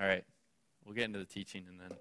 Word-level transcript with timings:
All 0.00 0.06
right. 0.06 0.24
We'll 0.84 0.94
get 0.94 1.04
into 1.04 1.18
the 1.18 1.24
teaching 1.24 1.64
and 1.68 1.80
then 1.80 1.88
we'll 1.90 1.98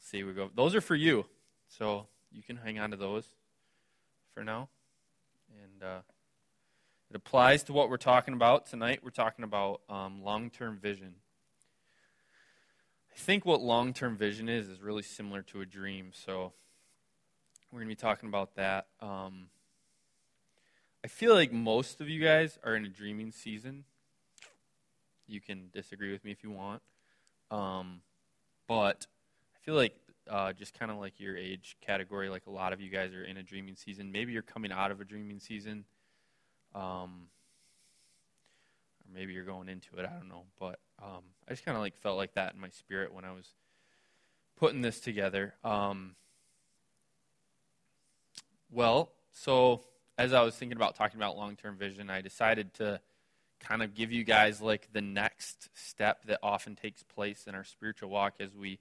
see 0.00 0.22
we 0.22 0.32
go. 0.32 0.50
Those 0.54 0.74
are 0.74 0.80
for 0.80 0.94
you. 0.94 1.26
So 1.68 2.06
you 2.32 2.42
can 2.42 2.56
hang 2.56 2.78
on 2.78 2.90
to 2.90 2.96
those 2.96 3.26
for 4.34 4.44
now. 4.44 4.68
And 5.50 5.82
uh, 5.82 6.00
it 7.10 7.16
applies 7.16 7.62
to 7.64 7.72
what 7.72 7.88
we're 7.88 7.96
talking 7.96 8.34
about 8.34 8.66
tonight. 8.66 9.00
We're 9.02 9.10
talking 9.10 9.44
about 9.44 9.80
um, 9.88 10.22
long 10.22 10.50
term 10.50 10.78
vision. 10.78 11.14
I 13.12 13.18
think 13.18 13.46
what 13.46 13.62
long 13.62 13.94
term 13.94 14.16
vision 14.16 14.48
is 14.48 14.68
is 14.68 14.82
really 14.82 15.02
similar 15.02 15.42
to 15.42 15.60
a 15.60 15.66
dream. 15.66 16.10
So 16.12 16.52
we're 17.70 17.78
going 17.80 17.88
to 17.88 17.96
be 17.96 18.00
talking 18.00 18.28
about 18.28 18.56
that. 18.56 18.86
Um, 19.00 19.48
I 21.04 21.08
feel 21.08 21.34
like 21.34 21.52
most 21.52 22.00
of 22.00 22.08
you 22.08 22.22
guys 22.22 22.58
are 22.64 22.74
in 22.74 22.84
a 22.84 22.88
dreaming 22.88 23.30
season. 23.30 23.84
You 25.26 25.40
can 25.40 25.68
disagree 25.72 26.12
with 26.12 26.24
me 26.24 26.30
if 26.30 26.42
you 26.42 26.50
want. 26.50 26.82
Um, 27.50 28.00
but 28.68 29.06
I 29.54 29.58
feel 29.64 29.74
like 29.74 29.94
uh, 30.28 30.52
just 30.52 30.78
kind 30.78 30.90
of 30.90 30.98
like 30.98 31.20
your 31.20 31.36
age 31.36 31.76
category, 31.80 32.28
like 32.28 32.46
a 32.46 32.50
lot 32.50 32.72
of 32.72 32.80
you 32.80 32.90
guys 32.90 33.12
are 33.12 33.24
in 33.24 33.36
a 33.36 33.42
dreaming 33.42 33.76
season. 33.76 34.10
Maybe 34.10 34.32
you're 34.32 34.42
coming 34.42 34.72
out 34.72 34.90
of 34.90 35.00
a 35.00 35.04
dreaming 35.04 35.40
season. 35.40 35.84
Um, 36.74 37.28
or 39.04 39.14
maybe 39.14 39.32
you're 39.32 39.44
going 39.44 39.68
into 39.68 39.96
it. 39.96 40.06
I 40.06 40.12
don't 40.12 40.28
know. 40.28 40.44
But 40.58 40.78
um, 41.02 41.22
I 41.48 41.52
just 41.52 41.64
kind 41.64 41.76
of 41.76 41.82
like 41.82 41.96
felt 41.96 42.16
like 42.16 42.34
that 42.34 42.54
in 42.54 42.60
my 42.60 42.68
spirit 42.70 43.14
when 43.14 43.24
I 43.24 43.32
was 43.32 43.54
putting 44.56 44.80
this 44.80 45.00
together. 45.00 45.54
Um, 45.62 46.16
well, 48.70 49.12
so 49.32 49.82
as 50.18 50.32
I 50.32 50.42
was 50.42 50.54
thinking 50.54 50.76
about 50.76 50.96
talking 50.96 51.18
about 51.18 51.36
long 51.36 51.56
term 51.56 51.76
vision, 51.76 52.10
I 52.10 52.20
decided 52.20 52.74
to 52.74 53.00
kind 53.60 53.82
of 53.82 53.94
give 53.94 54.12
you 54.12 54.24
guys 54.24 54.60
like 54.60 54.88
the 54.92 55.00
next 55.00 55.68
step 55.74 56.24
that 56.26 56.38
often 56.42 56.76
takes 56.76 57.02
place 57.02 57.44
in 57.46 57.54
our 57.54 57.64
spiritual 57.64 58.10
walk 58.10 58.34
as 58.40 58.54
we 58.54 58.78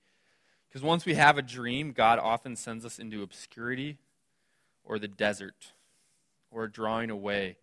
because 0.67 0.83
once 0.83 1.05
we 1.05 1.13
have 1.15 1.37
a 1.37 1.41
dream 1.41 1.91
god 1.91 2.19
often 2.19 2.55
sends 2.55 2.85
us 2.85 2.99
into 2.99 3.23
obscurity 3.23 3.97
or 4.83 4.99
the 4.99 5.07
desert 5.07 5.73
or 6.51 6.67
drawing 6.67 7.09
away 7.09 7.57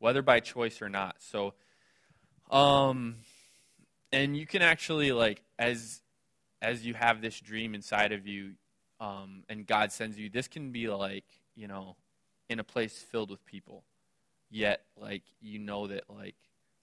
whether 0.00 0.22
by 0.22 0.40
choice 0.40 0.82
or 0.82 0.88
not. 0.88 1.16
So 1.18 1.54
um 2.50 3.16
and 4.12 4.36
you 4.36 4.46
can 4.46 4.62
actually 4.62 5.12
like 5.12 5.42
as 5.58 6.02
as 6.60 6.84
you 6.84 6.94
have 6.94 7.22
this 7.22 7.38
dream 7.38 7.74
inside 7.74 8.10
of 8.10 8.26
you 8.26 8.52
um 8.98 9.44
and 9.48 9.66
god 9.66 9.92
sends 9.92 10.18
you 10.18 10.28
this 10.28 10.48
can 10.48 10.72
be 10.72 10.88
like 10.88 11.24
you 11.54 11.68
know 11.68 11.94
in 12.48 12.58
a 12.58 12.64
place 12.64 12.98
filled 12.98 13.30
with 13.30 13.46
people. 13.46 13.84
Yet 14.50 14.80
like 14.96 15.22
you 15.40 15.60
know 15.60 15.86
that 15.86 16.04
like 16.08 16.34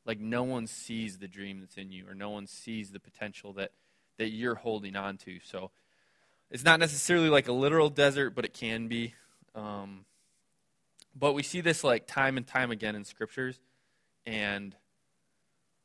like 0.08 0.20
no 0.20 0.44
one 0.44 0.66
sees 0.66 1.18
the 1.18 1.28
dream 1.28 1.60
that's 1.60 1.76
in 1.76 1.92
you 1.92 2.08
or 2.08 2.16
no 2.16 2.30
one 2.30 2.48
sees 2.48 2.92
the 2.92 3.00
potential 3.00 3.54
that 3.54 3.72
that 4.18 4.30
you're 4.30 4.56
holding 4.56 4.96
on 4.96 5.18
to. 5.18 5.40
So 5.44 5.70
it's 6.50 6.64
not 6.64 6.80
necessarily 6.80 7.30
like 7.30 7.48
a 7.48 7.52
literal 7.52 7.90
desert 7.90 8.32
but 8.32 8.46
it 8.46 8.54
can 8.54 8.88
be. 8.88 9.14
Um, 9.54 10.06
but 11.14 11.34
we 11.34 11.44
see 11.44 11.62
this 11.62 11.84
like 11.84 12.08
time 12.08 12.38
and 12.38 12.48
time 12.48 12.72
again 12.72 12.96
in 12.96 13.04
scriptures 13.04 13.60
and 14.26 14.76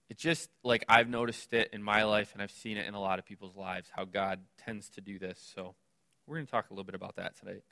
it 0.09 0.19
just 0.19 0.50
like 0.62 0.84
i've 0.89 1.09
noticed 1.09 1.55
it 1.55 1.70
in 1.73 1.83
my 1.83 2.05
life 2.05 2.33
and 2.34 2.43
i've 2.43 2.50
seen 2.50 2.77
it 2.77 2.87
in 2.87 2.93
a 2.93 3.00
lot 3.00 3.19
of 3.19 3.25
people's 3.25 3.56
lives 3.56 3.89
how 3.97 4.05
god 4.05 4.41
tends 4.65 4.89
to 4.91 5.00
do 5.00 5.19
this. 5.19 5.53
So 5.55 5.75
we're 6.27 6.37
going 6.37 6.47
to 6.47 6.53
talk 6.53 6.70
a 6.70 6.73
little 6.73 6.84
bit 6.84 6.95
about 6.95 7.17
that 7.17 7.37
today. 7.37 7.62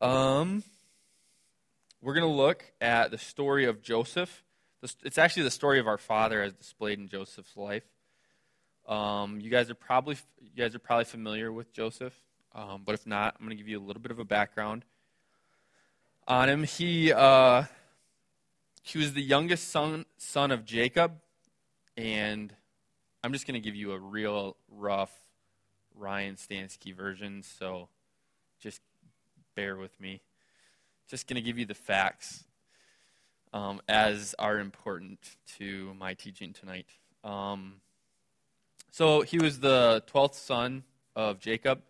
Um, 0.00 0.62
we're 2.00 2.14
going 2.14 2.30
to 2.30 2.36
look 2.36 2.64
at 2.80 3.10
the 3.10 3.18
story 3.18 3.64
of 3.64 3.82
joseph 3.82 4.44
it's 4.82 5.18
actually 5.18 5.42
the 5.42 5.50
story 5.50 5.78
of 5.80 5.86
our 5.86 5.98
father 5.98 6.42
as 6.42 6.52
displayed 6.52 6.98
in 6.98 7.08
Joseph's 7.08 7.56
life. 7.56 7.84
Um, 8.86 9.40
you 9.40 9.50
guys 9.50 9.70
are 9.70 9.74
probably 9.74 10.16
you 10.40 10.50
guys 10.56 10.74
are 10.74 10.78
probably 10.78 11.04
familiar 11.04 11.52
with 11.52 11.72
Joseph, 11.72 12.14
um, 12.54 12.82
but 12.84 12.94
if 12.94 13.06
not, 13.06 13.34
I'm 13.38 13.44
going 13.44 13.56
to 13.56 13.62
give 13.62 13.68
you 13.68 13.78
a 13.78 13.84
little 13.84 14.00
bit 14.00 14.10
of 14.10 14.18
a 14.18 14.24
background 14.24 14.84
on 16.26 16.48
him. 16.48 16.62
He 16.62 17.12
uh, 17.12 17.64
he 18.82 18.98
was 18.98 19.12
the 19.12 19.22
youngest 19.22 19.68
son 19.68 20.06
son 20.16 20.50
of 20.50 20.64
Jacob, 20.64 21.20
and 21.96 22.54
I'm 23.22 23.32
just 23.32 23.46
going 23.46 23.60
to 23.60 23.64
give 23.64 23.74
you 23.74 23.92
a 23.92 23.98
real 23.98 24.56
rough 24.70 25.12
Ryan 25.94 26.36
Stansky 26.36 26.94
version. 26.94 27.42
So 27.42 27.88
just 28.60 28.80
bear 29.54 29.76
with 29.76 30.00
me. 30.00 30.22
Just 31.10 31.26
going 31.26 31.36
to 31.36 31.42
give 31.42 31.58
you 31.58 31.66
the 31.66 31.74
facts 31.74 32.44
um, 33.52 33.80
as 33.88 34.34
are 34.38 34.58
important 34.58 35.18
to 35.58 35.94
my 35.98 36.14
teaching 36.14 36.52
tonight. 36.52 36.86
Um, 37.24 37.74
so 38.90 39.22
he 39.22 39.38
was 39.38 39.60
the 39.60 40.02
12th 40.12 40.34
son 40.34 40.84
of 41.14 41.40
Jacob. 41.40 41.82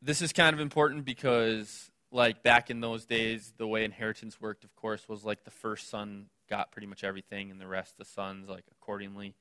This 0.00 0.22
is 0.22 0.32
kind 0.32 0.54
of 0.54 0.60
important 0.60 1.04
because, 1.04 1.90
like, 2.12 2.42
back 2.42 2.70
in 2.70 2.80
those 2.80 3.04
days, 3.04 3.52
the 3.56 3.66
way 3.66 3.84
inheritance 3.84 4.40
worked, 4.40 4.64
of 4.64 4.74
course, 4.76 5.08
was 5.08 5.24
like 5.24 5.44
the 5.44 5.50
first 5.50 5.90
son 5.90 6.26
got 6.48 6.72
pretty 6.72 6.86
much 6.86 7.04
everything, 7.04 7.50
and 7.50 7.60
the 7.60 7.66
rest 7.66 7.98
the 7.98 8.04
sons, 8.04 8.48
like, 8.48 8.64
accordingly. 8.70 9.34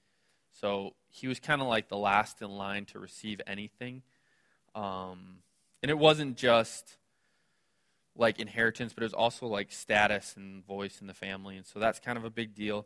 So 0.60 0.94
he 1.10 1.28
was 1.28 1.40
kind 1.40 1.62
of 1.62 1.68
like 1.68 1.88
the 1.88 1.98
last 1.98 2.42
in 2.42 2.50
line 2.50 2.86
to 2.86 3.00
receive 3.00 3.40
anything. 3.46 4.02
Um, 4.74 5.38
and 5.82 5.92
it 5.92 5.98
wasn't 5.98 6.38
just 6.38 6.98
like 8.18 8.40
inheritance, 8.40 8.94
but 8.94 9.04
it 9.04 9.06
was 9.06 9.14
also 9.14 9.48
like 9.48 9.72
status 9.72 10.36
and 10.36 10.66
voice 10.66 11.00
in 11.02 11.08
the 11.08 11.14
family, 11.14 11.58
and 11.58 11.66
so 11.66 11.80
that's 11.80 12.00
kind 12.00 12.18
of 12.18 12.26
a 12.26 12.30
big 12.30 12.56
deal. 12.56 12.86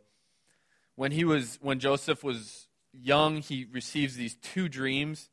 When 0.94 1.12
he 1.12 1.24
was 1.24 1.58
when 1.62 1.78
Joseph 1.78 2.22
was 2.22 2.68
young, 2.92 3.36
he 3.38 3.66
receives 3.70 4.16
these 4.16 4.36
two 4.36 4.68
dreams, 4.68 5.30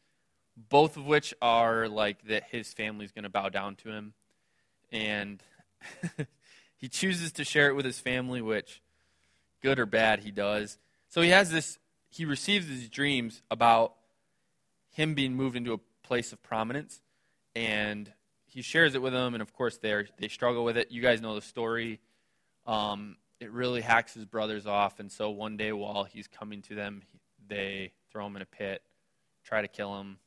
both 0.55 0.97
of 0.97 1.05
which 1.05 1.33
are 1.41 1.87
like 1.87 2.23
that 2.27 2.43
his 2.51 2.73
family's 2.73 3.11
going 3.11 3.23
to 3.23 3.29
bow 3.29 3.49
down 3.49 3.75
to 3.77 3.89
him, 3.89 4.13
and 4.91 5.43
he 6.77 6.87
chooses 6.87 7.31
to 7.33 7.43
share 7.43 7.69
it 7.69 7.75
with 7.75 7.85
his 7.85 7.99
family, 7.99 8.41
which 8.41 8.81
good 9.61 9.79
or 9.79 9.85
bad 9.85 10.21
he 10.21 10.31
does. 10.31 10.77
So 11.09 11.21
he 11.21 11.29
has 11.29 11.51
this 11.51 11.77
he 12.09 12.25
receives 12.25 12.67
these 12.67 12.89
dreams 12.89 13.41
about 13.51 13.93
him 14.91 15.13
being 15.13 15.35
moved 15.35 15.55
into 15.55 15.73
a 15.73 15.79
place 16.03 16.33
of 16.33 16.41
prominence 16.41 17.01
and 17.55 18.11
he 18.49 18.61
shares 18.61 18.95
it 18.95 19.01
with 19.01 19.13
them, 19.13 19.33
and 19.33 19.41
of 19.41 19.53
course 19.53 19.77
they 19.77 20.05
they 20.17 20.27
struggle 20.27 20.63
with 20.63 20.77
it. 20.77 20.91
You 20.91 21.01
guys 21.01 21.21
know 21.21 21.35
the 21.35 21.41
story. 21.41 21.99
Um, 22.65 23.17
it 23.39 23.51
really 23.51 23.81
hacks 23.81 24.13
his 24.13 24.25
brothers 24.25 24.65
off, 24.65 24.99
and 24.99 25.11
so 25.11 25.29
one 25.29 25.57
day 25.57 25.71
while 25.71 26.03
he's 26.03 26.27
coming 26.27 26.61
to 26.63 26.75
them, 26.75 27.01
they 27.47 27.91
throw 28.11 28.25
him 28.25 28.35
in 28.35 28.41
a 28.41 28.45
pit, 28.45 28.81
try 29.43 29.61
to 29.61 29.67
kill 29.67 29.99
him. 29.99 30.17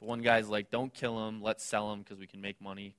But 0.00 0.08
one 0.08 0.22
guy's 0.22 0.48
like, 0.48 0.70
"Don't 0.70 0.92
kill 0.92 1.28
him. 1.28 1.42
Let's 1.42 1.64
sell 1.64 1.92
him 1.92 2.00
because 2.00 2.18
we 2.18 2.26
can 2.26 2.40
make 2.40 2.60
money." 2.60 2.96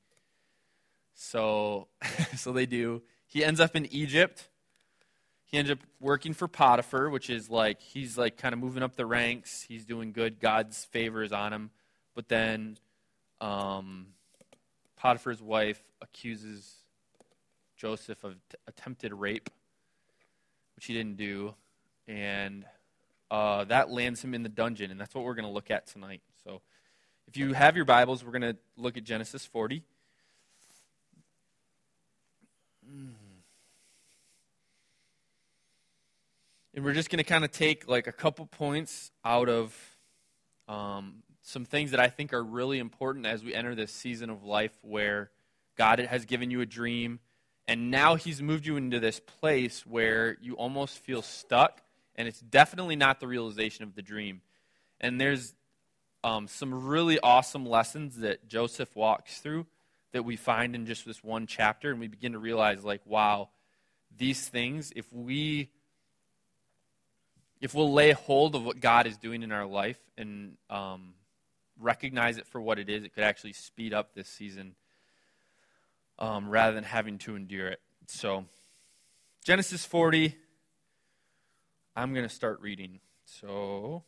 So, 1.13 1.87
so 2.35 2.51
they 2.51 2.65
do. 2.65 3.01
He 3.27 3.43
ends 3.43 3.59
up 3.59 3.75
in 3.75 3.85
Egypt. 3.87 4.47
He 5.45 5.57
ends 5.57 5.71
up 5.71 5.79
working 5.99 6.33
for 6.33 6.47
Potiphar, 6.47 7.09
which 7.09 7.29
is 7.29 7.49
like 7.49 7.81
he's 7.81 8.17
like 8.17 8.37
kind 8.37 8.53
of 8.53 8.59
moving 8.59 8.83
up 8.83 8.95
the 8.95 9.05
ranks. 9.05 9.63
He's 9.63 9.85
doing 9.85 10.11
good. 10.11 10.39
God's 10.39 10.85
favor 10.85 11.23
is 11.23 11.31
on 11.31 11.53
him. 11.53 11.69
But 12.13 12.29
then 12.29 12.77
um, 13.41 14.07
Potiphar's 15.05 15.39
wife 15.39 15.83
accuses 16.01 16.77
Joseph 17.77 18.23
of 18.23 18.37
t- 18.49 18.57
attempted 18.65 19.13
rape, 19.13 19.51
which 20.75 20.87
he 20.87 20.95
didn't 20.95 21.15
do, 21.15 21.53
and 22.07 22.65
uh, 23.29 23.65
that 23.65 23.91
lands 23.91 24.23
him 24.23 24.33
in 24.33 24.41
the 24.41 24.49
dungeon, 24.49 24.89
and 24.89 24.99
that's 24.99 25.13
what 25.13 25.23
we're 25.23 25.35
going 25.35 25.45
to 25.45 25.51
look 25.51 25.69
at 25.69 25.85
tonight. 25.85 26.23
So, 26.43 26.59
if 27.27 27.37
you 27.37 27.53
have 27.53 27.75
your 27.75 27.85
Bibles, 27.85 28.25
we're 28.25 28.31
going 28.31 28.53
to 28.53 28.57
look 28.77 28.97
at 28.97 29.03
Genesis 29.03 29.45
40. 29.45 29.83
And 36.73 36.83
we're 36.83 36.93
just 36.93 37.11
going 37.11 37.17
to 37.17 37.23
kind 37.23 37.45
of 37.45 37.51
take 37.51 37.87
like 37.87 38.07
a 38.07 38.11
couple 38.11 38.47
points 38.47 39.11
out 39.23 39.49
of 39.49 39.77
um, 40.67 41.21
some 41.47 41.63
things 41.63 41.91
that 41.91 41.99
I 41.99 42.09
think 42.09 42.33
are 42.33 42.43
really 42.43 42.79
important 42.79 43.27
as 43.27 43.43
we 43.43 43.53
enter 43.53 43.75
this 43.75 43.91
season 43.91 44.31
of 44.31 44.43
life 44.43 44.75
where 44.81 45.29
God 45.77 45.99
has 45.99 46.25
given 46.25 46.49
you 46.49 46.61
a 46.61 46.65
dream, 46.65 47.19
and 47.67 47.91
now 47.91 48.15
He's 48.15 48.41
moved 48.41 48.65
you 48.65 48.77
into 48.77 48.99
this 48.99 49.19
place 49.19 49.85
where 49.85 50.37
you 50.41 50.55
almost 50.55 50.97
feel 50.97 51.21
stuck, 51.21 51.83
and 52.15 52.27
it's 52.27 52.39
definitely 52.39 52.95
not 52.95 53.19
the 53.19 53.27
realization 53.27 53.83
of 53.83 53.93
the 53.93 54.01
dream. 54.01 54.41
And 54.99 55.21
there's 55.21 55.53
um, 56.23 56.47
some 56.47 56.87
really 56.87 57.19
awesome 57.19 57.67
lessons 57.67 58.17
that 58.17 58.47
Joseph 58.47 58.95
walks 58.95 59.37
through 59.37 59.67
that 60.13 60.25
we 60.25 60.37
find 60.37 60.73
in 60.73 60.87
just 60.87 61.05
this 61.05 61.23
one 61.23 61.45
chapter, 61.45 61.91
and 61.91 61.99
we 61.99 62.07
begin 62.07 62.31
to 62.31 62.39
realize, 62.39 62.83
like, 62.83 63.01
wow, 63.05 63.49
these 64.17 64.47
things, 64.49 64.91
if 64.95 65.05
we 65.13 65.69
if 67.61 67.75
we'll 67.75 67.93
lay 67.93 68.11
hold 68.11 68.55
of 68.55 68.63
what 68.63 68.79
God 68.79 69.05
is 69.05 69.17
doing 69.17 69.43
in 69.43 69.51
our 69.51 69.65
life 69.65 69.97
and 70.17 70.57
um, 70.69 71.13
recognize 71.79 72.37
it 72.37 72.47
for 72.47 72.61
what 72.61 72.79
it 72.79 72.89
is, 72.89 73.03
it 73.03 73.13
could 73.13 73.23
actually 73.23 73.53
speed 73.53 73.93
up 73.93 74.13
this 74.13 74.27
season 74.27 74.75
um, 76.19 76.49
rather 76.49 76.73
than 76.73 76.83
having 76.83 77.17
to 77.19 77.35
endure 77.35 77.67
it. 77.67 77.81
So, 78.07 78.45
Genesis 79.43 79.85
40, 79.85 80.35
I'm 81.95 82.13
going 82.13 82.27
to 82.27 82.33
start 82.33 82.61
reading. 82.61 82.99
So, 83.25 84.03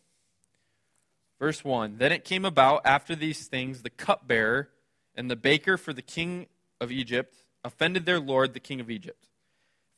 verse 1.40 1.64
1 1.64 1.98
Then 1.98 2.12
it 2.12 2.24
came 2.24 2.46
about 2.46 2.81
after 2.86 3.16
these 3.16 3.48
things, 3.48 3.81
the 3.81 3.90
cupbearer 3.90 4.69
and 5.16 5.30
the 5.30 5.36
baker 5.36 5.78
for 5.78 5.94
the 5.94 6.02
king 6.02 6.48
of 6.80 6.92
Egypt 6.92 7.36
offended 7.64 8.06
their 8.06 8.19
lord, 8.19 8.54
the 8.54 8.60
king 8.60 8.80
of 8.80 8.90
Egypt. 8.90 9.28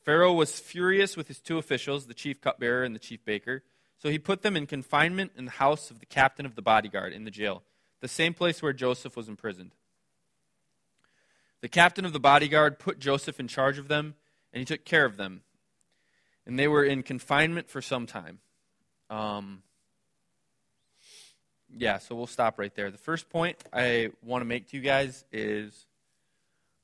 Pharaoh 0.04 0.34
was 0.34 0.60
furious 0.60 1.18
with 1.18 1.28
his 1.28 1.40
two 1.40 1.58
officials, 1.58 2.08
the 2.08 2.14
chief 2.14 2.42
cupbearer 2.42 2.84
and 2.84 2.96
the 2.96 3.00
chief 3.00 3.24
baker. 3.26 3.64
So 4.02 4.10
he 4.10 4.18
put 4.18 4.42
them 4.42 4.56
in 4.56 4.66
confinement 4.66 5.34
in 5.38 5.46
the 5.46 5.52
house 5.52 5.92
of 5.92 6.00
the 6.00 6.06
captain 6.06 6.46
of 6.46 6.56
the 6.56 6.62
bodyguard 6.62 7.12
in 7.12 7.26
the 7.26 7.32
jail, 7.32 7.64
the 8.00 8.08
same 8.08 8.34
place 8.34 8.62
where 8.62 8.72
Joseph 8.72 9.18
was 9.18 9.28
imprisoned. 9.28 9.72
The 11.62 11.68
captain 11.68 12.06
of 12.06 12.14
the 12.14 12.20
bodyguard 12.20 12.80
put 12.80 13.00
Joseph 13.00 13.40
in 13.40 13.50
charge 13.50 13.78
of 13.78 13.90
them, 13.90 14.16
and 14.54 14.60
he 14.60 14.66
took 14.66 14.86
care 14.86 15.04
of 15.04 15.18
them. 15.18 15.42
And 16.46 16.58
they 16.58 16.68
were 16.68 16.84
in 16.84 17.04
confinement 17.04 17.70
for 17.70 17.82
some 17.82 18.06
time. 18.06 18.40
Um, 19.10 19.64
yeah, 21.78 21.98
so 21.98 22.16
we'll 22.16 22.28
stop 22.28 22.58
right 22.58 22.74
there. 22.74 22.90
The 22.92 22.98
first 22.98 23.30
point 23.30 23.58
I 23.74 24.12
want 24.24 24.42
to 24.42 24.46
make 24.46 24.70
to 24.70 24.78
you 24.78 24.82
guys 24.82 25.26
is 25.34 25.86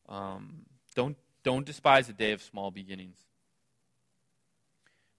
um, 0.09 0.65
don't, 0.95 1.15
don't 1.43 1.65
despise 1.65 2.09
a 2.09 2.13
day 2.13 2.33
of 2.33 2.41
small 2.41 2.71
beginnings. 2.71 3.24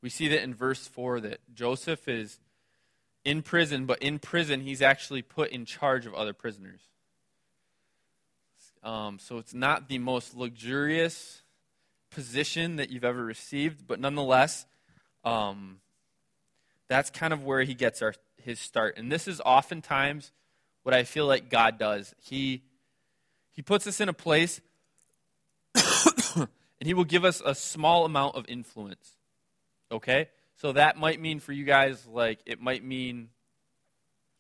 We 0.03 0.11
see 0.11 0.29
that 0.29 0.43
in 0.43 0.55
verse 0.55 0.87
4 0.87 1.21
that 1.21 1.41
Joseph 1.55 2.07
is 2.09 2.39
in 3.25 3.43
prison, 3.43 3.87
but 3.87 4.01
in 4.01 4.19
prison, 4.19 4.61
he's 4.61 4.81
actually 4.81 5.23
put 5.23 5.51
in 5.51 5.65
charge 5.65 6.07
of 6.07 6.15
other 6.15 6.33
prisoners. 6.33 6.81
Um, 8.85 9.19
so 9.19 9.39
it's 9.39 9.53
not 9.53 9.89
the 9.89 9.99
most 9.99 10.37
luxurious 10.37 11.43
position 12.11 12.77
that 12.77 12.91
you've 12.91 13.05
ever 13.05 13.25
received, 13.25 13.87
but 13.89 13.99
nonetheless, 13.99 14.65
um, 15.25 15.81
that's 16.87 17.11
kind 17.11 17.33
of 17.33 17.43
where 17.43 17.65
he 17.65 17.75
gets 17.75 18.01
our, 18.01 18.15
his 18.41 18.61
start. 18.61 18.97
And 18.97 19.11
this 19.11 19.27
is 19.27 19.41
oftentimes 19.45 20.31
what 20.85 20.95
I 20.95 21.03
feel 21.03 21.27
like 21.27 21.51
God 21.51 21.81
does. 21.81 22.15
He, 22.23 22.63
he 23.51 23.61
puts 23.61 23.89
us 23.89 24.01
in 24.01 24.09
a 24.09 24.13
place, 24.13 24.61
and 25.75 26.49
he 26.85 26.95
will 26.95 27.05
give 27.05 27.25
us 27.25 27.43
a 27.45 27.57
small 27.57 28.05
amount 28.05 28.37
of 28.37 28.45
influence. 28.49 29.16
Okay? 29.91 30.29
So 30.57 30.73
that 30.73 30.97
might 30.97 31.21
mean 31.21 31.41
for 31.41 31.53
you 31.53 31.65
guys, 31.65 32.07
like, 32.07 32.41
it 32.47 32.61
might 32.61 32.83
mean 32.83 33.29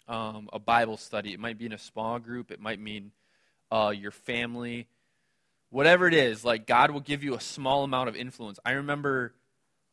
um, 0.08 0.48
a 0.52 0.58
Bible 0.58 0.96
study. 0.96 1.32
It 1.32 1.40
might 1.40 1.58
be 1.58 1.66
in 1.66 1.72
a 1.72 1.78
small 1.78 2.18
group. 2.18 2.50
It 2.50 2.60
might 2.60 2.80
mean 2.80 3.12
uh, 3.70 3.92
your 3.94 4.10
family. 4.10 4.88
Whatever 5.70 6.08
it 6.08 6.14
is, 6.14 6.44
like, 6.44 6.66
God 6.66 6.90
will 6.90 7.00
give 7.00 7.22
you 7.22 7.34
a 7.34 7.40
small 7.40 7.84
amount 7.84 8.08
of 8.08 8.16
influence. 8.16 8.58
I 8.64 8.72
remember 8.72 9.34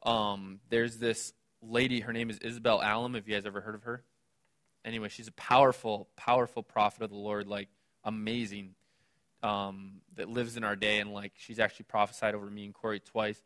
um, 0.04 0.60
there's 0.70 0.98
this 0.98 1.34
lady, 1.62 2.00
her 2.02 2.14
name 2.14 2.30
is 2.30 2.38
Isabel 2.40 2.82
Allum. 2.82 3.16
Have 3.16 3.28
you 3.28 3.34
guys 3.34 3.46
ever 3.46 3.60
heard 3.60 3.76
of 3.76 3.84
her? 3.84 4.04
Anyway, 4.86 5.10
she's 5.10 5.28
a 5.28 5.34
powerful, 5.34 6.08
powerful 6.16 6.64
prophet 6.64 7.04
of 7.04 7.10
the 7.10 7.18
Lord, 7.18 7.48
like, 7.48 7.68
amazing, 8.04 8.76
um, 9.42 10.02
that 10.16 10.30
lives 10.30 10.56
in 10.56 10.64
our 10.64 10.76
day. 10.76 11.00
And, 11.00 11.12
like, 11.12 11.34
she's 11.36 11.60
actually 11.60 11.86
prophesied 11.86 12.36
over 12.36 12.46
me 12.46 12.66
and 12.66 12.74
Corey 12.74 13.00
twice 13.00 13.42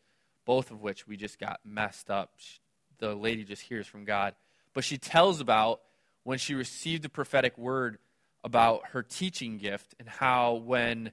both 0.48 0.72
of 0.72 0.82
which 0.82 1.06
we 1.06 1.18
just 1.18 1.38
got 1.38 1.60
messed 1.66 2.10
up. 2.10 2.32
She, 2.38 2.60
the 3.00 3.14
lady 3.14 3.44
just 3.44 3.62
hears 3.62 3.86
from 3.86 4.06
God. 4.06 4.34
But 4.74 4.86
she 4.86 4.98
tells 4.98 5.42
about 5.42 5.82
when 6.24 6.38
she 6.38 6.56
received 6.56 7.04
a 7.04 7.10
prophetic 7.10 7.58
word 7.58 7.98
about 8.46 8.88
her 8.94 9.04
teaching 9.04 9.58
gift 9.58 9.94
and 10.00 10.08
how 10.08 10.54
when 10.54 11.12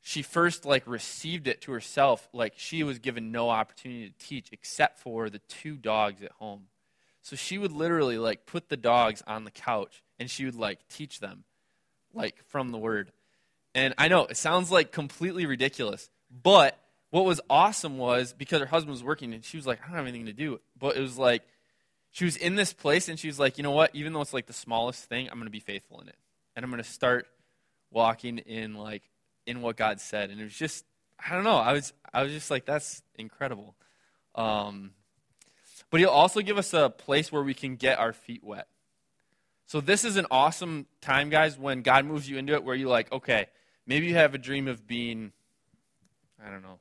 she 0.00 0.22
first 0.22 0.64
like 0.64 0.82
received 0.86 1.46
it 1.46 1.60
to 1.60 1.72
herself 1.72 2.26
like 2.32 2.54
she 2.56 2.82
was 2.82 2.98
given 2.98 3.32
no 3.32 3.50
opportunity 3.50 4.08
to 4.08 4.26
teach 4.26 4.48
except 4.50 4.98
for 4.98 5.28
the 5.28 5.40
two 5.40 5.76
dogs 5.76 6.22
at 6.22 6.32
home 6.32 6.62
so 7.20 7.36
she 7.36 7.58
would 7.58 7.72
literally 7.72 8.18
like 8.18 8.46
put 8.46 8.68
the 8.68 8.76
dogs 8.76 9.22
on 9.26 9.44
the 9.44 9.50
couch 9.50 10.02
and 10.18 10.30
she 10.30 10.44
would 10.44 10.54
like 10.54 10.78
teach 10.88 11.20
them 11.20 11.44
like 12.14 12.42
from 12.48 12.70
the 12.70 12.78
word 12.78 13.12
and 13.74 13.92
i 13.98 14.08
know 14.08 14.24
it 14.24 14.36
sounds 14.36 14.70
like 14.70 14.90
completely 14.90 15.44
ridiculous 15.44 16.08
but 16.42 16.78
what 17.12 17.26
was 17.26 17.42
awesome 17.50 17.98
was 17.98 18.32
because 18.32 18.60
her 18.60 18.66
husband 18.66 18.90
was 18.90 19.04
working 19.04 19.34
and 19.34 19.44
she 19.44 19.58
was 19.58 19.66
like, 19.66 19.80
I 19.82 19.86
don't 19.86 19.96
have 19.96 20.06
anything 20.06 20.26
to 20.26 20.32
do. 20.32 20.60
But 20.78 20.96
it 20.96 21.00
was 21.00 21.18
like, 21.18 21.42
she 22.10 22.24
was 22.24 22.38
in 22.38 22.54
this 22.54 22.72
place 22.72 23.10
and 23.10 23.18
she 23.18 23.26
was 23.26 23.38
like, 23.38 23.58
you 23.58 23.62
know 23.62 23.70
what? 23.70 23.94
Even 23.94 24.14
though 24.14 24.22
it's 24.22 24.32
like 24.32 24.46
the 24.46 24.54
smallest 24.54 25.04
thing, 25.04 25.28
I'm 25.28 25.34
going 25.34 25.44
to 25.44 25.50
be 25.50 25.60
faithful 25.60 26.00
in 26.00 26.08
it. 26.08 26.16
And 26.56 26.64
I'm 26.64 26.70
going 26.70 26.82
to 26.82 26.88
start 26.88 27.26
walking 27.90 28.38
in 28.38 28.72
like, 28.72 29.02
in 29.44 29.60
what 29.60 29.76
God 29.76 30.00
said. 30.00 30.30
And 30.30 30.40
it 30.40 30.44
was 30.44 30.54
just, 30.54 30.86
I 31.18 31.34
don't 31.34 31.44
know. 31.44 31.58
I 31.58 31.74
was, 31.74 31.92
I 32.14 32.22
was 32.22 32.32
just 32.32 32.50
like, 32.50 32.64
that's 32.64 33.02
incredible. 33.16 33.74
Um, 34.34 34.92
but 35.90 36.00
he'll 36.00 36.08
also 36.08 36.40
give 36.40 36.56
us 36.56 36.72
a 36.72 36.88
place 36.88 37.30
where 37.30 37.42
we 37.42 37.52
can 37.52 37.76
get 37.76 37.98
our 37.98 38.14
feet 38.14 38.42
wet. 38.42 38.68
So 39.66 39.82
this 39.82 40.06
is 40.06 40.16
an 40.16 40.24
awesome 40.30 40.86
time, 41.02 41.28
guys, 41.28 41.58
when 41.58 41.82
God 41.82 42.06
moves 42.06 42.26
you 42.26 42.38
into 42.38 42.54
it 42.54 42.64
where 42.64 42.74
you're 42.74 42.88
like, 42.88 43.12
okay, 43.12 43.48
maybe 43.86 44.06
you 44.06 44.14
have 44.14 44.34
a 44.34 44.38
dream 44.38 44.66
of 44.66 44.86
being, 44.86 45.32
I 46.42 46.50
don't 46.50 46.62
know, 46.62 46.78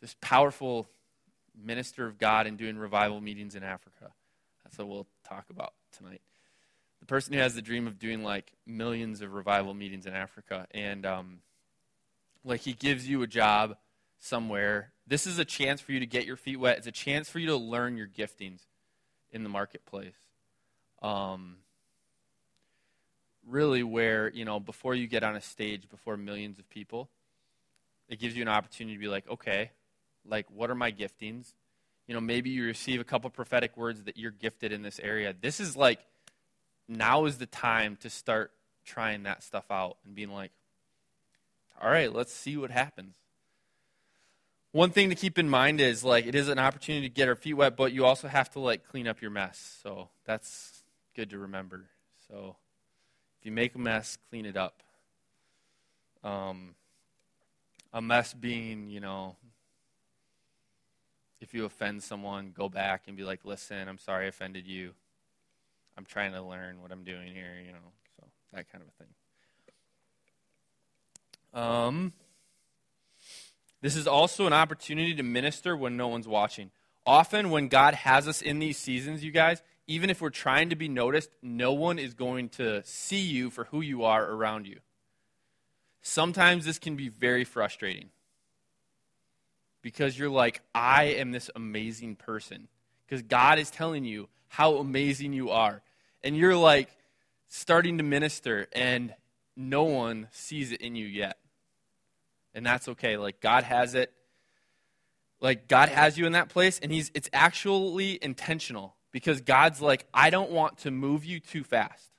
this 0.00 0.16
powerful 0.20 0.88
minister 1.60 2.06
of 2.06 2.18
God 2.18 2.46
and 2.46 2.56
doing 2.56 2.78
revival 2.78 3.20
meetings 3.20 3.54
in 3.54 3.62
Africa. 3.62 4.12
That's 4.64 4.78
what 4.78 4.88
we'll 4.88 5.06
talk 5.24 5.46
about 5.50 5.72
tonight. 5.96 6.20
The 7.00 7.06
person 7.06 7.32
who 7.32 7.40
has 7.40 7.54
the 7.54 7.62
dream 7.62 7.86
of 7.86 7.98
doing 7.98 8.22
like 8.22 8.52
millions 8.66 9.20
of 9.20 9.32
revival 9.32 9.74
meetings 9.74 10.06
in 10.06 10.14
Africa, 10.14 10.66
and 10.72 11.06
um, 11.06 11.38
like 12.44 12.60
he 12.60 12.72
gives 12.72 13.08
you 13.08 13.22
a 13.22 13.26
job 13.26 13.76
somewhere. 14.18 14.92
This 15.06 15.26
is 15.26 15.38
a 15.38 15.44
chance 15.44 15.80
for 15.80 15.92
you 15.92 16.00
to 16.00 16.06
get 16.06 16.26
your 16.26 16.36
feet 16.36 16.58
wet. 16.58 16.78
It's 16.78 16.86
a 16.86 16.92
chance 16.92 17.28
for 17.28 17.38
you 17.38 17.46
to 17.48 17.56
learn 17.56 17.96
your 17.96 18.08
giftings 18.08 18.60
in 19.30 19.42
the 19.42 19.48
marketplace. 19.48 20.16
Um, 21.00 21.56
really, 23.46 23.82
where 23.82 24.30
you 24.30 24.44
know 24.44 24.60
before 24.60 24.94
you 24.94 25.06
get 25.06 25.22
on 25.22 25.36
a 25.36 25.40
stage 25.40 25.88
before 25.88 26.16
millions 26.16 26.58
of 26.58 26.68
people, 26.68 27.08
it 28.08 28.18
gives 28.18 28.36
you 28.36 28.42
an 28.42 28.48
opportunity 28.48 28.96
to 28.96 29.00
be 29.00 29.08
like, 29.08 29.28
okay, 29.30 29.70
like 30.28 30.46
what 30.54 30.70
are 30.70 30.74
my 30.74 30.92
giftings? 30.92 31.52
You 32.06 32.14
know 32.14 32.20
maybe 32.20 32.50
you 32.50 32.64
receive 32.64 33.00
a 33.00 33.04
couple 33.04 33.28
prophetic 33.30 33.76
words 33.76 34.04
that 34.04 34.16
you're 34.16 34.30
gifted 34.30 34.72
in 34.72 34.82
this 34.82 35.00
area. 35.02 35.34
This 35.38 35.60
is 35.60 35.76
like 35.76 36.00
now 36.88 37.26
is 37.26 37.38
the 37.38 37.46
time 37.46 37.96
to 38.00 38.10
start 38.10 38.52
trying 38.84 39.24
that 39.24 39.42
stuff 39.42 39.66
out 39.70 39.98
and 40.06 40.14
being 40.14 40.30
like 40.30 40.50
all 41.82 41.90
right 41.90 42.12
let's 42.12 42.32
see 42.32 42.56
what 42.56 42.70
happens. 42.70 43.14
One 44.72 44.90
thing 44.90 45.08
to 45.08 45.14
keep 45.14 45.38
in 45.38 45.48
mind 45.48 45.80
is 45.80 46.04
like 46.04 46.26
it 46.26 46.34
is 46.34 46.48
an 46.48 46.58
opportunity 46.58 47.08
to 47.08 47.14
get 47.14 47.28
our 47.28 47.36
feet 47.36 47.54
wet 47.54 47.76
but 47.76 47.92
you 47.92 48.04
also 48.04 48.28
have 48.28 48.50
to 48.52 48.60
like 48.60 48.86
clean 48.88 49.06
up 49.06 49.20
your 49.20 49.30
mess. 49.30 49.78
So 49.82 50.08
that's 50.24 50.82
good 51.14 51.30
to 51.30 51.38
remember. 51.38 51.84
So 52.28 52.56
if 53.40 53.46
you 53.46 53.52
make 53.52 53.74
a 53.74 53.78
mess 53.78 54.18
clean 54.30 54.46
it 54.46 54.56
up. 54.56 54.82
Um, 56.24 56.74
a 57.92 58.02
mess 58.02 58.34
being 58.34 58.88
you 58.88 59.00
know 59.00 59.36
if 61.40 61.54
you 61.54 61.64
offend 61.64 62.02
someone, 62.02 62.52
go 62.56 62.68
back 62.68 63.02
and 63.06 63.16
be 63.16 63.24
like, 63.24 63.44
listen, 63.44 63.88
I'm 63.88 63.98
sorry 63.98 64.26
I 64.26 64.28
offended 64.28 64.66
you. 64.66 64.92
I'm 65.96 66.04
trying 66.04 66.32
to 66.32 66.42
learn 66.42 66.80
what 66.82 66.92
I'm 66.92 67.04
doing 67.04 67.34
here, 67.34 67.56
you 67.64 67.72
know, 67.72 67.78
so 68.16 68.26
that 68.52 68.70
kind 68.70 68.82
of 68.82 68.88
a 68.88 68.92
thing. 68.92 69.14
Um, 71.54 72.12
this 73.80 73.96
is 73.96 74.06
also 74.06 74.46
an 74.46 74.52
opportunity 74.52 75.14
to 75.14 75.22
minister 75.22 75.76
when 75.76 75.96
no 75.96 76.08
one's 76.08 76.28
watching. 76.28 76.70
Often, 77.06 77.50
when 77.50 77.68
God 77.68 77.94
has 77.94 78.28
us 78.28 78.42
in 78.42 78.58
these 78.58 78.76
seasons, 78.76 79.24
you 79.24 79.30
guys, 79.30 79.62
even 79.86 80.10
if 80.10 80.20
we're 80.20 80.30
trying 80.30 80.68
to 80.70 80.76
be 80.76 80.88
noticed, 80.88 81.30
no 81.42 81.72
one 81.72 81.98
is 81.98 82.12
going 82.14 82.50
to 82.50 82.82
see 82.84 83.20
you 83.20 83.50
for 83.50 83.64
who 83.64 83.80
you 83.80 84.04
are 84.04 84.30
around 84.30 84.66
you. 84.66 84.80
Sometimes 86.02 86.64
this 86.64 86.78
can 86.78 86.96
be 86.96 87.08
very 87.08 87.44
frustrating 87.44 88.10
because 89.82 90.18
you're 90.18 90.28
like, 90.28 90.60
I 90.74 91.04
am 91.04 91.30
this 91.30 91.50
amazing 91.54 92.16
person. 92.16 92.68
Because 93.06 93.22
God 93.22 93.58
is 93.58 93.70
telling 93.70 94.04
you 94.04 94.28
how 94.48 94.76
amazing 94.76 95.32
you 95.32 95.50
are. 95.50 95.82
And 96.22 96.36
you're 96.36 96.56
like 96.56 96.90
starting 97.48 97.98
to 97.98 98.04
minister, 98.04 98.66
and 98.72 99.14
no 99.56 99.84
one 99.84 100.28
sees 100.30 100.72
it 100.72 100.80
in 100.80 100.94
you 100.94 101.06
yet. 101.06 101.38
And 102.54 102.66
that's 102.66 102.88
okay. 102.88 103.16
Like, 103.16 103.40
God 103.40 103.64
has 103.64 103.94
it. 103.94 104.12
Like, 105.40 105.68
God 105.68 105.88
has 105.88 106.18
you 106.18 106.26
in 106.26 106.32
that 106.32 106.48
place, 106.48 106.78
and 106.80 106.90
he's, 106.90 107.10
it's 107.14 107.30
actually 107.32 108.18
intentional 108.22 108.96
because 109.12 109.40
God's 109.40 109.80
like, 109.80 110.06
I 110.12 110.30
don't 110.30 110.50
want 110.50 110.78
to 110.78 110.90
move 110.90 111.24
you 111.24 111.40
too 111.40 111.64
fast. 111.64 112.10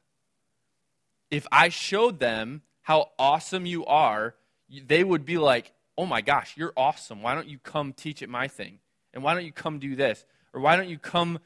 If 1.29 1.45
I 1.51 1.69
showed 1.69 2.19
them 2.19 2.61
how 2.81 3.11
awesome 3.19 3.65
you 3.65 3.85
are, 3.85 4.35
they 4.69 5.03
would 5.03 5.25
be 5.25 5.37
like, 5.37 5.73
oh 5.99 6.05
my 6.05 6.21
gosh, 6.21 6.53
you're 6.55 6.71
awesome. 6.77 7.21
Why 7.21 7.35
don't 7.35 7.49
you 7.49 7.57
come 7.57 7.91
teach 7.91 8.23
at 8.23 8.29
my 8.29 8.47
thing? 8.47 8.79
And 9.13 9.21
why 9.21 9.33
don't 9.33 9.43
you 9.43 9.51
come 9.51 9.79
do 9.79 9.97
this? 9.97 10.25
Or 10.53 10.61
why 10.61 10.77
don't 10.77 10.87
you 10.87 10.97
come, 10.97 11.39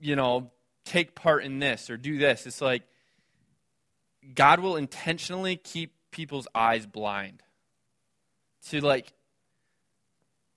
you 0.00 0.16
know, 0.16 0.50
take 0.84 1.14
part 1.14 1.44
in 1.44 1.60
this 1.60 1.88
or 1.88 1.96
do 1.96 2.18
this? 2.18 2.44
It's 2.44 2.60
like 2.60 2.82
God 4.34 4.58
will 4.58 4.74
intentionally 4.74 5.54
keep 5.54 5.92
people's 6.10 6.48
eyes 6.56 6.86
blind 6.86 7.44
to 8.70 8.80
like 8.80 9.12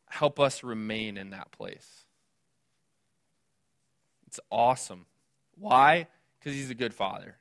help 0.10 0.40
us 0.40 0.64
remain 0.64 1.16
in 1.16 1.30
that 1.30 1.52
place. 1.52 2.06
It's 4.26 4.40
awesome. 4.50 5.06
Why? 5.60 6.08
Because 6.40 6.56
he's 6.56 6.72
a 6.72 6.76
good 6.76 6.96
father. 6.96 7.36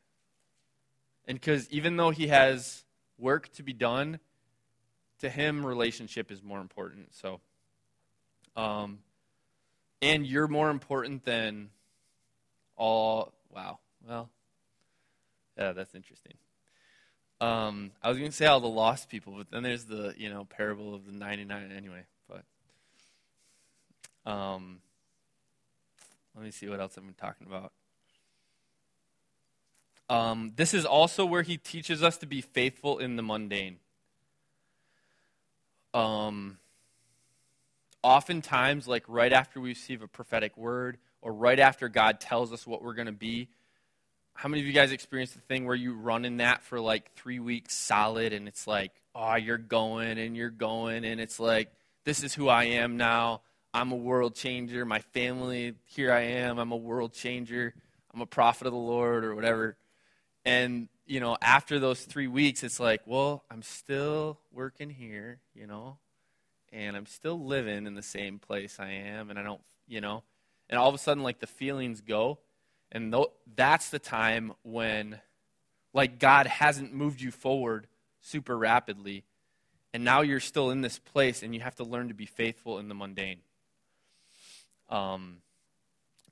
And 1.26 1.40
because 1.40 1.70
even 1.70 1.96
though 1.96 2.10
he 2.10 2.26
has 2.26 2.84
work 3.16 3.50
to 3.52 3.62
be 3.62 3.72
done, 3.72 4.20
to 5.20 5.30
him, 5.30 5.64
relationship 5.64 6.30
is 6.30 6.42
more 6.42 6.60
important. 6.60 7.14
So, 7.14 7.40
um, 8.56 8.98
and 10.02 10.26
you're 10.26 10.48
more 10.48 10.70
important 10.70 11.24
than 11.24 11.70
all. 12.76 13.32
Wow. 13.54 13.78
Well, 14.06 14.28
yeah, 15.56 15.72
that's 15.72 15.94
interesting. 15.94 16.34
Um, 17.40 17.92
I 18.02 18.08
was 18.08 18.18
going 18.18 18.30
to 18.30 18.36
say 18.36 18.46
all 18.46 18.60
the 18.60 18.68
lost 18.68 19.08
people, 19.08 19.34
but 19.36 19.50
then 19.50 19.62
there's 19.62 19.84
the 19.84 20.14
you 20.16 20.30
know 20.30 20.44
parable 20.44 20.94
of 20.94 21.06
the 21.06 21.12
99 21.12 21.72
anyway. 21.74 22.04
But 22.28 24.30
um, 24.30 24.80
let 26.34 26.44
me 26.44 26.50
see 26.50 26.68
what 26.68 26.80
else 26.80 26.94
been 26.94 27.14
talking 27.18 27.46
about. 27.46 27.72
Um, 30.10 30.52
this 30.56 30.74
is 30.74 30.84
also 30.84 31.24
where 31.24 31.42
he 31.42 31.56
teaches 31.56 32.02
us 32.02 32.18
to 32.18 32.26
be 32.26 32.40
faithful 32.40 32.98
in 32.98 33.16
the 33.16 33.22
mundane. 33.22 33.76
Um, 35.92 36.58
oftentimes, 38.02 38.86
like 38.86 39.04
right 39.08 39.32
after 39.32 39.60
we 39.60 39.70
receive 39.70 40.02
a 40.02 40.08
prophetic 40.08 40.56
word 40.56 40.98
or 41.22 41.32
right 41.32 41.58
after 41.58 41.88
God 41.88 42.20
tells 42.20 42.52
us 42.52 42.66
what 42.66 42.82
we're 42.82 42.94
going 42.94 43.06
to 43.06 43.12
be, 43.12 43.48
how 44.34 44.48
many 44.48 44.62
of 44.62 44.66
you 44.66 44.72
guys 44.72 44.92
experienced 44.92 45.34
the 45.34 45.40
thing 45.40 45.66
where 45.66 45.76
you 45.76 45.92
run 45.92 46.24
in 46.24 46.38
that 46.38 46.62
for 46.62 46.80
like 46.80 47.12
three 47.14 47.38
weeks 47.38 47.74
solid 47.74 48.32
and 48.32 48.48
it's 48.48 48.66
like, 48.66 48.92
oh, 49.14 49.34
you're 49.34 49.58
going 49.58 50.18
and 50.18 50.36
you're 50.36 50.50
going 50.50 51.04
and 51.04 51.20
it's 51.20 51.38
like, 51.38 51.70
this 52.04 52.22
is 52.22 52.32
who 52.32 52.48
I 52.48 52.64
am 52.64 52.96
now. 52.96 53.42
I'm 53.74 53.92
a 53.92 53.96
world 53.96 54.34
changer. 54.34 54.84
My 54.84 55.00
family, 55.00 55.74
here 55.84 56.12
I 56.12 56.22
am. 56.22 56.58
I'm 56.58 56.72
a 56.72 56.76
world 56.76 57.12
changer. 57.12 57.74
I'm 58.12 58.20
a 58.20 58.26
prophet 58.26 58.66
of 58.66 58.72
the 58.72 58.78
Lord 58.78 59.24
or 59.24 59.34
whatever. 59.34 59.76
And, 60.44 60.88
you 61.10 61.18
know, 61.18 61.36
after 61.42 61.80
those 61.80 62.02
three 62.02 62.28
weeks, 62.28 62.62
it's 62.62 62.78
like, 62.78 63.00
well, 63.04 63.42
I'm 63.50 63.62
still 63.62 64.38
working 64.52 64.90
here, 64.90 65.40
you 65.56 65.66
know, 65.66 65.98
and 66.72 66.96
I'm 66.96 67.06
still 67.06 67.44
living 67.44 67.88
in 67.88 67.96
the 67.96 68.02
same 68.02 68.38
place 68.38 68.76
I 68.78 68.90
am. 68.92 69.28
And 69.28 69.36
I 69.36 69.42
don't, 69.42 69.60
you 69.88 70.00
know, 70.00 70.22
and 70.68 70.78
all 70.78 70.88
of 70.88 70.94
a 70.94 70.98
sudden, 70.98 71.24
like, 71.24 71.40
the 71.40 71.48
feelings 71.48 72.00
go 72.00 72.38
and 72.92 73.12
th- 73.12 73.26
that's 73.56 73.90
the 73.90 73.98
time 73.98 74.52
when, 74.62 75.18
like, 75.92 76.20
God 76.20 76.46
hasn't 76.46 76.94
moved 76.94 77.20
you 77.20 77.32
forward 77.32 77.88
super 78.20 78.56
rapidly. 78.56 79.24
And 79.92 80.04
now 80.04 80.20
you're 80.20 80.38
still 80.38 80.70
in 80.70 80.80
this 80.80 81.00
place, 81.00 81.42
and 81.42 81.52
you 81.52 81.60
have 81.60 81.74
to 81.76 81.84
learn 81.84 82.06
to 82.06 82.14
be 82.14 82.26
faithful 82.26 82.78
in 82.78 82.88
the 82.88 82.94
mundane. 82.94 83.40
Um, 84.88 85.38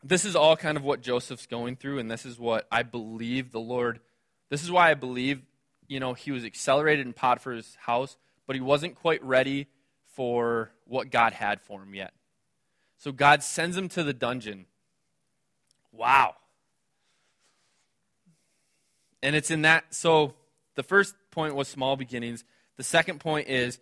this 0.05 0.25
is 0.25 0.37
all 0.37 0.57
kind 0.57 0.77
of 0.77 0.85
what 0.85 1.01
Joseph's 1.01 1.47
going 1.47 1.75
through, 1.75 1.99
and 1.99 2.09
this 2.09 2.25
is 2.25 2.39
what 2.39 2.69
I 2.71 2.85
believe 2.85 3.51
the 3.51 3.59
Lord, 3.59 3.99
this 4.51 4.63
is 4.63 4.71
why 4.71 4.91
I 4.91 4.95
believe, 4.95 5.43
you 5.87 6.01
know, 6.01 6.15
he 6.15 6.31
was 6.31 6.45
accelerated 6.45 7.07
in 7.07 7.13
Potiphar's 7.13 7.77
house, 7.81 8.17
but 8.47 8.57
he 8.57 8.63
wasn't 8.63 8.95
quite 8.95 9.23
ready 9.23 9.67
for 10.07 10.73
what 10.85 11.11
God 11.11 11.33
had 11.33 11.61
for 11.61 11.83
him 11.83 11.95
yet. 11.95 12.13
So 12.99 13.13
God 13.13 13.43
sends 13.43 13.77
him 13.77 13.89
to 13.91 14.03
the 14.03 14.13
dungeon. 14.13 14.67
Wow. 15.93 16.35
And 19.23 19.37
it's 19.37 19.51
in 19.51 19.63
that. 19.63 19.95
So 19.95 20.35
the 20.75 20.83
first 20.83 21.15
point 21.31 21.55
was 21.55 21.69
small 21.69 21.97
beginnings. 21.97 22.45
The 22.77 22.83
second 22.83 23.21
point 23.21 23.49
is 23.49 23.79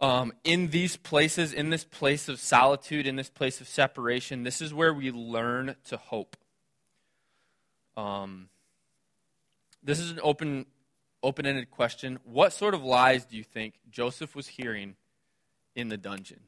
um, 0.00 0.32
in 0.44 0.68
these 0.68 0.96
places, 0.96 1.52
in 1.52 1.70
this 1.70 1.84
place 1.84 2.28
of 2.28 2.38
solitude, 2.38 3.06
in 3.06 3.16
this 3.16 3.30
place 3.30 3.60
of 3.60 3.68
separation, 3.68 4.42
this 4.42 4.60
is 4.60 4.74
where 4.74 4.92
we 4.92 5.10
learn 5.10 5.76
to 5.86 5.96
hope. 5.96 6.36
Um, 7.96 8.48
this 9.86 9.98
is 9.98 10.10
an 10.10 10.20
open, 10.22 10.66
open-ended 11.22 11.70
question. 11.70 12.18
What 12.24 12.52
sort 12.52 12.74
of 12.74 12.84
lies 12.84 13.24
do 13.24 13.38
you 13.38 13.44
think 13.44 13.74
Joseph 13.90 14.36
was 14.36 14.46
hearing 14.46 14.96
in 15.74 15.88
the 15.88 15.96
dungeon? 15.96 16.40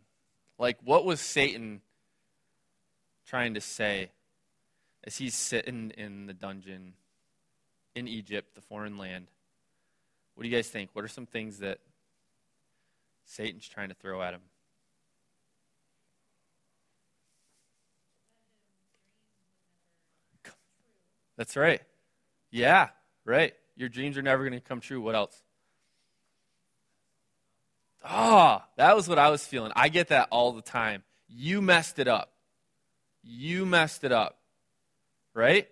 Like, 0.59 0.77
what 0.85 1.07
was 1.07 1.23
Satan 1.23 1.81
trying 3.27 3.55
to 3.55 3.63
say 3.63 4.11
as 5.05 5.17
he's 5.17 5.35
sitting 5.35 5.93
in 5.97 6.27
the 6.27 6.35
dungeon? 6.35 6.93
in 7.99 8.09
Egypt, 8.09 8.55
the 8.55 8.61
foreign 8.61 8.97
land. 8.97 9.27
What 10.35 10.45
do 10.45 10.49
you 10.49 10.55
guys 10.55 10.69
think? 10.69 10.91
What 10.93 11.05
are 11.05 11.09
some 11.09 11.27
things 11.27 11.59
that 11.59 11.79
Satan's 13.25 13.69
trying 13.69 13.89
to 13.89 13.95
throw 13.95 14.23
at 14.23 14.35
him? 14.35 14.41
That's 21.37 21.57
right. 21.57 21.83
Yeah, 22.51 22.89
right. 23.29 23.55
Your 23.77 23.89
dreams 23.89 24.19
are 24.19 24.23
never 24.23 24.43
going 24.49 24.61
to 24.61 24.67
come 24.67 24.81
true. 24.81 25.01
What 25.01 25.15
else? 25.15 25.43
Ah, 28.05 28.63
oh, 28.63 28.69
that 28.77 28.97
was 28.97 29.09
what 29.09 29.19
I 29.19 29.31
was 29.31 29.45
feeling. 29.45 29.73
I 29.77 29.89
get 29.89 30.09
that 30.09 30.29
all 30.31 30.53
the 30.53 30.63
time. 30.63 31.03
You 31.29 31.61
messed 31.61 31.99
it 31.99 32.09
up. 32.09 32.33
You 33.23 33.67
messed 33.67 34.05
it 34.05 34.13
up. 34.13 34.39
Right? 35.35 35.69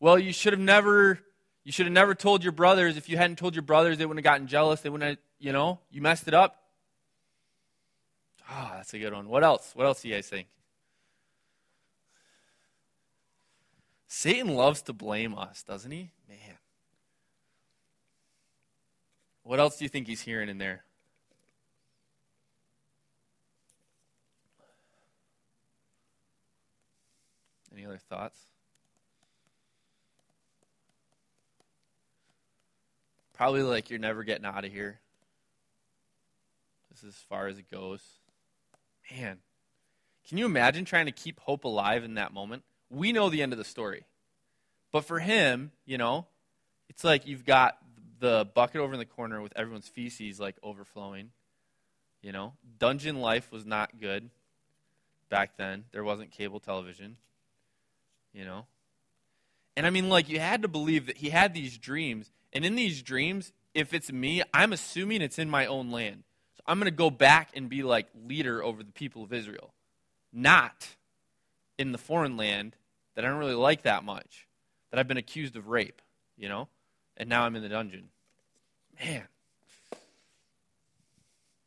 Well, 0.00 0.18
you 0.18 0.32
should 0.32 0.52
have 0.52 0.60
never 0.60 1.20
you 1.64 1.72
should 1.72 1.86
have 1.86 1.92
never 1.92 2.14
told 2.14 2.42
your 2.42 2.52
brothers. 2.52 2.96
If 2.96 3.08
you 3.08 3.16
hadn't 3.16 3.36
told 3.36 3.54
your 3.54 3.62
brothers, 3.62 3.98
they 3.98 4.06
wouldn't 4.06 4.24
have 4.24 4.32
gotten 4.32 4.46
jealous. 4.46 4.80
They 4.80 4.90
wouldn't 4.90 5.10
have, 5.10 5.18
you 5.38 5.52
know, 5.52 5.78
you 5.90 6.02
messed 6.02 6.26
it 6.26 6.34
up. 6.34 6.56
Ah, 8.48 8.70
oh, 8.72 8.76
that's 8.76 8.92
a 8.94 8.98
good 8.98 9.12
one. 9.12 9.28
What 9.28 9.44
else? 9.44 9.70
What 9.74 9.86
else 9.86 10.02
do 10.02 10.08
you 10.08 10.14
guys 10.14 10.26
think? 10.26 10.48
Satan 14.08 14.54
loves 14.54 14.82
to 14.82 14.92
blame 14.92 15.38
us, 15.38 15.62
doesn't 15.62 15.90
he? 15.90 16.10
Man. 16.28 16.51
What 19.44 19.58
else 19.58 19.76
do 19.76 19.84
you 19.84 19.88
think 19.88 20.06
he's 20.06 20.20
hearing 20.20 20.48
in 20.48 20.58
there? 20.58 20.84
Any 27.72 27.86
other 27.86 27.98
thoughts? 27.98 28.38
Probably 33.32 33.62
like 33.62 33.90
you're 33.90 33.98
never 33.98 34.22
getting 34.22 34.44
out 34.44 34.64
of 34.64 34.70
here. 34.70 35.00
This 36.90 37.02
is 37.02 37.08
as 37.08 37.22
far 37.28 37.48
as 37.48 37.58
it 37.58 37.70
goes. 37.70 38.00
Man, 39.10 39.38
can 40.28 40.38
you 40.38 40.46
imagine 40.46 40.84
trying 40.84 41.06
to 41.06 41.12
keep 41.12 41.40
hope 41.40 41.64
alive 41.64 42.04
in 42.04 42.14
that 42.14 42.32
moment? 42.32 42.62
We 42.90 43.12
know 43.12 43.30
the 43.30 43.42
end 43.42 43.52
of 43.52 43.58
the 43.58 43.64
story. 43.64 44.04
But 44.92 45.04
for 45.06 45.18
him, 45.18 45.72
you 45.86 45.98
know, 45.98 46.26
it's 46.88 47.02
like 47.02 47.26
you've 47.26 47.46
got 47.46 47.78
the 48.22 48.48
bucket 48.54 48.80
over 48.80 48.92
in 48.92 49.00
the 49.00 49.04
corner 49.04 49.42
with 49.42 49.52
everyone's 49.56 49.88
feces 49.88 50.38
like 50.38 50.56
overflowing. 50.62 51.30
You 52.22 52.30
know, 52.30 52.52
dungeon 52.78 53.20
life 53.20 53.50
was 53.50 53.66
not 53.66 54.00
good 54.00 54.30
back 55.28 55.56
then. 55.58 55.84
There 55.90 56.04
wasn't 56.04 56.30
cable 56.30 56.60
television. 56.60 57.16
You 58.32 58.44
know, 58.46 58.66
and 59.76 59.86
I 59.86 59.90
mean, 59.90 60.08
like, 60.08 60.30
you 60.30 60.38
had 60.40 60.62
to 60.62 60.68
believe 60.68 61.06
that 61.06 61.18
he 61.18 61.28
had 61.28 61.52
these 61.52 61.76
dreams 61.76 62.30
and 62.52 62.64
in 62.64 62.74
these 62.74 63.02
dreams, 63.02 63.52
if 63.74 63.94
it's 63.94 64.12
me, 64.12 64.42
I'm 64.52 64.72
assuming 64.72 65.22
it's 65.22 65.38
in 65.38 65.48
my 65.48 65.66
own 65.66 65.90
land. 65.90 66.24
So 66.56 66.62
I'm 66.66 66.78
going 66.78 66.90
to 66.90 66.96
go 66.96 67.10
back 67.10 67.50
and 67.54 67.68
be 67.68 67.82
like 67.82 68.06
leader 68.26 68.62
over 68.62 68.82
the 68.82 68.92
people 68.92 69.24
of 69.24 69.32
Israel, 69.32 69.72
not 70.32 70.88
in 71.78 71.92
the 71.92 71.98
foreign 71.98 72.36
land 72.36 72.76
that 73.14 73.24
I 73.24 73.28
don't 73.28 73.38
really 73.38 73.54
like 73.54 73.82
that 73.82 74.04
much, 74.04 74.46
that 74.90 75.00
I've 75.00 75.08
been 75.08 75.16
accused 75.16 75.56
of 75.56 75.68
rape, 75.68 76.02
you 76.36 76.48
know, 76.48 76.68
and 77.16 77.28
now 77.28 77.44
I'm 77.44 77.56
in 77.56 77.62
the 77.62 77.68
dungeon. 77.68 78.08
Man, 79.02 79.24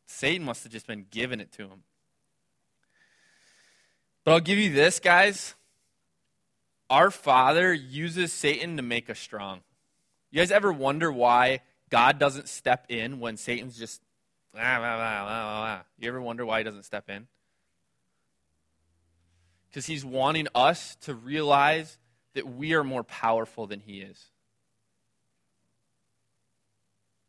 Satan 0.06 0.46
must 0.46 0.64
have 0.64 0.72
just 0.72 0.88
been 0.88 1.06
giving 1.12 1.40
it 1.40 1.52
to 1.54 1.64
him. 1.64 1.84
But 4.24 4.32
I'll 4.32 4.40
give 4.40 4.58
you 4.58 4.72
this, 4.72 5.00
guys. 5.00 5.56
Our 6.90 7.12
Father 7.12 7.74
uses 7.74 8.32
Satan 8.32 8.78
to 8.78 8.84
make 8.84 9.10
us 9.10 9.20
strong. 9.20 9.62
You 10.32 10.40
guys 10.40 10.52
ever 10.52 10.72
wonder 10.72 11.12
why 11.12 11.62
God 11.90 12.20
doesn't 12.20 12.50
step 12.50 12.86
in 12.90 13.20
when 13.20 13.38
Satan's 13.38 13.78
just 13.78 14.02
blah, 14.54 14.80
blah, 14.80 14.96
blah, 14.96 15.82
You 16.00 16.08
ever 16.08 16.22
wonder 16.22 16.46
why 16.46 16.60
he 16.60 16.64
doesn't 16.64 16.84
step 16.84 17.10
in? 17.10 17.28
Because 19.70 19.86
he's 19.86 20.06
wanting 20.06 20.48
us 20.56 20.96
to 21.02 21.14
realize 21.14 21.98
that 22.34 22.48
we 22.48 22.74
are 22.74 22.84
more 22.84 23.04
powerful 23.04 23.68
than 23.68 23.82
he 23.82 24.00
is. 24.00 24.26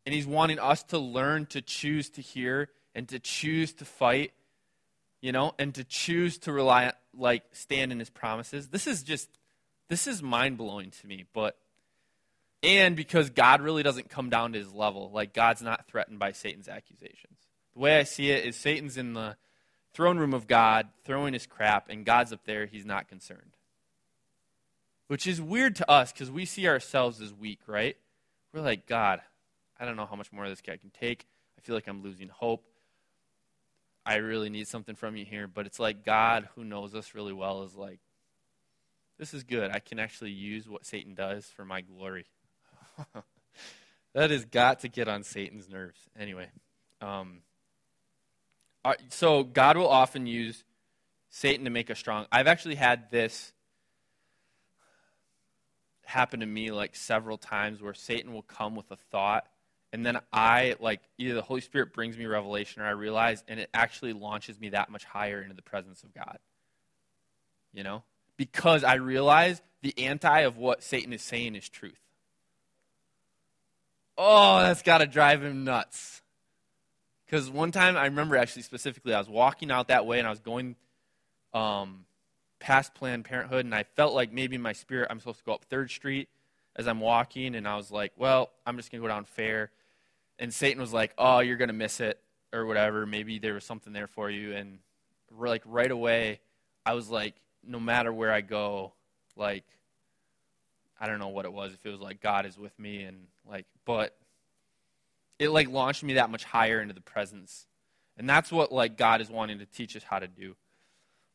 And 0.07 0.13
he's 0.13 0.25
wanting 0.25 0.57
us 0.57 0.83
to 0.83 0.97
learn 0.99 1.47
to 1.47 1.61
choose 1.61 2.09
to 2.11 2.21
hear 2.21 2.69
and 2.95 3.09
to 3.09 3.19
choose 3.19 3.73
to 3.73 3.83
fight, 3.83 4.31
you 5.19 5.33
know, 5.33 5.53
and 5.59 5.75
to 5.75 5.83
choose 5.83 6.37
to 6.37 6.53
rely, 6.53 6.93
like, 7.13 7.43
stand 7.51 7.91
in 7.91 7.99
his 7.99 8.09
promises. 8.09 8.69
This 8.69 8.87
is 8.87 9.03
just, 9.03 9.27
this 9.89 10.07
is 10.07 10.23
mind 10.23 10.57
blowing 10.57 10.91
to 10.91 11.07
me, 11.07 11.25
but 11.33 11.57
and 12.63 12.95
because 12.95 13.29
God 13.31 13.59
really 13.59 13.83
doesn't 13.83 14.09
come 14.09 14.29
down 14.29 14.53
to 14.53 14.59
his 14.59 14.71
level. 14.73 15.11
Like, 15.13 15.33
God's 15.33 15.61
not 15.61 15.87
threatened 15.87 16.19
by 16.19 16.31
Satan's 16.31 16.69
accusations. 16.69 17.37
The 17.73 17.79
way 17.81 17.99
I 17.99 18.03
see 18.03 18.31
it 18.31 18.45
is 18.45 18.55
Satan's 18.55 18.95
in 18.95 19.11
the 19.11 19.35
throne 19.91 20.17
room 20.19 20.33
of 20.33 20.47
God 20.47 20.87
throwing 21.03 21.33
his 21.33 21.45
crap, 21.45 21.89
and 21.89 22.05
God's 22.05 22.31
up 22.31 22.45
there. 22.45 22.65
He's 22.65 22.85
not 22.85 23.09
concerned. 23.09 23.57
which 25.07 25.25
is 25.25 25.41
weird 25.41 25.75
to 25.77 25.89
us 25.89 26.11
because 26.11 26.29
we 26.29 26.45
see 26.45 26.67
ourselves 26.67 27.21
as 27.21 27.33
weak, 27.33 27.59
right? 27.65 27.97
We're 28.53 28.61
like, 28.61 28.85
God, 28.87 29.21
I 29.79 29.85
don't 29.85 29.95
know 29.95 30.05
how 30.05 30.15
much 30.15 30.31
more 30.31 30.43
of 30.43 30.49
this 30.49 30.61
guy 30.61 30.77
can 30.77 30.89
take. 30.89 31.27
I 31.57 31.61
feel 31.61 31.75
like 31.75 31.87
I'm 31.87 32.03
losing 32.03 32.29
hope. 32.29 32.63
I 34.05 34.15
really 34.15 34.49
need 34.49 34.67
something 34.67 34.95
from 34.95 35.17
you 35.17 35.25
here. 35.25 35.47
But 35.47 35.65
it's 35.65 35.79
like 35.79 36.05
God, 36.05 36.47
who 36.55 36.63
knows 36.63 36.95
us 36.95 37.13
really 37.13 37.33
well, 37.33 37.63
is 37.63 37.75
like, 37.75 37.99
this 39.17 39.33
is 39.33 39.43
good. 39.43 39.71
I 39.71 39.79
can 39.79 39.99
actually 39.99 40.31
use 40.31 40.67
what 40.67 40.85
Satan 40.85 41.13
does 41.13 41.45
for 41.45 41.65
my 41.65 41.81
glory. 41.81 42.25
that 44.13 44.31
has 44.31 44.45
got 44.45 44.81
to 44.81 44.87
get 44.87 45.07
on 45.07 45.23
Satan's 45.23 45.69
nerves. 45.69 45.99
Anyway, 46.17 46.47
um, 47.01 47.39
so 49.09 49.43
God 49.43 49.77
will 49.77 49.89
often 49.89 50.25
use 50.25 50.63
Satan 51.29 51.65
to 51.65 51.71
make 51.71 51.91
us 51.91 51.99
strong. 51.99 52.25
I've 52.31 52.47
actually 52.47 52.75
had 52.75 53.11
this 53.11 53.51
happen 56.05 56.39
to 56.39 56.45
me 56.45 56.71
like 56.71 56.95
several 56.95 57.37
times 57.37 57.81
where 57.81 57.93
Satan 57.93 58.33
will 58.33 58.41
come 58.41 58.75
with 58.75 58.89
a 58.91 58.95
thought 58.95 59.45
and 59.97 60.05
then 60.05 60.19
I 60.31 60.75
like 60.79 61.01
either 61.17 61.33
the 61.33 61.41
Holy 61.41 61.59
Spirit 61.59 61.91
brings 61.91 62.15
me 62.19 62.27
revelation 62.27 62.83
or 62.83 62.85
I 62.85 62.91
realize 62.91 63.43
and 63.47 63.59
it 63.59 63.67
actually 63.73 64.13
launches 64.13 64.59
me 64.59 64.69
that 64.69 64.91
much 64.91 65.03
higher 65.03 65.41
into 65.41 65.55
the 65.55 65.63
presence 65.63 66.03
of 66.03 66.13
God. 66.13 66.37
You 67.73 67.83
know? 67.83 68.03
Because 68.37 68.83
I 68.83 68.95
realize 68.95 69.59
the 69.81 69.97
anti 69.97 70.41
of 70.41 70.55
what 70.55 70.83
Satan 70.83 71.13
is 71.13 71.23
saying 71.23 71.55
is 71.55 71.67
truth. 71.67 71.99
Oh, 74.19 74.59
that's 74.59 74.83
got 74.83 74.99
to 74.99 75.07
drive 75.07 75.43
him 75.43 75.63
nuts. 75.63 76.21
Because 77.25 77.49
one 77.49 77.71
time 77.71 77.97
I 77.97 78.05
remember 78.05 78.37
actually 78.37 78.61
specifically, 78.61 79.15
I 79.15 79.17
was 79.17 79.27
walking 79.27 79.71
out 79.71 79.87
that 79.87 80.05
way 80.05 80.19
and 80.19 80.27
I 80.27 80.29
was 80.29 80.41
going 80.41 80.75
um, 81.55 82.05
past 82.59 82.93
Planned 82.93 83.25
Parenthood, 83.25 83.65
and 83.65 83.73
I 83.73 83.81
felt 83.95 84.13
like 84.13 84.31
maybe 84.31 84.57
in 84.57 84.61
my 84.61 84.73
spirit 84.73 85.07
I'm 85.09 85.19
supposed 85.19 85.39
to 85.39 85.45
go 85.45 85.53
up 85.53 85.65
Third 85.65 85.89
Street 85.89 86.29
as 86.75 86.87
I'm 86.87 86.99
walking, 86.99 87.55
and 87.55 87.67
I 87.67 87.75
was 87.75 87.89
like, 87.89 88.13
well, 88.15 88.51
I'm 88.63 88.77
just 88.77 88.91
going 88.91 89.01
to 89.01 89.07
go 89.07 89.11
down 89.11 89.25
Fair. 89.25 89.71
And 90.39 90.53
Satan 90.53 90.79
was 90.79 90.93
like, 90.93 91.13
oh, 91.17 91.39
you're 91.39 91.57
to 91.57 91.73
miss 91.73 91.99
it, 91.99 92.19
or 92.53 92.65
whatever. 92.65 93.05
Maybe 93.05 93.39
there 93.39 93.53
was 93.53 93.63
something 93.63 93.93
there 93.93 94.07
for 94.07 94.29
you. 94.29 94.53
And 94.53 94.79
like 95.35 95.63
right 95.65 95.91
away, 95.91 96.39
I 96.85 96.93
was 96.93 97.09
like, 97.09 97.35
no 97.65 97.79
matter 97.79 98.13
where 98.13 98.31
I 98.31 98.41
go, 98.41 98.93
like, 99.35 99.65
I 100.99 101.07
don't 101.07 101.19
know 101.19 101.27
what 101.27 101.45
it 101.45 101.53
was. 101.53 101.73
If 101.73 101.85
it 101.85 101.89
was 101.89 101.99
like 101.99 102.21
God 102.21 102.45
is 102.45 102.57
with 102.57 102.77
me, 102.79 103.03
and 103.03 103.27
like, 103.47 103.65
but 103.85 104.15
it 105.39 105.49
like 105.49 105.69
launched 105.69 106.03
me 106.03 106.13
that 106.13 106.29
much 106.29 106.43
higher 106.43 106.81
into 106.81 106.93
the 106.93 107.01
presence. 107.01 107.67
And 108.17 108.27
that's 108.27 108.51
what 108.51 108.71
like 108.71 108.97
God 108.97 109.21
is 109.21 109.29
wanting 109.29 109.59
to 109.59 109.65
teach 109.65 109.95
us 109.95 110.03
how 110.03 110.19
to 110.19 110.27
do. 110.27 110.55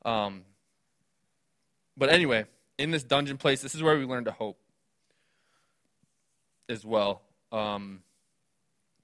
Um, 0.04 0.42
but 1.96 2.08
anyway, 2.08 2.46
in 2.78 2.90
this 2.90 3.04
dungeon 3.04 3.36
place, 3.36 3.62
this 3.62 3.74
is 3.74 3.82
where 3.82 3.96
we 3.96 4.04
learn 4.04 4.24
to 4.24 4.32
hope 4.32 4.58
as 6.68 6.84
well. 6.84 7.22
Um, 7.52 8.02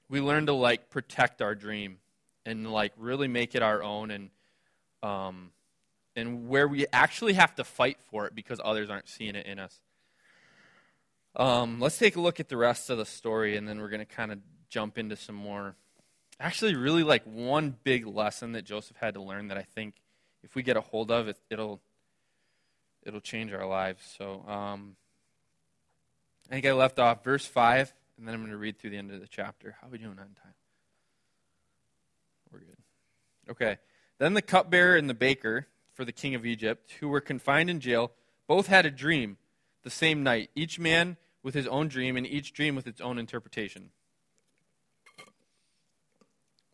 we 0.09 0.21
learn 0.21 0.47
to 0.47 0.53
like 0.53 0.91
protect 0.91 1.43
our 1.43 1.55
dream 1.55 1.99
and 2.47 2.71
like 2.73 2.93
really 2.97 3.29
make 3.29 3.55
it 3.55 3.63
our 3.63 3.83
own 3.83 4.11
and 4.11 4.31
um, 5.03 5.51
and 6.17 6.49
where 6.49 6.67
we 6.67 6.87
actually 6.93 7.35
have 7.35 7.55
to 7.57 7.65
fight 7.65 7.99
for 8.11 8.27
it 8.27 8.35
because 8.35 8.61
others 8.65 8.91
aren't 8.91 9.09
seeing 9.09 9.37
it 9.37 9.47
in 9.47 9.59
us. 9.59 9.79
Um, 11.37 11.79
let's 11.79 11.99
take 11.99 12.17
a 12.17 12.21
look 12.21 12.41
at 12.41 12.49
the 12.49 12.57
rest 12.57 12.91
of 12.91 12.99
the 12.99 13.05
story 13.05 13.57
and 13.57 13.69
then 13.69 13.81
we're 13.81 13.89
going 13.89 14.01
to 14.01 14.07
kind 14.07 14.33
of 14.33 14.39
jump 14.69 14.99
into 14.99 15.15
some 15.15 15.37
more. 15.37 15.77
Actually, 16.41 16.75
really 16.75 17.05
like 17.05 17.23
one 17.25 17.77
big 17.85 18.07
lesson 18.07 18.53
that 18.53 18.65
Joseph 18.65 18.97
had 18.97 19.15
to 19.15 19.23
learn 19.23 19.49
that 19.49 19.59
I 19.59 19.63
think 19.63 19.95
if 20.43 20.55
we 20.55 20.63
get 20.63 20.77
a 20.77 20.81
hold 20.81 21.11
of 21.11 21.29
it, 21.29 21.37
it'll 21.51 21.81
it'll 23.05 23.21
change 23.21 23.53
our 23.53 23.67
lives. 23.67 24.03
So 24.19 24.45
um, 24.49 24.97
I 26.49 26.55
think 26.55 26.67
I 26.67 26.73
left 26.73 26.99
off 26.99 27.25
verse 27.25 27.47
five, 27.47 27.93
and 28.19 28.27
then 28.27 28.35
I'm 28.35 28.41
going 28.41 28.51
to 28.51 28.59
read 28.59 28.79
through 28.79 28.91
the 28.91 28.99
end 28.99 29.13
of 29.13 29.21
the 29.21 29.29
chapter. 29.29 29.77
How 29.81 29.87
are 29.87 29.91
we 29.91 29.99
doing 29.99 30.11
on 30.11 30.17
time? 30.17 30.55
We're 32.53 32.59
good. 32.61 32.77
Okay. 33.51 33.79
Then 34.19 34.35
the 34.35 34.43
cupbearer 34.43 34.97
and 34.97 35.09
the 35.09 35.15
baker 35.15 35.69
for 35.95 36.05
the 36.05 36.13
king 36.13 36.35
of 36.35 36.45
Egypt, 36.45 36.93
who 37.01 37.09
were 37.09 37.21
confined 37.21 37.71
in 37.71 37.81
jail, 37.81 38.13
both 38.47 38.67
had 38.67 38.87
a 38.87 38.91
dream 38.91 39.37
the 39.85 39.91
same 39.91 40.23
night, 40.23 40.51
each 40.55 40.79
man 40.79 41.17
with 41.43 41.55
his 41.55 41.67
own 41.69 41.89
dream, 41.89 42.17
and 42.17 42.27
each 42.27 42.53
dream 42.53 42.75
with 42.75 42.87
its 42.87 43.01
own 43.01 43.19
interpretation. 43.19 43.91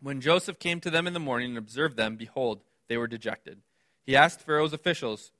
When 0.00 0.20
Joseph 0.20 0.59
came 0.59 0.80
to 0.80 0.90
them 0.90 1.07
in 1.07 1.12
the 1.12 1.20
morning 1.20 1.50
and 1.50 1.59
observed 1.59 1.96
them, 1.96 2.16
behold, 2.16 2.61
they 2.88 2.96
were 2.96 3.07
dejected. 3.07 3.61
He 4.04 4.16
asked 4.16 4.40
Pharaoh's 4.40 4.72
officials 4.72 5.33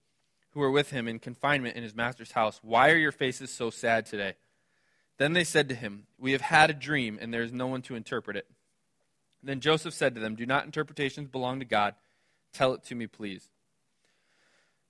who 0.51 0.61
were 0.61 0.71
with 0.71 0.91
him 0.91 1.09
in 1.09 1.19
confinement 1.19 1.77
in 1.77 1.83
his 1.83 1.95
master's 1.95 2.33
house, 2.33 2.61
Why 2.63 2.91
are 2.91 2.97
your 2.97 3.13
faces 3.13 3.51
so 3.51 3.71
sad 3.71 4.07
today? 4.07 4.35
Then 5.19 5.33
they 5.33 5.45
said 5.45 5.69
to 5.69 5.75
him, 5.75 6.07
We 6.19 6.33
have 6.33 6.41
had 6.41 6.71
a 6.71 6.75
dream, 6.75 7.19
and 7.21 7.33
there 7.33 7.43
is 7.43 7.53
no 7.53 7.67
one 7.67 7.83
to 7.83 7.95
interpret 7.95 8.37
it. 8.37 8.47
Then 9.43 9.61
Joseph 9.61 9.95
said 9.95 10.15
to 10.15 10.21
them, 10.21 10.35
Do 10.35 10.47
not 10.47 10.65
interpretations 10.65 11.29
belong 11.29 11.59
to 11.61 11.65
God? 11.65 11.95
Tell 12.53 12.73
it 12.73 12.83
to 12.85 12.95
me, 12.95 13.07
please. 13.07 13.51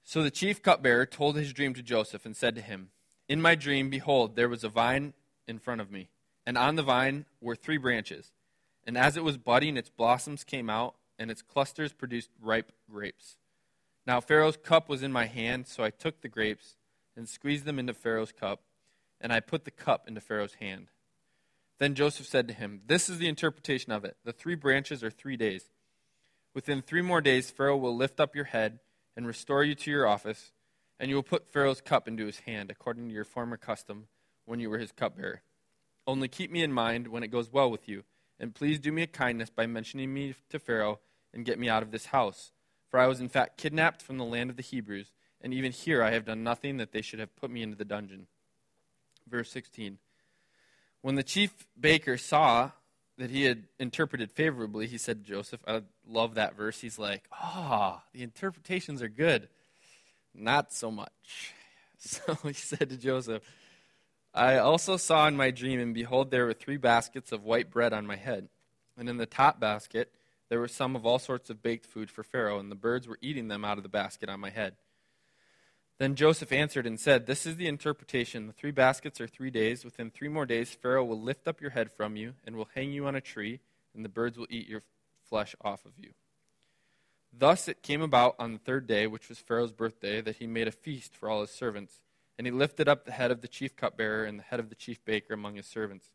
So 0.04 0.22
the 0.22 0.30
chief 0.30 0.62
cupbearer 0.62 1.06
told 1.06 1.36
his 1.36 1.52
dream 1.52 1.74
to 1.74 1.82
Joseph 1.82 2.26
and 2.26 2.36
said 2.36 2.54
to 2.54 2.60
him, 2.60 2.90
In 3.28 3.42
my 3.42 3.54
dream, 3.54 3.90
behold, 3.90 4.36
there 4.36 4.48
was 4.48 4.62
a 4.62 4.68
vine 4.68 5.14
in 5.48 5.58
front 5.58 5.80
of 5.80 5.90
me, 5.90 6.08
and 6.46 6.56
on 6.56 6.76
the 6.76 6.82
vine 6.82 7.24
were 7.40 7.56
three 7.56 7.78
branches. 7.78 8.32
And 8.86 8.98
as 8.98 9.16
it 9.16 9.24
was 9.24 9.38
budding, 9.38 9.76
its 9.76 9.88
blossoms 9.88 10.44
came 10.44 10.68
out, 10.68 10.94
and 11.18 11.30
its 11.30 11.42
clusters 11.42 11.92
produced 11.92 12.30
ripe 12.40 12.72
grapes. 12.90 13.36
Now 14.06 14.20
Pharaoh's 14.20 14.58
cup 14.58 14.88
was 14.88 15.02
in 15.02 15.12
my 15.12 15.26
hand, 15.26 15.66
so 15.66 15.82
I 15.82 15.90
took 15.90 16.20
the 16.20 16.28
grapes 16.28 16.76
and 17.16 17.28
squeezed 17.28 17.64
them 17.64 17.78
into 17.78 17.94
Pharaoh's 17.94 18.32
cup, 18.32 18.60
and 19.24 19.32
I 19.32 19.40
put 19.40 19.64
the 19.64 19.72
cup 19.72 20.06
into 20.06 20.20
Pharaoh's 20.20 20.54
hand. 20.54 20.92
Then 21.80 21.96
Joseph 21.96 22.28
said 22.28 22.46
to 22.46 22.54
him, 22.54 22.82
This 22.86 23.08
is 23.08 23.18
the 23.18 23.26
interpretation 23.26 23.90
of 23.90 24.04
it. 24.04 24.16
The 24.24 24.32
three 24.32 24.54
branches 24.54 25.02
are 25.02 25.10
three 25.10 25.36
days. 25.36 25.64
Within 26.54 26.80
three 26.80 27.02
more 27.02 27.20
days, 27.20 27.50
Pharaoh 27.50 27.76
will 27.76 27.96
lift 27.96 28.20
up 28.20 28.36
your 28.36 28.44
head 28.44 28.78
and 29.16 29.26
restore 29.26 29.64
you 29.64 29.74
to 29.74 29.90
your 29.90 30.06
office, 30.06 30.52
and 31.00 31.10
you 31.10 31.16
will 31.16 31.24
put 31.24 31.52
Pharaoh's 31.52 31.80
cup 31.80 32.06
into 32.06 32.26
his 32.26 32.40
hand, 32.40 32.70
according 32.70 33.08
to 33.08 33.14
your 33.14 33.24
former 33.24 33.56
custom 33.56 34.06
when 34.44 34.60
you 34.60 34.70
were 34.70 34.78
his 34.78 34.92
cupbearer. 34.92 35.42
Only 36.06 36.28
keep 36.28 36.52
me 36.52 36.62
in 36.62 36.72
mind 36.72 37.08
when 37.08 37.24
it 37.24 37.32
goes 37.32 37.50
well 37.50 37.68
with 37.70 37.88
you 37.88 38.04
and 38.38 38.54
please 38.54 38.78
do 38.78 38.92
me 38.92 39.02
a 39.02 39.06
kindness 39.06 39.50
by 39.50 39.66
mentioning 39.66 40.12
me 40.12 40.34
to 40.50 40.58
Pharaoh 40.58 41.00
and 41.32 41.44
get 41.44 41.58
me 41.58 41.68
out 41.68 41.82
of 41.82 41.90
this 41.90 42.06
house. 42.06 42.52
For 42.90 42.98
I 42.98 43.06
was 43.06 43.20
in 43.20 43.28
fact 43.28 43.58
kidnapped 43.58 44.02
from 44.02 44.18
the 44.18 44.24
land 44.24 44.50
of 44.50 44.56
the 44.56 44.62
Hebrews, 44.62 45.12
and 45.40 45.52
even 45.52 45.72
here 45.72 46.02
I 46.02 46.10
have 46.10 46.24
done 46.24 46.44
nothing 46.44 46.76
that 46.76 46.92
they 46.92 47.02
should 47.02 47.18
have 47.18 47.36
put 47.36 47.50
me 47.50 47.62
into 47.62 47.76
the 47.76 47.84
dungeon. 47.84 48.26
Verse 49.28 49.50
16. 49.50 49.98
When 51.02 51.14
the 51.14 51.22
chief 51.22 51.52
baker 51.78 52.16
saw 52.16 52.70
that 53.18 53.30
he 53.30 53.44
had 53.44 53.64
interpreted 53.78 54.32
favorably, 54.32 54.86
he 54.86 54.98
said 54.98 55.24
to 55.24 55.30
Joseph, 55.30 55.60
I 55.66 55.82
love 56.08 56.34
that 56.34 56.56
verse. 56.56 56.80
He's 56.80 56.98
like, 56.98 57.24
Ah, 57.32 57.98
oh, 57.98 58.02
the 58.12 58.22
interpretations 58.22 59.02
are 59.02 59.08
good. 59.08 59.48
Not 60.34 60.72
so 60.72 60.90
much. 60.90 61.52
So 62.06 62.34
he 62.42 62.52
said 62.52 62.90
to 62.90 62.98
Joseph, 62.98 63.42
I 64.34 64.58
also 64.58 64.98
saw 64.98 65.26
in 65.26 65.38
my 65.38 65.50
dream, 65.50 65.80
and 65.80 65.94
behold, 65.94 66.30
there 66.30 66.44
were 66.44 66.52
three 66.52 66.76
baskets 66.76 67.32
of 67.32 67.44
white 67.44 67.70
bread 67.70 67.94
on 67.94 68.06
my 68.06 68.16
head. 68.16 68.48
And 68.98 69.08
in 69.08 69.16
the 69.16 69.24
top 69.24 69.58
basket, 69.58 70.12
there 70.50 70.60
were 70.60 70.68
some 70.68 70.96
of 70.96 71.06
all 71.06 71.18
sorts 71.18 71.48
of 71.48 71.62
baked 71.62 71.86
food 71.86 72.10
for 72.10 72.22
Pharaoh, 72.22 72.58
and 72.58 72.70
the 72.70 72.76
birds 72.76 73.08
were 73.08 73.18
eating 73.22 73.48
them 73.48 73.64
out 73.64 73.78
of 73.78 73.84
the 73.84 73.88
basket 73.88 74.28
on 74.28 74.40
my 74.40 74.50
head. 74.50 74.74
Then 75.98 76.16
Joseph 76.16 76.52
answered 76.52 76.86
and 76.86 76.98
said, 76.98 77.26
This 77.26 77.46
is 77.46 77.56
the 77.56 77.68
interpretation. 77.68 78.46
The 78.46 78.52
three 78.52 78.72
baskets 78.72 79.20
are 79.20 79.28
three 79.28 79.50
days. 79.50 79.84
Within 79.84 80.10
three 80.10 80.28
more 80.28 80.46
days, 80.46 80.70
Pharaoh 80.70 81.04
will 81.04 81.20
lift 81.20 81.46
up 81.46 81.60
your 81.60 81.70
head 81.70 81.92
from 81.92 82.16
you 82.16 82.34
and 82.44 82.56
will 82.56 82.68
hang 82.74 82.92
you 82.92 83.06
on 83.06 83.14
a 83.14 83.20
tree, 83.20 83.60
and 83.94 84.04
the 84.04 84.08
birds 84.08 84.36
will 84.36 84.48
eat 84.50 84.68
your 84.68 84.82
flesh 85.28 85.54
off 85.62 85.84
of 85.84 85.92
you. 85.96 86.10
Thus 87.36 87.68
it 87.68 87.82
came 87.82 88.02
about 88.02 88.34
on 88.38 88.52
the 88.52 88.58
third 88.58 88.86
day, 88.86 89.06
which 89.06 89.28
was 89.28 89.38
Pharaoh's 89.38 89.72
birthday, 89.72 90.20
that 90.20 90.36
he 90.36 90.46
made 90.46 90.68
a 90.68 90.72
feast 90.72 91.14
for 91.16 91.28
all 91.28 91.40
his 91.40 91.50
servants. 91.50 92.00
And 92.38 92.46
he 92.46 92.50
lifted 92.50 92.88
up 92.88 93.04
the 93.04 93.12
head 93.12 93.30
of 93.30 93.40
the 93.40 93.48
chief 93.48 93.76
cupbearer 93.76 94.24
and 94.24 94.38
the 94.38 94.44
head 94.44 94.58
of 94.58 94.68
the 94.68 94.74
chief 94.74 95.04
baker 95.04 95.34
among 95.34 95.54
his 95.54 95.66
servants. 95.66 96.10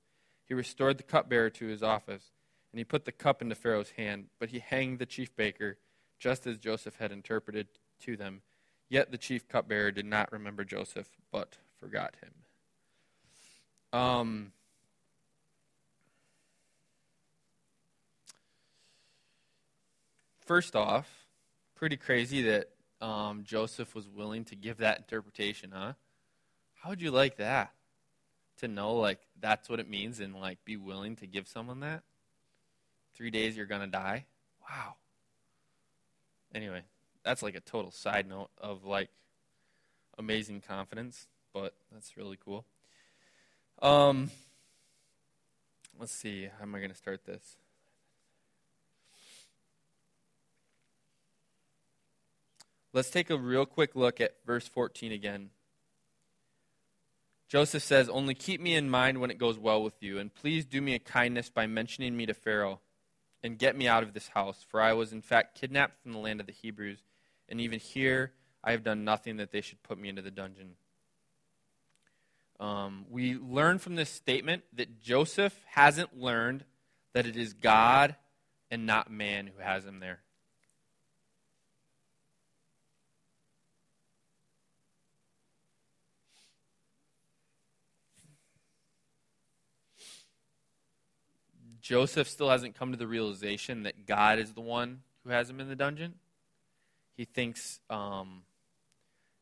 He 0.46 0.54
restored 0.54 0.98
the 0.98 1.04
cupbearer 1.04 1.50
to 1.52 1.68
his 1.68 1.84
office, 1.84 2.32
and 2.72 2.80
he 2.80 2.84
put 2.84 3.06
the 3.06 3.12
cup 3.14 3.42
into 3.42 3.56
Pharaoh's 3.56 3.92
hand. 3.92 4.26
But 4.40 4.50
he 4.50 4.60
hanged 4.60 5.00
the 5.00 5.06
chief 5.06 5.34
baker, 5.36 5.78
just 6.20 6.46
as 6.46 6.58
Joseph 6.58 6.98
had 6.98 7.14
interpreted 7.14 7.68
to 8.02 8.18
them. 8.18 8.42
Yet 8.90 9.12
the 9.12 9.18
chief 9.18 9.48
cupbearer 9.48 9.92
did 9.92 10.06
not 10.06 10.32
remember 10.32 10.64
Joseph, 10.64 11.08
but 11.32 11.58
forgot 11.80 12.16
him. 12.22 14.00
Um, 14.00 14.52
first 20.42 20.76
off, 20.76 21.08
pretty 21.76 21.98
crazy 21.98 22.42
that 22.44 22.70
um, 23.02 23.44
Joseph 23.44 23.94
was 23.94 24.08
willing 24.10 24.44
to 24.46 24.56
give 24.56 24.78
that 24.78 24.98
interpretation, 24.98 25.72
huh? 25.74 25.94
How 26.82 26.90
would 26.90 27.02
you 27.02 27.12
like 27.12 27.38
that? 27.38 27.72
To 28.58 28.68
know, 28.68 28.96
like, 28.96 29.20
that's 29.40 29.70
what 29.70 29.80
it 29.80 29.90
means 29.90 30.20
and, 30.20 30.36
like, 30.36 30.58
be 30.66 30.76
willing 30.76 31.16
to 31.18 31.28
give 31.28 31.48
someone 31.48 31.80
that? 31.82 32.04
Three 33.14 33.32
days 33.32 33.56
you're 33.56 33.66
going 33.66 33.82
to 33.82 33.88
die? 33.88 34.26
Wow. 34.70 34.96
Anyway, 36.54 36.82
that's 37.24 37.44
like 37.44 37.56
a 37.56 37.60
total 37.60 37.92
side 37.92 38.28
note 38.28 38.50
of, 38.58 38.86
like, 38.86 39.10
amazing 40.18 40.62
confidence. 40.62 41.28
but 41.54 41.74
that's 41.92 42.16
really 42.16 42.38
cool. 42.44 42.66
Um, 43.82 44.30
let's 46.00 46.12
see. 46.12 46.46
How 46.46 46.64
am 46.64 46.76
I 46.76 46.80
going 46.80 46.92
to 46.92 46.98
start 46.98 47.26
this? 47.26 47.58
Let's 52.92 53.10
take 53.10 53.30
a 53.30 53.38
real 53.38 53.66
quick 53.66 53.96
look 53.96 54.20
at 54.20 54.36
verse 54.46 54.68
14 54.68 55.12
again. 55.12 55.52
Joseph 57.48 57.84
says, 57.84 58.10
Only 58.10 58.34
keep 58.34 58.60
me 58.60 58.76
in 58.76 58.90
mind 58.90 59.20
when 59.20 59.32
it 59.32 59.38
goes 59.38 59.58
well 59.58 59.84
with 59.84 60.02
you, 60.02 60.20
and 60.20 60.34
please 60.34 60.66
do 60.66 60.82
me 60.82 60.96
a 60.96 61.00
kindness 61.00 61.50
by 61.50 61.68
mentioning 61.68 62.18
me 62.18 62.26
to 62.26 62.34
Pharaoh, 62.34 62.80
and 63.44 63.58
get 63.58 63.76
me 63.76 63.88
out 63.88 64.04
of 64.04 64.14
this 64.14 64.30
house, 64.30 64.66
for 64.68 64.82
I 64.82 64.94
was 64.94 65.14
in 65.14 65.22
fact 65.22 65.60
kidnapped 65.60 66.02
from 66.02 66.12
the 66.14 66.20
land 66.20 66.40
of 66.40 66.48
the 66.48 66.54
Hebrews, 66.54 67.00
and 67.48 67.62
even 67.62 67.80
here 67.80 68.34
I 68.64 68.72
have 68.72 68.84
done 68.84 69.04
nothing 69.04 69.38
that 69.38 69.52
they 69.52 69.62
should 69.62 69.82
put 69.84 69.98
me 69.98 70.10
into 70.10 70.22
the 70.22 70.32
dungeon. 70.32 70.76
Um, 72.60 73.06
we 73.10 73.36
learn 73.36 73.80
from 73.80 73.96
this 73.96 74.10
statement 74.10 74.64
that 74.74 75.00
Joseph 75.00 75.58
hasn't 75.66 76.20
learned 76.20 76.66
that 77.14 77.26
it 77.26 77.38
is 77.38 77.54
God 77.54 78.16
and 78.70 78.86
not 78.86 79.10
man 79.10 79.48
who 79.48 79.64
has 79.64 79.86
him 79.86 80.00
there. 80.00 80.20
Joseph 91.90 92.30
still 92.30 92.52
hasn't 92.52 92.76
come 92.76 92.92
to 92.92 93.00
the 93.00 93.08
realization 93.08 93.82
that 93.82 94.06
God 94.06 94.38
is 94.38 94.54
the 94.54 94.62
one 94.62 95.00
who 95.24 95.32
has 95.32 95.50
him 95.50 95.60
in 95.60 95.70
the 95.70 95.76
dungeon. 95.76 96.14
He 97.18 97.26
thinks 97.26 97.80
um, 97.90 98.44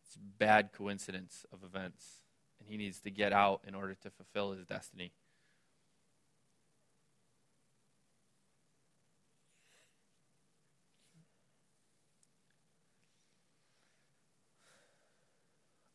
it's 0.06 0.16
bad 0.16 0.72
coincidence 0.72 1.46
of 1.52 1.66
events, 1.66 2.22
and 2.62 2.70
he 2.70 2.78
needs 2.78 3.00
to 3.00 3.12
get 3.12 3.34
out 3.34 3.64
in 3.68 3.76
order 3.76 3.96
to 3.96 4.10
fulfill 4.10 4.54
his 4.54 4.66
destiny. 4.66 5.12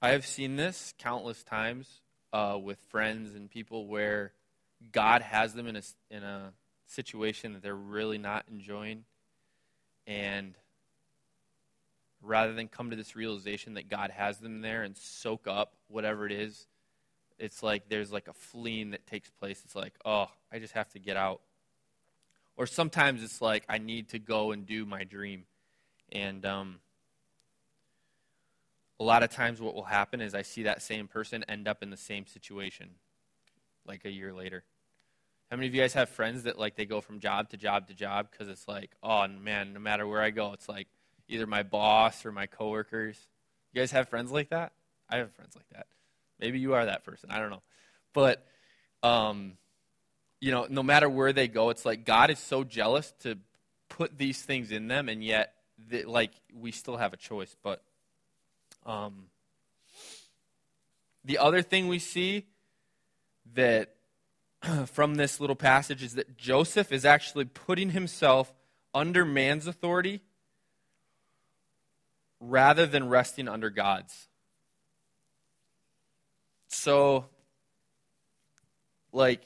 I 0.03 0.11
have 0.11 0.27
seen 0.27 0.57
this 0.57 0.93
countless 0.99 1.43
times 1.43 2.03
uh, 2.31 2.59
with 2.63 2.79
friends 2.91 3.35
and 3.35 3.49
people 3.51 3.87
where 3.87 4.33
God 4.91 5.23
has 5.23 5.55
them 5.55 5.67
in 5.67 5.77
a, 5.77 5.83
in 6.11 6.23
a 6.23 6.53
situation 6.87 7.53
that 7.53 7.63
they're 7.63 7.75
really 7.75 8.19
not 8.19 8.45
enjoying. 8.51 9.05
And 10.07 10.55
rather 12.23 12.53
than 12.53 12.69
come 12.69 12.91
to 12.91 12.97
this 12.97 13.15
realization 13.15 13.75
that 13.75 13.89
God 13.89 14.11
has 14.11 14.39
them 14.39 14.61
there 14.61 14.83
and 14.83 14.97
soak 14.97 15.47
up 15.47 15.75
whatever 15.89 16.27
it 16.27 16.33
is, 16.33 16.67
it's 17.39 17.63
like 17.63 17.89
there's 17.89 18.13
like 18.13 18.29
a 18.29 18.33
fleeing 18.33 18.91
that 18.91 19.07
takes 19.07 19.31
place. 19.31 19.63
It's 19.65 19.75
like, 19.75 19.95
oh, 20.05 20.27
I 20.53 20.59
just 20.59 20.75
have 20.75 20.89
to 20.91 20.99
get 20.99 21.17
out. 21.17 21.41
Or 22.57 22.67
sometimes 22.67 23.23
it's 23.23 23.41
like, 23.41 23.65
I 23.69 23.79
need 23.79 24.11
to 24.11 24.19
go 24.19 24.53
and 24.53 24.67
do 24.67 24.85
my 24.85 25.05
dream. 25.05 25.45
And 26.13 26.45
um, 26.45 26.79
a 29.01 29.05
lot 29.05 29.23
of 29.23 29.31
times, 29.31 29.61
what 29.61 29.75
will 29.75 29.85
happen 29.85 30.21
is 30.21 30.35
I 30.35 30.43
see 30.43 30.65
that 30.65 30.83
same 30.83 31.09
person 31.09 31.45
end 31.49 31.67
up 31.67 31.83
in 31.83 31.91
the 31.91 31.97
same 31.97 32.27
situation 32.27 32.91
like 33.87 34.05
a 34.05 34.11
year 34.11 34.33
later. 34.33 34.63
How 35.53 35.57
many 35.57 35.67
of 35.67 35.75
you 35.75 35.83
guys 35.83 35.93
have 35.93 36.09
friends 36.09 36.45
that 36.45 36.59
like 36.59 36.77
they 36.77 36.87
go 36.87 37.03
from 37.03 37.21
job 37.21 37.51
to 37.51 37.59
job 37.59 37.89
to 37.89 37.95
job 37.95 38.29
because 38.31 38.49
it's 38.49 38.67
like, 38.67 38.91
oh 39.03 39.29
man, 39.29 39.75
no 39.75 39.81
matter 39.81 40.07
where 40.07 40.23
I 40.23 40.31
go, 40.31 40.55
it's 40.55 40.67
like 40.67 40.89
either 41.29 41.47
my 41.47 41.63
boss 41.63 42.25
or 42.25 42.33
my 42.33 42.47
coworkers. 42.47 43.19
You 43.75 43.83
guys 43.83 43.91
have 43.91 44.09
friends 44.09 44.33
like 44.33 44.49
that? 44.49 44.73
I 45.11 45.19
have 45.19 45.31
friends 45.33 45.55
like 45.55 45.69
that. 45.75 45.89
Maybe 46.41 46.59
you 46.59 46.73
are 46.73 46.87
that 46.87 47.05
person. 47.05 47.31
I 47.31 47.39
don't 47.39 47.51
know, 47.51 47.61
but 48.15 48.47
um, 49.03 49.59
you 50.41 50.53
know, 50.53 50.69
no 50.71 50.83
matter 50.83 51.07
where 51.07 51.35
they 51.35 51.49
go, 51.49 51.69
it's 51.69 51.85
like 51.85 52.07
God 52.07 52.31
is 52.31 52.39
so 52.39 52.65
jealous 52.65 53.13
to 53.21 53.37
put 53.91 54.17
these 54.17 54.41
things 54.41 54.73
in 54.73 54.89
them, 54.89 55.11
and 55.11 55.23
yet, 55.23 55.53
they, 55.91 56.05
like 56.05 56.33
we 56.59 56.73
still 56.73 56.97
have 56.97 57.13
a 57.13 57.19
choice. 57.19 57.55
But 57.63 57.83
um, 58.87 59.27
the 61.27 61.37
other 61.37 61.61
thing 61.61 61.89
we 61.89 61.99
see 61.99 62.47
that 63.53 63.97
from 64.87 65.17
this 65.17 65.41
little 65.41 65.57
passage 65.57 66.03
is 66.03 66.15
that 66.15 66.37
Joseph 66.37 66.93
is 66.93 67.05
actually 67.05 67.45
putting 67.45 67.91
himself 67.91 68.53
under 68.95 69.25
man's 69.25 69.67
authority 69.67 70.21
rather 72.41 72.87
than 72.87 73.09
resting 73.09 73.49
under 73.49 73.71
God's. 73.71 74.29
So, 76.69 77.27
like, 79.13 79.43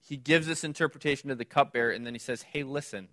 he 0.00 0.16
gives 0.16 0.46
this 0.46 0.64
interpretation 0.64 1.28
to 1.28 1.34
the 1.34 1.44
cupbearer, 1.44 1.90
and 1.90 2.06
then 2.06 2.14
he 2.14 2.18
says, 2.18 2.42
Hey, 2.42 2.62
listen, 2.62 3.08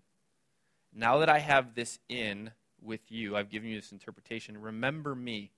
now 0.93 1.17
that 1.19 1.29
I 1.29 1.39
have 1.39 1.75
this 1.75 1.99
in 2.07 2.51
with 2.81 3.11
you, 3.11 3.35
I've 3.35 3.49
given 3.49 3.69
you 3.69 3.79
this 3.79 3.91
interpretation, 3.91 4.59
remember 4.59 5.13
me. 5.13 5.51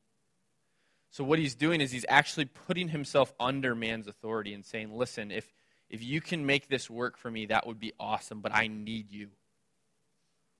So, 1.09 1.23
what 1.23 1.39
he's 1.39 1.55
doing 1.55 1.81
is 1.81 1.91
he's 1.91 2.05
actually 2.09 2.45
putting 2.45 2.89
himself 2.89 3.33
under 3.39 3.75
man's 3.75 4.07
authority 4.07 4.53
and 4.53 4.65
saying, 4.65 4.95
Listen, 4.95 5.31
if, 5.31 5.53
if 5.89 6.03
you 6.03 6.21
can 6.21 6.45
make 6.45 6.67
this 6.67 6.89
work 6.89 7.17
for 7.17 7.31
me, 7.31 7.47
that 7.47 7.65
would 7.65 7.79
be 7.79 7.93
awesome, 7.99 8.41
but 8.41 8.53
I 8.53 8.67
need 8.67 9.11
you. 9.11 9.29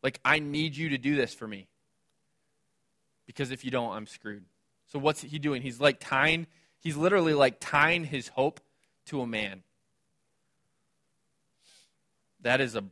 Like, 0.02 0.20
I 0.24 0.40
need 0.40 0.76
you 0.76 0.90
to 0.90 0.98
do 0.98 1.16
this 1.16 1.34
for 1.34 1.48
me. 1.48 1.68
Because 3.26 3.52
if 3.52 3.66
you 3.66 3.72
don't, 3.72 3.92
I'm 3.92 4.08
screwed. 4.08 4.46
So, 4.88 5.00
what's 5.00 5.22
he 5.22 5.38
doing? 5.38 5.62
He's 5.62 5.82
like 5.82 5.98
tying, 6.00 6.48
he's 6.80 6.96
literally 6.96 7.34
like 7.34 7.58
tying 7.60 8.06
his 8.06 8.30
hope 8.30 8.62
to 9.08 9.22
a 9.22 9.28
man. 9.28 9.64
That 12.42 12.62
is 12.62 12.76
a 12.76 12.84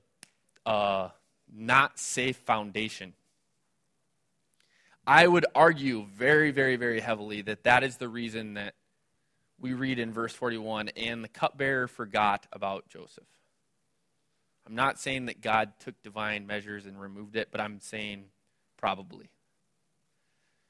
uh, 0.66 1.10
not 1.54 2.00
safe 2.00 2.38
foundation. 2.38 3.14
I 5.08 5.28
would 5.28 5.46
argue 5.54 6.06
very, 6.16 6.52
very, 6.52 6.78
very 6.78 7.00
heavily 7.00 7.42
that 7.44 7.64
that 7.64 7.84
is 7.84 7.98
the 7.98 8.10
reason 8.10 8.56
that 8.56 8.74
we 9.60 9.74
read 9.74 10.00
in 10.00 10.12
verse 10.12 10.34
41 10.34 10.90
and 10.90 11.24
the 11.24 11.28
cupbearer 11.28 11.88
forgot 11.88 12.48
about 12.52 12.90
Joseph. 12.90 13.26
I'm 14.68 14.76
not 14.76 15.00
saying 15.00 15.28
that 15.28 15.42
God 15.42 15.74
took 15.80 16.02
divine 16.02 16.48
measures 16.48 16.86
and 16.88 17.00
removed 17.00 17.36
it, 17.36 17.50
but 17.52 17.62
I'm 17.62 17.80
saying 17.82 18.26
probably. 18.78 19.30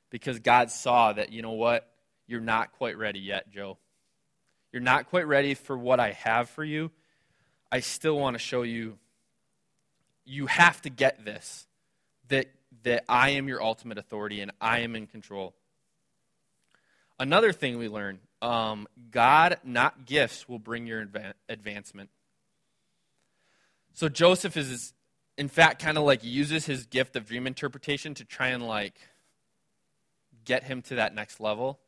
Because 0.10 0.40
God 0.40 0.70
saw 0.70 1.14
that, 1.14 1.32
you 1.32 1.42
know 1.42 1.54
what? 1.54 1.90
You're 2.28 2.42
not 2.42 2.74
quite 2.74 2.98
ready 2.98 3.20
yet, 3.20 3.50
Joe. 3.52 3.78
You're 4.74 4.82
not 4.82 5.10
quite 5.10 5.28
ready 5.28 5.54
for 5.54 5.78
what 5.78 6.02
I 6.02 6.12
have 6.12 6.50
for 6.50 6.64
you. 6.64 6.92
I 7.72 7.80
still 7.80 8.20
want 8.20 8.36
to 8.36 8.40
show 8.40 8.64
you 8.64 8.98
you 10.26 10.48
have 10.48 10.82
to 10.82 10.90
get 10.90 11.24
this 11.24 11.68
that 12.30 12.48
that 12.84 13.04
I 13.10 13.32
am 13.32 13.48
your 13.48 13.62
ultimate 13.62 13.98
authority 13.98 14.42
and 14.42 14.52
I 14.62 14.80
am 14.80 14.96
in 14.96 15.08
control. 15.08 15.54
Another 17.20 17.54
thing 17.54 17.78
we 17.78 17.88
learn 17.88 18.20
um, 18.42 18.88
God, 19.12 19.58
not 19.64 20.06
gifts, 20.06 20.48
will 20.48 20.60
bring 20.60 20.86
your 20.86 21.08
advancement. 21.50 22.10
So 23.94 24.10
Joseph 24.10 24.58
is, 24.58 24.94
in 25.38 25.48
fact, 25.48 25.82
kind 25.82 25.98
of 25.98 26.04
like 26.04 26.24
uses 26.24 26.66
his 26.66 26.86
gift 26.86 27.16
of 27.16 27.26
dream 27.26 27.48
interpretation 27.48 28.14
to 28.16 28.26
try 28.26 28.50
and 28.50 28.68
like 28.68 29.00
get 30.44 30.64
him 30.64 30.82
to 30.84 30.96
that 30.96 31.16
next 31.16 31.40
level. 31.40 31.80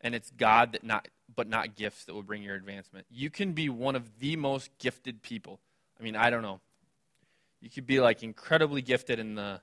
And 0.00 0.14
it's 0.14 0.30
God 0.30 0.72
that 0.72 0.82
not, 0.82 1.08
but 1.34 1.48
not 1.48 1.76
gifts 1.76 2.04
that 2.04 2.14
will 2.14 2.22
bring 2.22 2.42
your 2.42 2.54
advancement. 2.54 3.06
You 3.10 3.30
can 3.30 3.52
be 3.52 3.68
one 3.68 3.94
of 3.94 4.18
the 4.18 4.36
most 4.36 4.70
gifted 4.78 5.22
people. 5.22 5.60
I 6.00 6.02
mean, 6.02 6.16
I 6.16 6.30
don't 6.30 6.42
know. 6.42 6.60
You 7.66 7.70
could 7.70 7.84
be 7.84 7.98
like 7.98 8.22
incredibly 8.22 8.80
gifted 8.80 9.18
in 9.18 9.34
the 9.34 9.60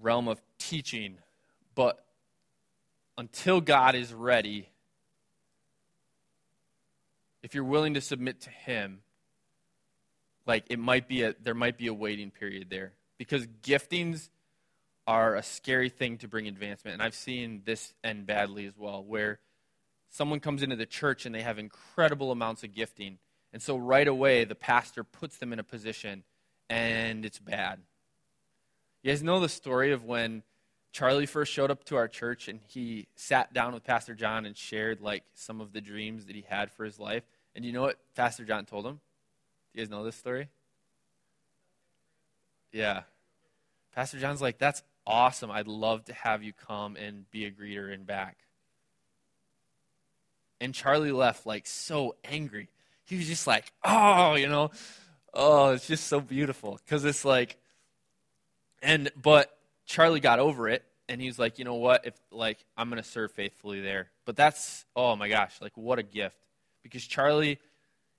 realm 0.00 0.26
of 0.26 0.40
teaching, 0.56 1.18
but 1.74 2.02
until 3.18 3.60
God 3.60 3.94
is 3.94 4.10
ready, 4.14 4.70
if 7.42 7.54
you're 7.54 7.62
willing 7.62 7.92
to 7.92 8.00
submit 8.00 8.40
to 8.40 8.50
Him, 8.50 9.00
like 10.46 10.64
it 10.70 10.78
might 10.78 11.08
be 11.08 11.24
a 11.24 11.34
there 11.42 11.52
might 11.52 11.76
be 11.76 11.88
a 11.88 11.92
waiting 11.92 12.30
period 12.30 12.70
there. 12.70 12.94
Because 13.18 13.46
giftings 13.62 14.30
are 15.06 15.36
a 15.36 15.42
scary 15.42 15.90
thing 15.90 16.16
to 16.16 16.26
bring 16.26 16.48
advancement, 16.48 16.94
and 16.94 17.02
I've 17.02 17.14
seen 17.14 17.60
this 17.66 17.92
end 18.02 18.24
badly 18.24 18.64
as 18.64 18.78
well, 18.78 19.04
where 19.04 19.40
someone 20.08 20.40
comes 20.40 20.62
into 20.62 20.76
the 20.76 20.86
church 20.86 21.26
and 21.26 21.34
they 21.34 21.42
have 21.42 21.58
incredible 21.58 22.32
amounts 22.32 22.64
of 22.64 22.74
gifting, 22.74 23.18
and 23.52 23.60
so 23.60 23.76
right 23.76 24.08
away 24.08 24.46
the 24.46 24.54
pastor 24.54 25.04
puts 25.04 25.36
them 25.36 25.52
in 25.52 25.58
a 25.58 25.64
position, 25.64 26.24
and 26.72 27.26
it's 27.26 27.38
bad. 27.38 27.80
You 29.02 29.10
guys 29.10 29.22
know 29.22 29.40
the 29.40 29.48
story 29.48 29.92
of 29.92 30.04
when 30.04 30.42
Charlie 30.90 31.26
first 31.26 31.52
showed 31.52 31.70
up 31.70 31.84
to 31.84 31.96
our 31.96 32.08
church 32.08 32.48
and 32.48 32.60
he 32.66 33.08
sat 33.14 33.52
down 33.52 33.74
with 33.74 33.84
Pastor 33.84 34.14
John 34.14 34.46
and 34.46 34.56
shared 34.56 35.02
like 35.02 35.22
some 35.34 35.60
of 35.60 35.74
the 35.74 35.82
dreams 35.82 36.26
that 36.26 36.36
he 36.36 36.44
had 36.48 36.72
for 36.72 36.84
his 36.84 36.98
life. 36.98 37.24
And 37.54 37.62
you 37.62 37.72
know 37.72 37.82
what 37.82 37.98
Pastor 38.16 38.44
John 38.44 38.64
told 38.64 38.86
him? 38.86 38.94
Do 38.94 39.00
you 39.80 39.84
guys 39.84 39.90
know 39.90 40.02
this 40.02 40.16
story? 40.16 40.48
Yeah. 42.72 43.02
Pastor 43.94 44.18
John's 44.18 44.40
like, 44.40 44.56
that's 44.56 44.82
awesome. 45.06 45.50
I'd 45.50 45.68
love 45.68 46.06
to 46.06 46.14
have 46.14 46.42
you 46.42 46.54
come 46.54 46.96
and 46.96 47.30
be 47.30 47.44
a 47.44 47.50
greeter 47.50 47.92
and 47.92 48.06
back. 48.06 48.38
And 50.58 50.72
Charlie 50.72 51.12
left 51.12 51.44
like 51.44 51.66
so 51.66 52.16
angry. 52.24 52.68
He 53.04 53.16
was 53.16 53.26
just 53.26 53.46
like, 53.46 53.72
oh, 53.84 54.36
you 54.36 54.48
know, 54.48 54.70
oh, 55.34 55.70
it's 55.70 55.86
just 55.86 56.06
so 56.06 56.20
beautiful. 56.20 56.78
Because 56.84 57.04
it's 57.04 57.24
like, 57.24 57.56
and, 58.82 59.10
but 59.20 59.56
Charlie 59.86 60.20
got 60.20 60.38
over 60.38 60.68
it 60.68 60.84
and 61.08 61.20
he 61.20 61.26
was 61.26 61.38
like, 61.38 61.58
you 61.58 61.64
know 61.64 61.74
what? 61.74 62.06
If, 62.06 62.14
like, 62.30 62.64
I'm 62.76 62.88
going 62.88 63.02
to 63.02 63.08
serve 63.08 63.32
faithfully 63.32 63.80
there. 63.80 64.08
But 64.24 64.36
that's, 64.36 64.84
oh 64.94 65.16
my 65.16 65.28
gosh, 65.28 65.54
like, 65.60 65.76
what 65.76 65.98
a 65.98 66.02
gift. 66.02 66.36
Because 66.82 67.04
Charlie, 67.04 67.58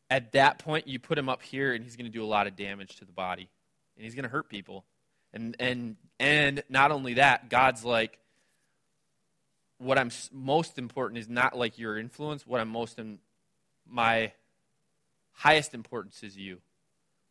at 0.10 0.32
that 0.34 0.60
point, 0.60 0.88
you 0.88 1.00
put 1.00 1.18
him 1.18 1.30
up 1.30 1.42
here 1.42 1.74
and 1.74 1.84
he's 1.84 1.96
going 1.96 2.10
to 2.10 2.12
do 2.12 2.24
a 2.24 2.28
lot 2.28 2.48
of 2.48 2.56
damage 2.56 2.98
to 2.98 3.06
the 3.06 3.12
body 3.12 3.50
and 3.96 4.06
he's 4.06 4.16
going 4.16 4.24
to 4.24 4.30
hurt 4.30 4.50
people. 4.50 4.86
And, 5.34 5.56
and, 5.60 5.96
and 6.20 6.64
not 6.70 6.92
only 6.92 7.16
that, 7.16 7.50
God's 7.50 7.84
like, 7.84 8.20
what 9.80 9.98
I'm 9.98 10.12
most 10.32 10.78
important 10.78 11.18
is 11.20 11.28
not 11.28 11.58
like 11.58 11.78
your 11.78 11.98
influence. 11.98 12.48
What 12.48 12.62
I'm 12.62 12.70
most 12.70 13.00
in, 13.00 13.20
my 13.90 14.32
highest 15.34 15.74
importance 15.74 16.24
is 16.24 16.38
you. 16.38 16.60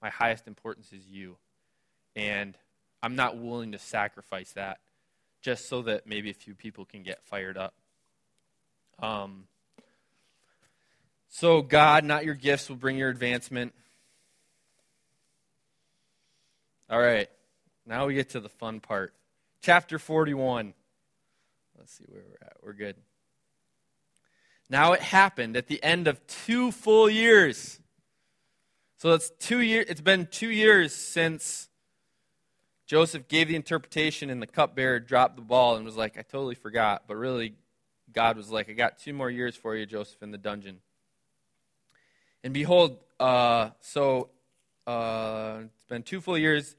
My 0.03 0.11
highest 0.11 0.49
importance 0.49 0.93
is 0.93 1.07
you. 1.07 1.37
And 2.17 2.59
I'm 3.03 3.17
not 3.17 3.39
willing 3.39 3.73
to 3.73 3.79
sacrifice 3.79 4.53
that 4.53 4.79
just 5.41 5.69
so 5.69 5.83
that 5.83 6.07
maybe 6.07 6.31
a 6.31 6.35
few 6.35 6.55
people 6.55 6.85
can 6.85 7.03
get 7.03 7.23
fired 7.25 7.57
up. 7.57 7.75
Um, 9.01 9.45
so, 11.29 11.63
God, 11.63 12.05
not 12.05 12.25
your 12.25 12.35
gifts, 12.35 12.69
will 12.69 12.77
bring 12.77 12.97
your 12.97 13.09
advancement. 13.09 13.73
All 16.91 17.01
right, 17.01 17.29
now 17.87 18.07
we 18.07 18.15
get 18.15 18.31
to 18.31 18.41
the 18.41 18.51
fun 18.51 18.81
part. 18.81 19.15
Chapter 19.63 19.99
41. 19.99 20.75
Let's 21.79 21.93
see 21.95 22.05
where 22.07 22.23
we're 22.23 22.47
at. 22.47 22.57
We're 22.63 22.75
good. 22.75 22.97
Now 24.69 24.93
it 24.93 25.01
happened 25.01 25.57
at 25.57 25.67
the 25.67 25.83
end 25.83 26.07
of 26.07 26.25
two 26.27 26.71
full 26.71 27.09
years. 27.09 27.81
So 29.03 29.15
it's 29.15 29.31
two 29.41 29.59
years. 29.59 29.87
It's 29.89 30.01
been 30.01 30.29
two 30.31 30.51
years 30.53 30.95
since 30.95 31.69
Joseph 32.87 33.27
gave 33.27 33.49
the 33.49 33.57
interpretation, 33.57 34.31
and 34.31 34.41
the 34.41 34.47
cupbearer 34.47 35.01
dropped 35.01 35.35
the 35.35 35.43
ball 35.43 35.75
and 35.75 35.85
was 35.85 35.97
like, 35.97 36.17
"I 36.17 36.23
totally 36.23 36.55
forgot." 36.55 37.09
But 37.09 37.17
really, 37.17 37.57
God 38.13 38.37
was 38.37 38.49
like, 38.49 38.71
"I 38.71 38.75
got 38.75 39.01
two 39.01 39.13
more 39.13 39.29
years 39.29 39.57
for 39.57 39.75
you, 39.75 39.87
Joseph, 39.87 40.23
in 40.23 40.31
the 40.31 40.39
dungeon." 40.39 40.83
And 42.45 42.55
behold, 42.55 42.97
uh, 43.19 43.71
so 43.81 44.31
uh, 44.87 45.63
it's 45.65 45.85
been 45.87 46.05
two 46.05 46.21
full 46.21 46.39
years 46.39 46.77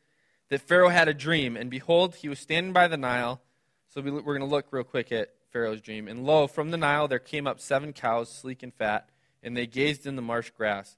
that 0.47 0.61
Pharaoh 0.61 0.87
had 0.87 1.09
a 1.09 1.13
dream, 1.13 1.57
and 1.57 1.69
behold, 1.69 2.15
he 2.15 2.29
was 2.29 2.39
standing 2.39 2.71
by 2.71 2.87
the 2.87 2.95
Nile 2.95 3.41
so 3.89 3.99
we're 3.99 4.21
going 4.21 4.39
to 4.39 4.45
look 4.45 4.67
real 4.71 4.85
quick 4.85 5.11
at 5.11 5.33
Pharaoh's 5.51 5.81
dream. 5.81 6.07
And 6.07 6.25
lo, 6.25 6.47
from 6.47 6.71
the 6.71 6.77
Nile 6.77 7.09
there 7.09 7.19
came 7.19 7.47
up 7.47 7.59
seven 7.59 7.91
cows, 7.91 8.29
sleek 8.29 8.63
and 8.63 8.73
fat, 8.73 9.09
and 9.43 9.57
they 9.57 9.67
gazed 9.67 10.07
in 10.07 10.15
the 10.15 10.21
marsh 10.21 10.51
grass. 10.51 10.95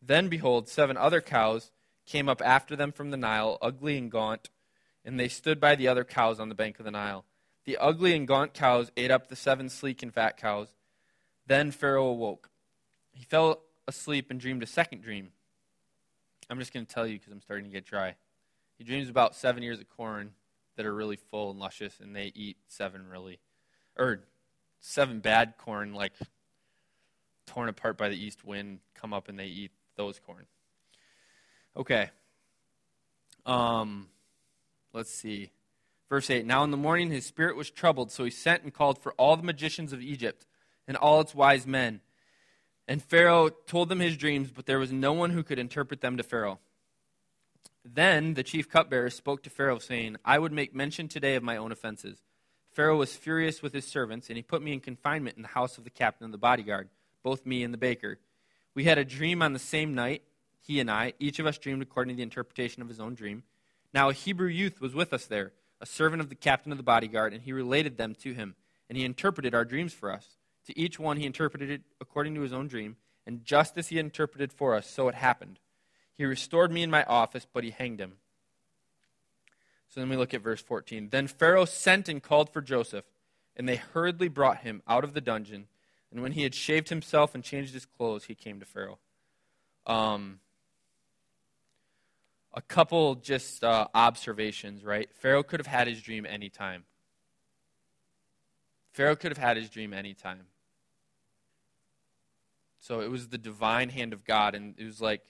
Then, 0.00 0.28
behold, 0.28 0.68
seven 0.68 0.96
other 0.96 1.20
cows 1.20 1.70
came 2.06 2.28
up 2.28 2.40
after 2.44 2.74
them 2.76 2.92
from 2.92 3.10
the 3.10 3.16
Nile, 3.16 3.58
ugly 3.60 3.98
and 3.98 4.10
gaunt, 4.10 4.50
and 5.04 5.18
they 5.18 5.28
stood 5.28 5.60
by 5.60 5.74
the 5.74 5.88
other 5.88 6.04
cows 6.04 6.40
on 6.40 6.48
the 6.48 6.54
bank 6.54 6.78
of 6.78 6.84
the 6.84 6.90
Nile. 6.90 7.24
The 7.64 7.76
ugly 7.76 8.14
and 8.14 8.26
gaunt 8.26 8.54
cows 8.54 8.90
ate 8.96 9.10
up 9.10 9.28
the 9.28 9.36
seven 9.36 9.68
sleek 9.68 10.02
and 10.02 10.12
fat 10.12 10.36
cows. 10.36 10.68
Then 11.46 11.70
Pharaoh 11.70 12.08
awoke. 12.08 12.50
He 13.12 13.24
fell 13.24 13.62
asleep 13.86 14.30
and 14.30 14.40
dreamed 14.40 14.62
a 14.62 14.66
second 14.66 15.02
dream. 15.02 15.32
I'm 16.48 16.58
just 16.58 16.72
going 16.72 16.86
to 16.86 16.94
tell 16.94 17.06
you 17.06 17.18
because 17.18 17.32
I'm 17.32 17.42
starting 17.42 17.66
to 17.66 17.70
get 17.70 17.84
dry. 17.84 18.14
He 18.78 18.84
dreams 18.84 19.10
about 19.10 19.34
seven 19.34 19.62
ears 19.62 19.80
of 19.80 19.88
corn 19.88 20.32
that 20.76 20.86
are 20.86 20.94
really 20.94 21.16
full 21.16 21.50
and 21.50 21.58
luscious, 21.58 22.00
and 22.00 22.14
they 22.14 22.32
eat 22.34 22.56
seven 22.68 23.06
really, 23.08 23.40
or 23.98 24.20
seven 24.80 25.20
bad 25.20 25.54
corn, 25.58 25.92
like 25.92 26.12
torn 27.46 27.68
apart 27.68 27.98
by 27.98 28.08
the 28.08 28.16
east 28.16 28.44
wind, 28.44 28.78
come 28.94 29.12
up 29.12 29.28
and 29.28 29.38
they 29.38 29.46
eat 29.46 29.72
those 29.98 30.18
corn. 30.18 30.46
Okay. 31.76 32.08
Um, 33.44 34.08
let's 34.94 35.10
see. 35.10 35.50
Verse 36.08 36.30
8 36.30 36.46
Now 36.46 36.64
in 36.64 36.70
the 36.70 36.78
morning 36.78 37.10
his 37.10 37.26
spirit 37.26 37.56
was 37.56 37.70
troubled, 37.70 38.10
so 38.10 38.24
he 38.24 38.30
sent 38.30 38.62
and 38.62 38.72
called 38.72 38.98
for 38.98 39.12
all 39.12 39.36
the 39.36 39.42
magicians 39.42 39.92
of 39.92 40.00
Egypt 40.00 40.46
and 40.86 40.96
all 40.96 41.20
its 41.20 41.34
wise 41.34 41.66
men. 41.66 42.00
And 42.86 43.02
Pharaoh 43.02 43.50
told 43.50 43.90
them 43.90 44.00
his 44.00 44.16
dreams, 44.16 44.50
but 44.50 44.64
there 44.64 44.78
was 44.78 44.90
no 44.90 45.12
one 45.12 45.30
who 45.30 45.42
could 45.42 45.58
interpret 45.58 46.00
them 46.00 46.16
to 46.16 46.22
Pharaoh. 46.22 46.58
Then 47.84 48.34
the 48.34 48.42
chief 48.42 48.70
cupbearer 48.70 49.10
spoke 49.10 49.42
to 49.42 49.50
Pharaoh, 49.50 49.78
saying, 49.78 50.16
I 50.24 50.38
would 50.38 50.52
make 50.52 50.74
mention 50.74 51.08
today 51.08 51.34
of 51.34 51.42
my 51.42 51.56
own 51.58 51.72
offenses. 51.72 52.22
Pharaoh 52.70 52.96
was 52.96 53.14
furious 53.14 53.62
with 53.62 53.72
his 53.74 53.86
servants, 53.86 54.28
and 54.28 54.36
he 54.36 54.42
put 54.42 54.62
me 54.62 54.72
in 54.72 54.80
confinement 54.80 55.36
in 55.36 55.42
the 55.42 55.48
house 55.48 55.76
of 55.76 55.84
the 55.84 55.90
captain 55.90 56.24
of 56.24 56.32
the 56.32 56.38
bodyguard, 56.38 56.88
both 57.22 57.44
me 57.44 57.62
and 57.62 57.74
the 57.74 57.78
baker. 57.78 58.18
We 58.74 58.84
had 58.84 58.98
a 58.98 59.04
dream 59.04 59.42
on 59.42 59.52
the 59.52 59.58
same 59.58 59.94
night, 59.94 60.22
he 60.60 60.80
and 60.80 60.90
I. 60.90 61.14
Each 61.18 61.38
of 61.38 61.46
us 61.46 61.58
dreamed 61.58 61.82
according 61.82 62.14
to 62.14 62.16
the 62.16 62.22
interpretation 62.22 62.82
of 62.82 62.88
his 62.88 63.00
own 63.00 63.14
dream. 63.14 63.42
Now 63.92 64.08
a 64.08 64.12
Hebrew 64.12 64.48
youth 64.48 64.80
was 64.80 64.94
with 64.94 65.12
us 65.12 65.26
there, 65.26 65.52
a 65.80 65.86
servant 65.86 66.20
of 66.20 66.28
the 66.28 66.34
captain 66.34 66.72
of 66.72 66.78
the 66.78 66.84
bodyguard, 66.84 67.32
and 67.32 67.42
he 67.42 67.52
related 67.52 67.96
them 67.96 68.14
to 68.16 68.34
him, 68.34 68.54
and 68.88 68.98
he 68.98 69.04
interpreted 69.04 69.54
our 69.54 69.64
dreams 69.64 69.92
for 69.92 70.12
us. 70.12 70.36
To 70.66 70.78
each 70.78 70.98
one 70.98 71.16
he 71.16 71.26
interpreted 71.26 71.70
it 71.70 71.82
according 72.00 72.34
to 72.34 72.42
his 72.42 72.52
own 72.52 72.68
dream, 72.68 72.96
and 73.26 73.44
just 73.44 73.78
as 73.78 73.88
he 73.88 73.98
interpreted 73.98 74.52
for 74.52 74.74
us, 74.74 74.88
so 74.88 75.08
it 75.08 75.14
happened. 75.14 75.58
He 76.16 76.24
restored 76.24 76.72
me 76.72 76.82
in 76.82 76.90
my 76.90 77.04
office, 77.04 77.46
but 77.50 77.64
he 77.64 77.70
hanged 77.70 78.00
him. 78.00 78.14
So 79.88 80.00
then 80.00 80.10
we 80.10 80.16
look 80.16 80.34
at 80.34 80.42
verse 80.42 80.60
14. 80.60 81.08
Then 81.10 81.26
Pharaoh 81.26 81.64
sent 81.64 82.08
and 82.08 82.22
called 82.22 82.50
for 82.50 82.60
Joseph, 82.60 83.04
and 83.56 83.68
they 83.68 83.76
hurriedly 83.76 84.28
brought 84.28 84.58
him 84.58 84.82
out 84.86 85.04
of 85.04 85.14
the 85.14 85.20
dungeon. 85.20 85.68
And 86.10 86.22
when 86.22 86.32
he 86.32 86.42
had 86.42 86.54
shaved 86.54 86.88
himself 86.88 87.34
and 87.34 87.44
changed 87.44 87.74
his 87.74 87.84
clothes, 87.84 88.24
he 88.24 88.34
came 88.34 88.60
to 88.60 88.66
Pharaoh. 88.66 88.98
Um, 89.86 90.40
a 92.54 92.62
couple 92.62 93.14
just 93.16 93.62
uh, 93.62 93.88
observations, 93.94 94.84
right? 94.84 95.08
Pharaoh 95.14 95.42
could 95.42 95.60
have 95.60 95.66
had 95.66 95.86
his 95.86 96.00
dream 96.00 96.26
anytime. 96.26 96.84
Pharaoh 98.92 99.16
could 99.16 99.30
have 99.30 99.38
had 99.38 99.56
his 99.56 99.68
dream 99.68 99.92
anytime. 99.92 100.46
So 102.80 103.00
it 103.00 103.10
was 103.10 103.28
the 103.28 103.38
divine 103.38 103.90
hand 103.90 104.12
of 104.12 104.24
God, 104.24 104.54
and 104.54 104.74
it 104.78 104.84
was 104.84 105.00
like 105.00 105.22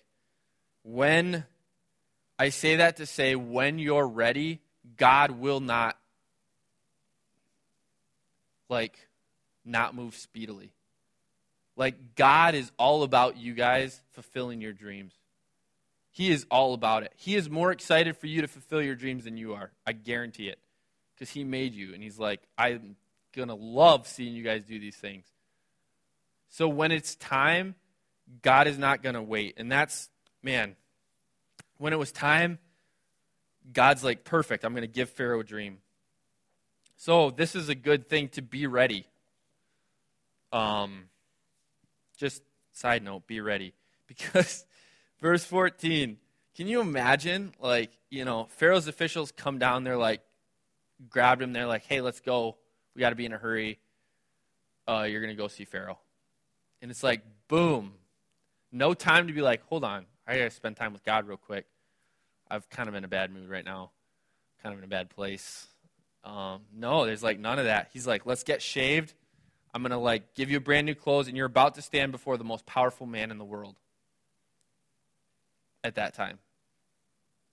when 0.82 1.44
I 2.38 2.50
say 2.50 2.76
that 2.76 2.98
to 2.98 3.06
say, 3.06 3.34
when 3.34 3.78
you're 3.78 4.06
ready, 4.06 4.60
God 4.96 5.32
will 5.32 5.60
not, 5.60 5.98
like, 8.68 9.08
not 9.68 9.94
move 9.94 10.14
speedily. 10.14 10.72
Like, 11.76 12.16
God 12.16 12.54
is 12.54 12.72
all 12.78 13.02
about 13.02 13.37
you 13.37 13.54
guys 13.54 14.00
fulfilling 14.12 14.61
your 14.61 14.72
dreams. 14.72 15.12
He 16.11 16.31
is 16.31 16.46
all 16.50 16.74
about 16.74 17.04
it. 17.04 17.12
He 17.16 17.37
is 17.37 17.48
more 17.48 17.70
excited 17.70 18.16
for 18.16 18.26
you 18.26 18.40
to 18.40 18.48
fulfill 18.48 18.83
your 18.83 18.96
dreams 18.96 19.24
than 19.24 19.37
you 19.37 19.54
are. 19.54 19.70
I 19.87 19.92
guarantee 19.92 20.48
it. 20.48 20.59
Because 21.14 21.31
He 21.31 21.44
made 21.44 21.74
you. 21.74 21.94
And 21.94 22.02
He's 22.02 22.18
like, 22.18 22.40
I'm 22.57 22.96
going 23.35 23.48
to 23.48 23.54
love 23.54 24.07
seeing 24.09 24.35
you 24.35 24.42
guys 24.42 24.64
do 24.64 24.81
these 24.81 24.96
things. 24.96 25.26
So 26.48 26.66
when 26.68 26.90
it's 26.90 27.14
time, 27.14 27.74
God 28.42 28.66
is 28.66 28.78
not 28.78 29.02
going 29.02 29.14
to 29.14 29.22
wait. 29.22 29.54
And 29.59 29.70
that's 29.70 30.09
man, 30.42 30.76
when 31.78 31.92
it 31.92 31.98
was 31.98 32.12
time, 32.12 32.59
God's 33.72 34.02
like, 34.02 34.24
perfect, 34.24 34.64
I'm 34.64 34.72
going 34.72 34.83
to 34.83 34.88
give 34.88 35.11
Pharaoh 35.11 35.40
a 35.40 35.44
dream. 35.44 35.78
So 36.96 37.31
this 37.31 37.54
is 37.54 37.68
a 37.68 37.74
good 37.74 38.09
thing 38.09 38.28
to 38.31 38.42
be 38.42 38.66
ready. 38.66 39.07
Um, 40.52 41.04
just 42.16 42.42
side 42.72 43.02
note, 43.02 43.26
be 43.26 43.40
ready. 43.40 43.74
Because 44.08 44.64
verse 45.20 45.44
14, 45.44 46.16
can 46.56 46.66
you 46.66 46.80
imagine, 46.80 47.52
like, 47.61 47.90
you 48.08 48.24
know, 48.24 48.46
Pharaoh's 48.56 48.88
officials 48.88 49.32
come 49.32 49.58
down, 49.58 49.84
they're 49.84 49.98
like, 49.98 50.22
grabbed 51.11 51.42
him, 51.42 51.52
they're 51.52 51.66
like, 51.66 51.84
hey, 51.84 52.00
let's 52.00 52.20
go. 52.20 52.56
We 52.94 53.00
got 53.00 53.11
to 53.11 53.16
be 53.16 53.26
in 53.26 53.34
a 53.34 53.38
hurry. 53.38 53.78
Uh, 54.88 55.02
you're 55.02 55.20
going 55.20 55.37
to 55.37 55.40
go 55.40 55.46
see 55.46 55.66
Pharaoh. 55.66 55.98
And 56.80 56.90
it's 56.90 57.02
like, 57.02 57.20
boom. 57.48 57.92
No 58.72 58.94
time 58.94 59.26
to 59.26 59.34
be 59.34 59.42
like, 59.42 59.62
hold 59.66 59.84
on, 59.84 60.06
I 60.26 60.38
got 60.38 60.44
to 60.44 60.50
spend 60.50 60.76
time 60.76 60.94
with 60.94 61.04
God 61.04 61.28
real 61.28 61.37
quick. 61.37 61.66
I've 62.50 62.68
kind 62.70 62.88
of 62.88 62.94
in 62.94 63.04
a 63.04 63.08
bad 63.08 63.30
mood 63.30 63.50
right 63.50 63.64
now, 63.64 63.90
kind 64.62 64.72
of 64.72 64.78
in 64.78 64.84
a 64.84 64.88
bad 64.88 65.11
place. 65.11 65.66
Um, 66.24 66.62
no, 66.74 67.04
there's 67.04 67.22
like 67.22 67.38
none 67.38 67.58
of 67.58 67.66
that. 67.66 67.90
He's 67.92 68.06
like, 68.06 68.26
let's 68.26 68.42
get 68.42 68.62
shaved. 68.62 69.12
I'm 69.74 69.83
going 69.83 69.90
to 69.90 69.98
like 69.98 70.35
give 70.35 70.50
you 70.50 70.57
a 70.57 70.61
brand 70.61 70.87
new 70.87 70.94
clothes, 70.94 71.28
and 71.28 71.37
you're 71.37 71.46
about 71.46 71.74
to 71.74 71.83
stand 71.83 72.12
before 72.12 72.37
the 72.37 72.44
most 72.44 72.66
powerful 72.66 73.07
man 73.07 73.31
in 73.31 73.38
the 73.38 73.44
world 73.44 73.76
at 75.85 75.94
that 75.96 76.14
time. 76.14 76.38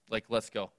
Like, 0.10 0.26
let's 0.30 0.50
go. 0.50 0.72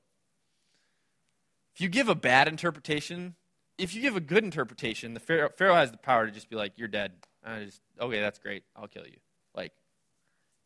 If 1.75 1.81
you 1.81 1.89
give 1.89 2.09
a 2.09 2.15
bad 2.15 2.49
interpretation, 2.49 3.35
if 3.77 3.95
you 3.95 4.01
give 4.01 4.17
a 4.17 4.21
good 4.21 4.45
interpretation, 4.45 5.15
the 5.15 5.21
Pharaoh, 5.21 5.51
Pharaoh 5.55 5.75
has 5.75 5.91
the 5.91 5.99
power 5.99 6.27
to 6.27 6.33
just 6.33 6.49
be 6.49 6.57
like, 6.57 6.73
you're 6.77 6.89
dead. 6.89 7.13
I 7.45 7.65
just, 7.65 7.83
okay, 8.01 8.21
that's 8.21 8.39
great. 8.39 8.65
I'll 8.75 8.89
kill 8.89 9.07
you. 9.07 9.19
Like, 9.55 9.73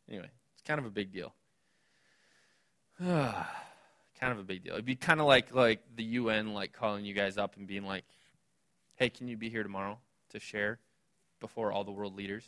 anyway. 0.08 0.30
It's 0.60 0.66
kind 0.66 0.78
of 0.78 0.84
a 0.84 0.90
big 0.90 1.10
deal. 1.10 1.32
kind 3.00 4.32
of 4.32 4.38
a 4.38 4.42
big 4.42 4.62
deal. 4.62 4.74
It'd 4.74 4.84
be 4.84 4.94
kind 4.94 5.18
of 5.18 5.26
like 5.26 5.54
like 5.54 5.80
the 5.96 6.04
UN 6.04 6.52
like 6.52 6.74
calling 6.74 7.06
you 7.06 7.14
guys 7.14 7.38
up 7.38 7.56
and 7.56 7.66
being 7.66 7.86
like, 7.86 8.04
"Hey, 8.96 9.08
can 9.08 9.26
you 9.26 9.38
be 9.38 9.48
here 9.48 9.62
tomorrow 9.62 9.98
to 10.30 10.40
share?" 10.40 10.78
before 11.40 11.72
all 11.72 11.82
the 11.84 11.90
world 11.90 12.14
leaders. 12.16 12.44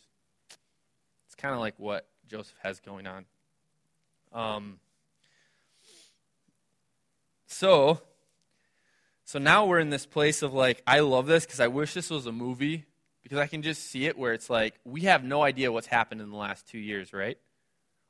It's 1.27 1.35
kind 1.35 1.55
of 1.55 1.61
like 1.61 1.75
what 1.79 2.07
Joseph 2.29 2.55
has 2.63 2.79
going 2.79 3.07
on. 3.07 3.25
Um, 4.33 4.79
so, 7.47 8.01
so 9.25 9.39
now 9.39 9.67
we're 9.67 9.81
in 9.81 9.91
this 9.91 10.07
place 10.07 10.43
of 10.43 10.55
like, 10.55 10.83
I 10.87 11.01
love 11.01 11.27
this 11.27 11.45
because 11.45 11.61
I 11.61 11.69
wish 11.69 11.95
this 11.95 12.11
was 12.11 12.27
a 12.27 12.33
movie 12.33 12.85
because 13.23 13.39
I 13.39 13.47
can 13.47 13.63
just 13.63 13.91
see 13.91 14.07
it 14.07 14.17
where 14.17 14.33
it's 14.33 14.51
like, 14.51 14.75
we 14.85 15.03
have 15.03 15.25
no 15.25 15.43
idea 15.43 15.73
what's 15.73 15.87
happened 15.87 16.21
in 16.21 16.31
the 16.31 16.37
last 16.37 16.69
two 16.69 16.79
years, 16.79 17.13
right? 17.13 17.39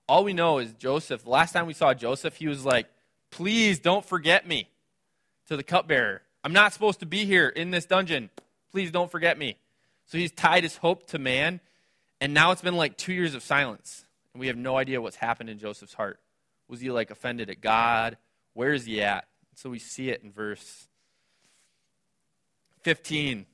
All 0.09 0.25
we 0.25 0.33
know 0.33 0.59
is 0.59 0.73
Joseph. 0.73 1.25
The 1.25 1.31
last 1.31 1.53
time 1.53 1.67
we 1.67 1.75
saw 1.75 1.95
Joseph, 1.95 2.37
he 2.37 2.49
was 2.49 2.65
like, 2.65 2.87
please 3.31 3.79
don't 3.79 4.05
forget 4.05 4.47
me 4.47 4.69
to 5.47 5.57
the 5.57 5.63
cupbearer. 5.63 6.23
I'm 6.45 6.53
not 6.53 6.73
supposed 6.73 7.01
to 7.01 7.07
be 7.07 7.25
here 7.25 7.49
in 7.49 7.71
this 7.71 7.87
dungeon. 7.87 8.31
Please 8.73 8.91
don't 8.91 9.11
forget 9.11 9.39
me. 9.39 9.57
So 10.13 10.19
he's 10.19 10.31
tied 10.31 10.63
his 10.63 10.77
hope 10.77 11.07
to 11.07 11.19
man, 11.19 11.59
and 12.21 12.35
now 12.35 12.51
it's 12.51 12.61
been 12.61 12.77
like 12.77 12.99
two 12.99 13.15
years 13.15 13.35
of 13.35 13.43
silence, 13.43 14.05
and 14.35 14.41
we 14.43 14.49
have 14.49 14.59
no 14.59 14.77
idea 14.77 15.01
what's 15.01 15.17
happened 15.17 15.49
in 15.49 15.59
Joseph's 15.59 15.95
heart. 15.95 16.21
Was 16.69 16.81
he 16.81 16.91
like 16.91 17.11
offended 17.11 17.49
at 17.49 17.63
God? 17.63 18.19
Where 18.53 18.75
is 18.75 18.85
he 18.85 19.01
at? 19.01 19.27
So 19.55 19.71
we 19.71 19.79
see 19.79 20.11
it 20.11 20.23
in 20.23 20.31
verse 20.31 20.87
15. 22.83 23.47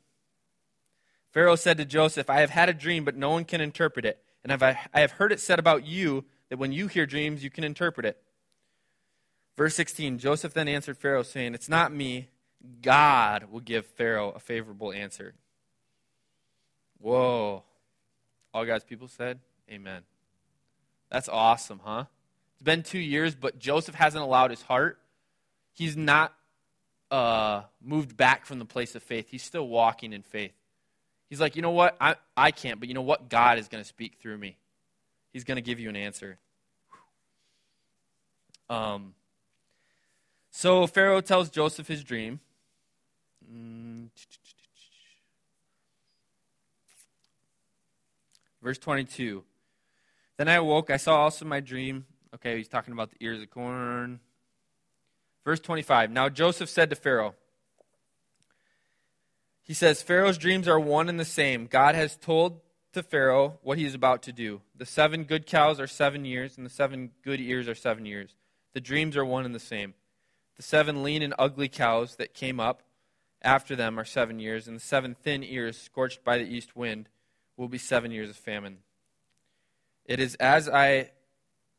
Pharaoh 1.30 1.54
said 1.54 1.76
to 1.76 1.84
Joseph, 1.84 2.28
I 2.28 2.40
have 2.40 2.50
had 2.50 2.68
a 2.68 2.74
dream, 2.74 3.04
but 3.04 3.16
no 3.16 3.30
one 3.30 3.44
can 3.44 3.60
interpret 3.60 4.04
it. 4.04 4.20
And 4.42 4.52
I 4.52 4.78
have 4.94 5.12
heard 5.12 5.30
it 5.30 5.38
said 5.38 5.60
about 5.60 5.86
you 5.86 6.24
that 6.48 6.58
when 6.58 6.72
you 6.72 6.88
hear 6.88 7.06
dreams, 7.06 7.44
you 7.44 7.50
can 7.50 7.62
interpret 7.62 8.04
it. 8.04 8.20
Verse 9.56 9.76
16 9.76 10.18
Joseph 10.18 10.54
then 10.54 10.66
answered 10.66 10.98
Pharaoh, 10.98 11.22
saying, 11.22 11.54
It's 11.54 11.68
not 11.68 11.94
me. 11.94 12.30
God 12.82 13.44
will 13.48 13.60
give 13.60 13.86
Pharaoh 13.86 14.32
a 14.32 14.40
favorable 14.40 14.90
answer. 14.90 15.34
Whoa. 17.00 17.62
All 18.52 18.64
God's 18.64 18.84
people 18.84 19.08
said, 19.08 19.38
Amen. 19.70 20.02
That's 21.10 21.28
awesome, 21.28 21.80
huh? 21.84 22.04
It's 22.54 22.62
been 22.62 22.82
two 22.82 22.98
years, 22.98 23.34
but 23.34 23.58
Joseph 23.58 23.94
hasn't 23.94 24.22
allowed 24.22 24.50
his 24.50 24.62
heart. 24.62 24.98
He's 25.74 25.96
not 25.96 26.34
uh, 27.10 27.62
moved 27.82 28.16
back 28.16 28.46
from 28.46 28.58
the 28.58 28.64
place 28.64 28.94
of 28.94 29.02
faith. 29.02 29.28
He's 29.30 29.42
still 29.42 29.68
walking 29.68 30.12
in 30.12 30.22
faith. 30.22 30.52
He's 31.30 31.40
like, 31.40 31.56
you 31.56 31.62
know 31.62 31.70
what? 31.70 31.96
I, 32.00 32.16
I 32.36 32.50
can't, 32.50 32.80
but 32.80 32.88
you 32.88 32.94
know 32.94 33.02
what? 33.02 33.28
God 33.28 33.58
is 33.58 33.68
going 33.68 33.82
to 33.82 33.88
speak 33.88 34.16
through 34.20 34.38
me. 34.38 34.56
He's 35.32 35.44
going 35.44 35.56
to 35.56 35.62
give 35.62 35.78
you 35.78 35.88
an 35.88 35.96
answer. 35.96 36.38
Um, 38.70 39.14
so 40.50 40.86
Pharaoh 40.86 41.20
tells 41.20 41.50
Joseph 41.50 41.86
his 41.86 42.02
dream. 42.02 42.40
Mm. 43.50 43.87
Verse 48.62 48.78
22. 48.78 49.44
Then 50.36 50.48
I 50.48 50.54
awoke. 50.54 50.90
I 50.90 50.96
saw 50.96 51.16
also 51.16 51.44
my 51.44 51.60
dream. 51.60 52.06
Okay, 52.34 52.56
he's 52.56 52.68
talking 52.68 52.92
about 52.92 53.10
the 53.10 53.16
ears 53.20 53.40
of 53.40 53.50
corn. 53.50 54.20
Verse 55.44 55.60
25. 55.60 56.10
Now 56.10 56.28
Joseph 56.28 56.68
said 56.68 56.90
to 56.90 56.96
Pharaoh, 56.96 57.34
he 59.62 59.74
says, 59.74 60.02
Pharaoh's 60.02 60.38
dreams 60.38 60.66
are 60.66 60.80
one 60.80 61.08
and 61.08 61.20
the 61.20 61.26
same. 61.26 61.66
God 61.66 61.94
has 61.94 62.16
told 62.16 62.60
to 62.94 63.02
Pharaoh 63.02 63.58
what 63.62 63.76
he 63.76 63.84
is 63.84 63.94
about 63.94 64.22
to 64.22 64.32
do. 64.32 64.62
The 64.74 64.86
seven 64.86 65.24
good 65.24 65.46
cows 65.46 65.78
are 65.78 65.86
seven 65.86 66.24
years, 66.24 66.56
and 66.56 66.64
the 66.64 66.70
seven 66.70 67.10
good 67.22 67.38
ears 67.38 67.68
are 67.68 67.74
seven 67.74 68.06
years. 68.06 68.34
The 68.72 68.80
dreams 68.80 69.16
are 69.16 69.26
one 69.26 69.44
and 69.44 69.54
the 69.54 69.60
same. 69.60 69.92
The 70.56 70.62
seven 70.62 71.02
lean 71.02 71.22
and 71.22 71.34
ugly 71.38 71.68
cows 71.68 72.16
that 72.16 72.32
came 72.32 72.58
up 72.58 72.82
after 73.42 73.76
them 73.76 74.00
are 74.00 74.04
seven 74.04 74.38
years, 74.38 74.66
and 74.66 74.76
the 74.76 74.80
seven 74.80 75.14
thin 75.14 75.44
ears 75.44 75.78
scorched 75.78 76.24
by 76.24 76.38
the 76.38 76.44
east 76.44 76.74
wind 76.74 77.08
will 77.58 77.68
be 77.68 77.76
seven 77.76 78.10
years 78.10 78.30
of 78.30 78.36
famine. 78.36 78.78
It 80.06 80.18
is 80.18 80.34
as 80.36 80.66
I 80.66 81.10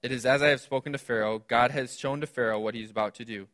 it 0.03 0.11
is 0.11 0.25
as 0.25 0.43
I 0.43 0.49
have 0.49 0.61
spoken 0.61 0.93
to 0.93 0.99
Pharaoh, 0.99 1.39
God 1.39 1.71
has 1.71 1.97
shown 1.97 2.21
to 2.21 2.27
Pharaoh 2.27 2.59
what 2.59 2.75
he 2.75 2.83
is 2.83 2.91
about 2.91 3.15
to 3.15 3.25
do. 3.25 3.47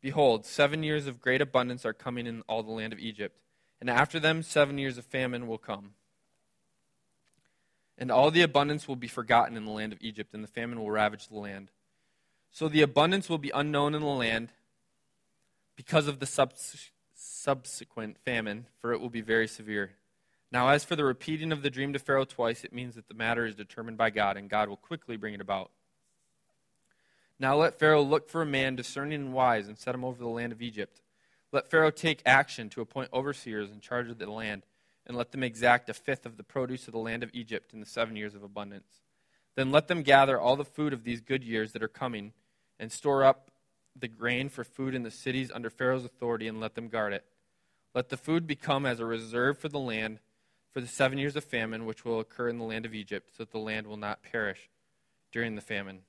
Behold, 0.00 0.44
seven 0.44 0.82
years 0.82 1.06
of 1.06 1.20
great 1.20 1.40
abundance 1.40 1.86
are 1.86 1.92
coming 1.92 2.26
in 2.26 2.42
all 2.48 2.64
the 2.64 2.72
land 2.72 2.92
of 2.92 2.98
Egypt 2.98 3.38
and 3.82 3.90
after 3.90 4.20
them 4.20 4.44
seven 4.44 4.78
years 4.78 4.96
of 4.96 5.04
famine 5.04 5.48
will 5.48 5.58
come. 5.58 5.94
And 7.98 8.12
all 8.12 8.30
the 8.30 8.42
abundance 8.42 8.86
will 8.86 8.94
be 8.94 9.08
forgotten 9.08 9.56
in 9.56 9.64
the 9.64 9.72
land 9.72 9.92
of 9.92 9.98
Egypt, 10.00 10.32
and 10.32 10.44
the 10.44 10.48
famine 10.48 10.78
will 10.78 10.92
ravage 10.92 11.26
the 11.26 11.36
land. 11.36 11.72
So 12.52 12.68
the 12.68 12.82
abundance 12.82 13.28
will 13.28 13.38
be 13.38 13.50
unknown 13.52 13.96
in 13.96 14.02
the 14.02 14.06
land 14.06 14.50
because 15.74 16.06
of 16.06 16.20
the 16.20 16.26
subs- 16.26 16.92
subsequent 17.12 18.18
famine, 18.24 18.66
for 18.80 18.92
it 18.92 19.00
will 19.00 19.10
be 19.10 19.20
very 19.20 19.48
severe. 19.48 19.94
Now, 20.52 20.68
as 20.68 20.84
for 20.84 20.96
the 20.96 21.04
repeating 21.04 21.50
of 21.50 21.62
the 21.62 21.70
dream 21.70 21.94
to 21.94 21.98
Pharaoh 21.98 22.26
twice, 22.26 22.62
it 22.62 22.72
means 22.72 22.94
that 22.94 23.08
the 23.08 23.14
matter 23.14 23.46
is 23.46 23.54
determined 23.54 23.96
by 23.96 24.10
God, 24.10 24.36
and 24.36 24.50
God 24.50 24.68
will 24.68 24.76
quickly 24.76 25.16
bring 25.16 25.34
it 25.34 25.40
about. 25.40 25.70
Now 27.38 27.56
let 27.56 27.78
Pharaoh 27.78 28.02
look 28.02 28.28
for 28.28 28.42
a 28.42 28.46
man 28.46 28.76
discerning 28.76 29.20
and 29.20 29.32
wise, 29.32 29.66
and 29.66 29.78
set 29.78 29.94
him 29.94 30.04
over 30.04 30.22
the 30.22 30.28
land 30.28 30.52
of 30.52 30.62
Egypt 30.62 31.00
let 31.52 31.70
Pharaoh 31.70 31.90
take 31.90 32.22
action 32.24 32.70
to 32.70 32.80
appoint 32.80 33.10
overseers 33.12 33.70
in 33.70 33.80
charge 33.80 34.08
of 34.08 34.18
the 34.18 34.30
land, 34.30 34.62
and 35.06 35.16
let 35.16 35.32
them 35.32 35.42
exact 35.42 35.90
a 35.90 35.94
fifth 35.94 36.24
of 36.24 36.38
the 36.38 36.42
produce 36.42 36.86
of 36.86 36.92
the 36.92 36.98
land 36.98 37.22
of 37.22 37.30
Egypt 37.34 37.74
in 37.74 37.80
the 37.80 37.86
seven 37.86 38.16
years 38.16 38.34
of 38.34 38.42
abundance. 38.42 39.02
Then 39.54 39.70
let 39.70 39.86
them 39.86 40.02
gather 40.02 40.40
all 40.40 40.56
the 40.56 40.64
food 40.64 40.94
of 40.94 41.04
these 41.04 41.20
good 41.20 41.44
years 41.44 41.72
that 41.72 41.82
are 41.82 41.88
coming, 41.88 42.32
and 42.80 42.90
store 42.90 43.22
up 43.22 43.50
the 43.94 44.08
grain 44.08 44.48
for 44.48 44.64
food 44.64 44.94
in 44.94 45.02
the 45.02 45.10
cities 45.10 45.50
under 45.54 45.68
Pharaoh's 45.68 46.06
authority, 46.06 46.48
and 46.48 46.58
let 46.58 46.74
them 46.74 46.88
guard 46.88 47.12
it. 47.12 47.24
Let 47.94 48.08
the 48.08 48.16
food 48.16 48.46
become 48.46 48.86
as 48.86 48.98
a 48.98 49.04
reserve 49.04 49.58
for 49.58 49.68
the 49.68 49.78
land 49.78 50.20
for 50.72 50.80
the 50.80 50.86
seven 50.86 51.18
years 51.18 51.36
of 51.36 51.44
famine 51.44 51.84
which 51.84 52.04
will 52.04 52.20
occur 52.20 52.48
in 52.48 52.58
the 52.58 52.64
land 52.64 52.86
of 52.86 52.94
Egypt, 52.94 53.30
so 53.36 53.44
that 53.44 53.52
the 53.52 53.58
land 53.58 53.86
will 53.86 53.96
not 53.96 54.22
perish 54.22 54.70
during 55.30 55.54
the 55.54 55.60
famine. 55.60 56.00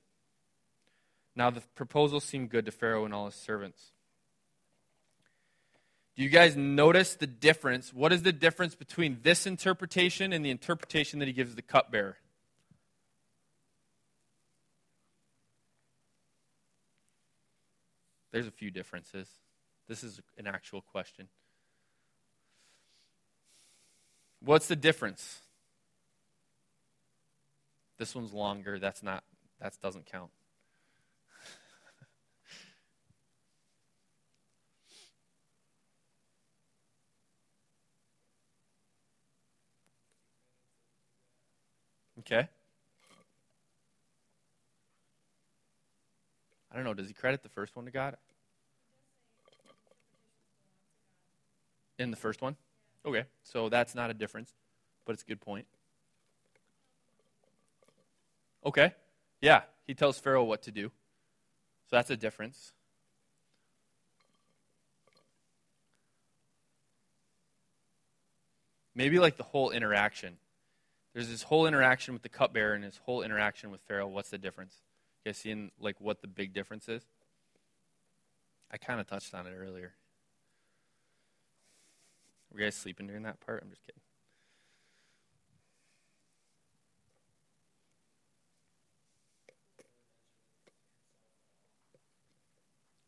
Now 1.36 1.50
the 1.50 1.62
proposal 1.74 2.20
seemed 2.20 2.50
good 2.50 2.66
to 2.66 2.72
Pharaoh 2.72 3.04
and 3.04 3.12
all 3.12 3.26
his 3.26 3.34
servants. 3.34 3.92
Do 6.16 6.22
you 6.22 6.28
guys 6.28 6.56
notice 6.56 7.14
the 7.16 7.26
difference? 7.26 7.92
What 7.92 8.12
is 8.12 8.22
the 8.22 8.32
difference 8.32 8.76
between 8.76 9.18
this 9.22 9.46
interpretation 9.46 10.32
and 10.32 10.44
the 10.44 10.50
interpretation 10.50 11.18
that 11.18 11.26
he 11.26 11.34
gives 11.34 11.56
the 11.56 11.62
cupbearer? 11.62 12.16
There's 18.30 18.46
a 18.46 18.52
few 18.52 18.70
differences. 18.70 19.28
This 19.88 20.02
is 20.02 20.20
an 20.38 20.46
actual 20.46 20.80
question. 20.80 21.28
What's 24.44 24.66
the 24.66 24.76
difference? 24.76 25.40
This 27.96 28.14
one's 28.14 28.32
longer. 28.32 28.78
That's 28.78 29.02
not 29.02 29.24
that 29.60 29.74
doesn't 29.82 30.06
count. 30.06 30.30
Okay. 42.20 42.48
I 46.72 46.76
don't 46.76 46.84
know. 46.84 46.94
Does 46.94 47.08
he 47.08 47.12
credit 47.12 47.42
the 47.42 47.50
first 47.50 47.76
one 47.76 47.84
to 47.84 47.90
God? 47.90 48.16
In 51.98 52.10
the 52.10 52.16
first 52.16 52.40
one? 52.40 52.56
Okay. 53.06 53.24
So 53.42 53.68
that's 53.68 53.94
not 53.94 54.10
a 54.10 54.14
difference, 54.14 54.54
but 55.04 55.12
it's 55.12 55.22
a 55.22 55.26
good 55.26 55.40
point. 55.40 55.66
Okay. 58.64 58.94
Yeah. 59.40 59.62
He 59.86 59.94
tells 59.94 60.18
Pharaoh 60.18 60.44
what 60.44 60.62
to 60.62 60.70
do. 60.70 60.90
So 61.90 61.96
that's 61.96 62.10
a 62.10 62.16
difference. 62.16 62.72
Maybe 68.94 69.18
like 69.18 69.36
the 69.36 69.42
whole 69.42 69.70
interaction. 69.70 70.36
There's 71.12 71.28
this 71.28 71.42
whole 71.42 71.66
interaction 71.66 72.14
with 72.14 72.22
the 72.22 72.28
cupbearer 72.28 72.74
and 72.74 72.84
his 72.84 72.98
whole 73.04 73.22
interaction 73.22 73.70
with 73.70 73.80
Pharaoh. 73.82 74.06
What's 74.06 74.30
the 74.30 74.38
difference? 74.38 74.76
You 75.24 75.30
guys 75.30 75.38
seeing 75.38 75.70
like 75.78 76.00
what 76.00 76.22
the 76.22 76.28
big 76.28 76.52
difference 76.52 76.88
is? 76.88 77.02
I 78.70 78.78
kind 78.78 79.00
of 79.00 79.06
touched 79.06 79.34
on 79.34 79.46
it 79.46 79.52
earlier. 79.56 79.92
Were 82.54 82.60
you 82.60 82.66
guys 82.66 82.76
sleeping 82.76 83.08
during 83.08 83.24
that 83.24 83.40
part? 83.40 83.62
I'm 83.62 83.70
just 83.70 83.82
kidding. 83.82 84.00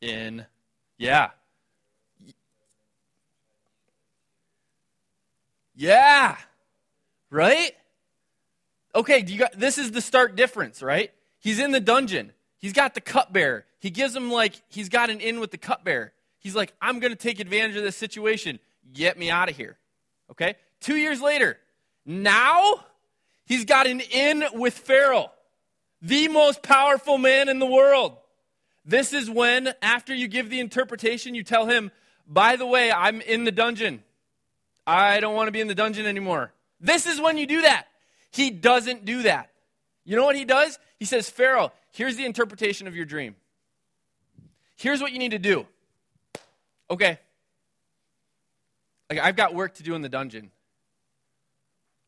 In, 0.02 0.46
yeah. 0.98 1.30
Yeah. 5.74 6.36
Right? 7.30 7.72
okay, 8.96 9.22
you 9.26 9.38
got, 9.38 9.52
this 9.52 9.78
is 9.78 9.92
the 9.92 10.00
stark 10.00 10.34
difference, 10.34 10.82
right? 10.82 11.12
He's 11.38 11.60
in 11.60 11.70
the 11.70 11.80
dungeon. 11.80 12.32
He's 12.58 12.72
got 12.72 12.94
the 12.94 13.00
cupbearer. 13.00 13.64
He 13.78 13.90
gives 13.90 14.16
him 14.16 14.30
like 14.30 14.60
he's 14.68 14.88
got 14.88 15.10
an 15.10 15.20
in 15.20 15.38
with 15.38 15.50
the 15.50 15.58
cupbearer. 15.58 16.12
He's 16.38 16.56
like, 16.56 16.72
I'm 16.80 16.98
to 17.12 17.16
take 17.16 17.38
advantage 17.38 17.76
of 17.76 17.82
this 17.82 17.96
situation. 17.96 18.58
Get 18.92 19.18
me 19.18 19.30
out 19.30 19.48
of 19.48 19.56
here. 19.56 19.76
Okay? 20.30 20.54
Two 20.80 20.96
years 20.96 21.20
later, 21.20 21.58
Now, 22.06 22.84
he's 23.44 23.64
got 23.64 23.88
an 23.88 24.00
in 24.00 24.44
with 24.54 24.74
Pharaoh, 24.74 25.32
the 26.00 26.28
most 26.28 26.62
powerful 26.62 27.18
man 27.18 27.48
in 27.48 27.58
the 27.58 27.66
world. 27.66 28.16
This 28.84 29.12
is 29.12 29.28
when, 29.28 29.74
after 29.82 30.14
you 30.14 30.28
give 30.28 30.48
the 30.48 30.60
interpretation, 30.60 31.34
you 31.34 31.42
tell 31.42 31.66
him, 31.66 31.90
by 32.28 32.54
the 32.54 32.66
way, 32.66 32.92
I'm 32.92 33.20
in 33.20 33.42
the 33.44 33.50
dungeon. 33.50 34.04
I 34.86 35.18
don't 35.18 35.34
want 35.34 35.48
to 35.48 35.52
be 35.52 35.60
in 35.60 35.66
the 35.66 35.74
dungeon 35.74 36.06
anymore. 36.06 36.52
This 36.80 37.06
is 37.06 37.20
when 37.20 37.36
you 37.36 37.46
do 37.46 37.62
that. 37.62 37.88
He 38.30 38.50
doesn't 38.50 39.04
do 39.04 39.22
that. 39.22 39.50
You 40.04 40.14
know 40.14 40.24
what 40.24 40.36
he 40.36 40.44
does? 40.44 40.78
He 40.98 41.04
says, 41.04 41.28
Pharaoh, 41.28 41.72
here's 41.90 42.16
the 42.16 42.24
interpretation 42.24 42.86
of 42.86 42.94
your 42.94 43.04
dream. 43.04 43.34
Here's 44.76 45.00
what 45.00 45.10
you 45.10 45.18
need 45.18 45.32
to 45.32 45.40
do. 45.40 45.66
Okay. 46.88 47.18
Like 49.10 49.18
I've 49.20 49.36
got 49.36 49.54
work 49.54 49.74
to 49.74 49.82
do 49.82 49.94
in 49.94 50.02
the 50.02 50.08
dungeon. 50.08 50.50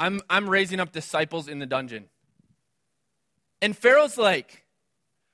I'm 0.01 0.21
I'm 0.29 0.49
raising 0.49 0.81
up 0.81 0.93
disciples 0.93 1.49
in 1.49 1.59
the 1.59 1.67
dungeon. 1.67 2.07
And 3.61 3.77
Pharaoh's 3.77 4.17
like, 4.17 4.65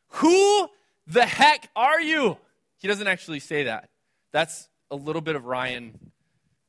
"Who 0.09 0.69
the 1.07 1.27
heck 1.27 1.69
are 1.77 2.01
you?" 2.01 2.39
He 2.79 2.89
doesn't 2.89 3.07
actually 3.07 3.41
say 3.41 3.65
that. 3.65 3.89
That's 4.33 4.69
a 4.91 4.97
little 4.97 5.23
bit 5.23 5.37
of 5.37 5.47
Ryan 5.47 6.13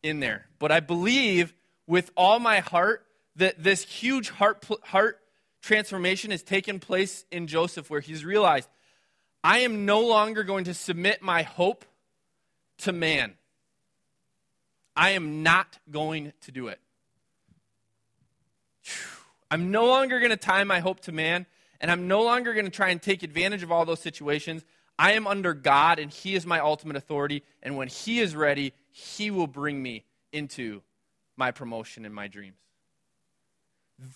in 0.03 0.19
there. 0.19 0.47
But 0.59 0.71
I 0.71 0.79
believe 0.79 1.53
with 1.87 2.11
all 2.15 2.39
my 2.39 2.59
heart 2.59 3.05
that 3.35 3.61
this 3.61 3.83
huge 3.83 4.29
heart, 4.29 4.65
heart 4.83 5.19
transformation 5.61 6.31
has 6.31 6.43
taken 6.43 6.79
place 6.79 7.25
in 7.31 7.47
Joseph 7.47 7.89
where 7.89 7.99
he's 7.99 8.23
realized, 8.23 8.69
I 9.43 9.59
am 9.59 9.85
no 9.85 10.01
longer 10.01 10.43
going 10.43 10.65
to 10.65 10.73
submit 10.73 11.21
my 11.21 11.43
hope 11.43 11.85
to 12.79 12.91
man. 12.91 13.33
I 14.95 15.11
am 15.11 15.43
not 15.43 15.77
going 15.91 16.33
to 16.41 16.51
do 16.51 16.67
it. 16.67 16.79
I'm 19.51 19.71
no 19.71 19.85
longer 19.85 20.19
going 20.19 20.31
to 20.31 20.37
tie 20.37 20.63
my 20.63 20.79
hope 20.79 21.01
to 21.01 21.11
man, 21.11 21.45
and 21.79 21.91
I'm 21.91 22.07
no 22.07 22.23
longer 22.23 22.53
going 22.53 22.65
to 22.65 22.71
try 22.71 22.89
and 22.89 23.01
take 23.01 23.23
advantage 23.23 23.63
of 23.63 23.71
all 23.71 23.85
those 23.85 23.99
situations. 23.99 24.63
I 24.97 25.13
am 25.13 25.27
under 25.27 25.53
God, 25.53 25.99
and 25.99 26.11
He 26.11 26.35
is 26.35 26.45
my 26.45 26.59
ultimate 26.59 26.95
authority. 26.95 27.43
And 27.61 27.77
when 27.77 27.87
He 27.87 28.19
is 28.19 28.35
ready, 28.35 28.73
He 28.91 29.31
will 29.31 29.47
bring 29.47 29.81
me 29.81 30.03
into 30.31 30.81
my 31.35 31.51
promotion 31.51 32.05
and 32.05 32.15
my 32.15 32.27
dreams. 32.27 32.55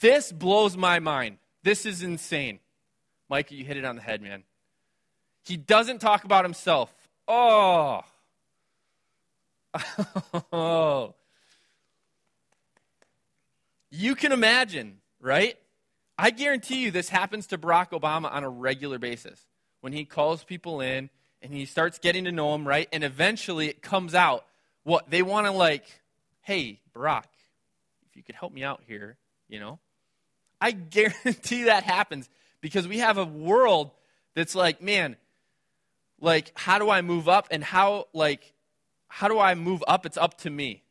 This 0.01 0.31
blows 0.31 0.75
my 0.75 0.99
mind. 0.99 1.37
This 1.63 1.85
is 1.85 2.03
insane. 2.03 2.59
Mike, 3.29 3.51
you 3.51 3.63
hit 3.63 3.77
it 3.77 3.85
on 3.85 3.95
the 3.95 4.01
head, 4.01 4.21
man. 4.21 4.43
He 5.43 5.57
doesn't 5.57 5.99
talk 5.99 6.23
about 6.23 6.45
himself. 6.45 6.93
Oh. 7.27 8.01
Oh. 10.53 11.15
You 13.91 14.13
can 14.13 14.31
imagine, 14.31 14.99
right? 15.19 15.57
I 16.15 16.29
guarantee 16.29 16.81
you 16.83 16.91
this 16.91 17.09
happens 17.09 17.47
to 17.47 17.57
Barack 17.57 17.89
Obama 17.89 18.31
on 18.31 18.43
a 18.43 18.49
regular 18.49 18.99
basis. 18.99 19.43
When 19.81 19.93
he 19.93 20.05
calls 20.05 20.43
people 20.43 20.79
in 20.79 21.09
and 21.41 21.53
he 21.53 21.65
starts 21.65 21.97
getting 21.97 22.25
to 22.25 22.31
know 22.31 22.51
them, 22.51 22.67
right? 22.67 22.87
And 22.91 23.03
eventually 23.03 23.67
it 23.67 23.81
comes 23.81 24.13
out 24.13 24.45
what 24.83 25.09
they 25.09 25.21
want 25.21 25.47
to 25.47 25.51
like, 25.51 25.85
hey, 26.41 26.81
Barack, 26.95 27.25
if 28.09 28.15
you 28.15 28.21
could 28.21 28.35
help 28.35 28.53
me 28.53 28.63
out 28.63 28.81
here, 28.85 29.17
you 29.47 29.59
know? 29.59 29.79
I 30.61 30.71
guarantee 30.71 31.63
that 31.63 31.83
happens 31.83 32.29
because 32.61 32.87
we 32.87 32.99
have 32.99 33.17
a 33.17 33.25
world 33.25 33.91
that's 34.35 34.55
like, 34.55 34.81
man, 34.81 35.15
like 36.19 36.51
how 36.53 36.79
do 36.79 36.89
I 36.89 37.01
move 37.01 37.29
up 37.29 37.47
and 37.49 37.63
how 37.63 38.07
like 38.13 38.53
how 39.09 39.27
do 39.27 39.37
I 39.37 39.55
move 39.55 39.83
up? 39.87 40.05
It's 40.05 40.17
up 40.17 40.37
to 40.39 40.49
me. 40.49 40.83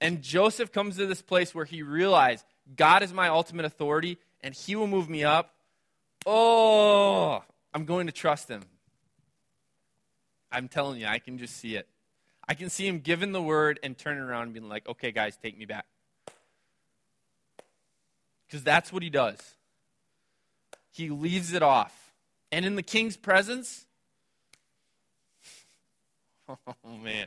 And 0.00 0.22
Joseph 0.22 0.72
comes 0.72 0.96
to 0.96 1.06
this 1.06 1.20
place 1.20 1.54
where 1.54 1.64
he 1.64 1.82
realized 1.82 2.46
God 2.76 3.02
is 3.02 3.12
my 3.12 3.28
ultimate 3.28 3.66
authority 3.66 4.18
and 4.42 4.54
he 4.54 4.76
will 4.76 4.86
move 4.86 5.10
me 5.10 5.24
up. 5.24 5.54
Oh, 6.24 7.42
I'm 7.74 7.84
going 7.84 8.06
to 8.06 8.12
trust 8.12 8.48
him. 8.48 8.62
I'm 10.50 10.68
telling 10.68 11.00
you, 11.00 11.06
I 11.06 11.18
can 11.18 11.36
just 11.36 11.56
see 11.56 11.76
it. 11.76 11.88
I 12.46 12.54
can 12.54 12.70
see 12.70 12.86
him 12.86 13.00
giving 13.00 13.32
the 13.32 13.42
word 13.42 13.80
and 13.82 13.96
turning 13.96 14.22
around 14.22 14.44
and 14.44 14.52
being 14.54 14.68
like, 14.68 14.88
okay, 14.88 15.10
guys, 15.10 15.36
take 15.36 15.58
me 15.58 15.64
back. 15.64 15.86
Because 18.46 18.62
that's 18.62 18.92
what 18.92 19.02
he 19.02 19.10
does. 19.10 19.38
He 20.92 21.10
leaves 21.10 21.52
it 21.52 21.62
off. 21.62 22.12
And 22.52 22.64
in 22.64 22.76
the 22.76 22.82
king's 22.82 23.16
presence, 23.16 23.86
oh, 26.48 26.96
man. 27.02 27.26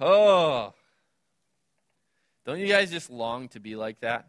Oh. 0.00 0.72
Don't 2.44 2.58
you 2.58 2.68
guys 2.68 2.90
just 2.90 3.10
long 3.10 3.48
to 3.48 3.60
be 3.60 3.76
like 3.76 4.00
that? 4.00 4.28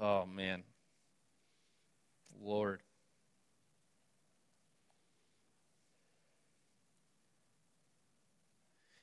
Oh, 0.00 0.26
man. 0.26 0.62
Lord. 2.44 2.80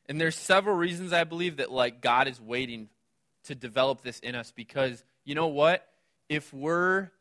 And 0.07 0.19
there's 0.19 0.35
several 0.35 0.75
reasons 0.75 1.13
I 1.13 1.23
believe 1.23 1.57
that 1.57 1.71
like 1.71 2.01
God 2.01 2.27
is 2.27 2.41
waiting 2.41 2.89
to 3.43 3.55
develop 3.55 4.01
this 4.01 4.19
in 4.19 4.35
us 4.35 4.51
because 4.51 5.03
you 5.23 5.35
know 5.35 5.47
what? 5.47 5.87
If 6.27 6.51
we're 6.53 7.11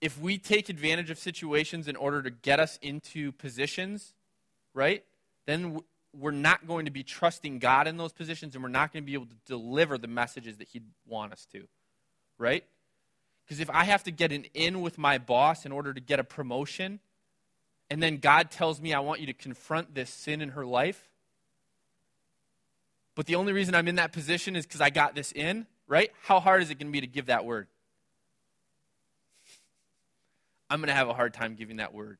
if 0.00 0.20
we 0.20 0.36
take 0.36 0.68
advantage 0.68 1.10
of 1.10 1.18
situations 1.18 1.86
in 1.86 1.94
order 1.94 2.20
to 2.22 2.30
get 2.30 2.58
us 2.58 2.76
into 2.82 3.30
positions, 3.30 4.12
right? 4.74 5.04
Then 5.46 5.80
we're 6.14 6.30
not 6.30 6.66
going 6.66 6.84
to 6.84 6.90
be 6.90 7.02
trusting 7.02 7.58
God 7.58 7.88
in 7.88 7.96
those 7.96 8.12
positions 8.12 8.54
and 8.54 8.62
we're 8.62 8.70
not 8.70 8.92
going 8.92 9.02
to 9.02 9.06
be 9.06 9.14
able 9.14 9.26
to 9.26 9.36
deliver 9.46 9.98
the 9.98 10.08
messages 10.08 10.58
that 10.58 10.68
he'd 10.68 10.84
want 11.06 11.32
us 11.32 11.46
to. 11.52 11.66
Right? 12.38 12.64
Because 13.44 13.60
if 13.60 13.70
I 13.70 13.84
have 13.84 14.04
to 14.04 14.10
get 14.10 14.32
an 14.32 14.46
in 14.54 14.80
with 14.80 14.98
my 14.98 15.18
boss 15.18 15.64
in 15.66 15.72
order 15.72 15.92
to 15.92 16.00
get 16.00 16.18
a 16.18 16.24
promotion, 16.24 17.00
and 17.90 18.02
then 18.02 18.18
God 18.18 18.50
tells 18.50 18.80
me 18.80 18.94
I 18.94 19.00
want 19.00 19.20
you 19.20 19.26
to 19.26 19.32
confront 19.32 19.94
this 19.94 20.10
sin 20.10 20.40
in 20.40 20.50
her 20.50 20.64
life, 20.64 21.08
but 23.14 23.26
the 23.26 23.34
only 23.34 23.52
reason 23.52 23.74
I'm 23.74 23.88
in 23.88 23.96
that 23.96 24.12
position 24.12 24.56
is 24.56 24.64
because 24.64 24.80
I 24.80 24.90
got 24.90 25.14
this 25.14 25.32
in, 25.32 25.66
right? 25.86 26.10
How 26.22 26.40
hard 26.40 26.62
is 26.62 26.70
it 26.70 26.78
going 26.78 26.86
to 26.86 26.92
be 26.92 27.00
to 27.02 27.06
give 27.06 27.26
that 27.26 27.44
word? 27.44 27.66
I'm 30.70 30.80
going 30.80 30.88
to 30.88 30.94
have 30.94 31.08
a 31.08 31.14
hard 31.14 31.34
time 31.34 31.54
giving 31.54 31.76
that 31.76 31.92
word. 31.92 32.16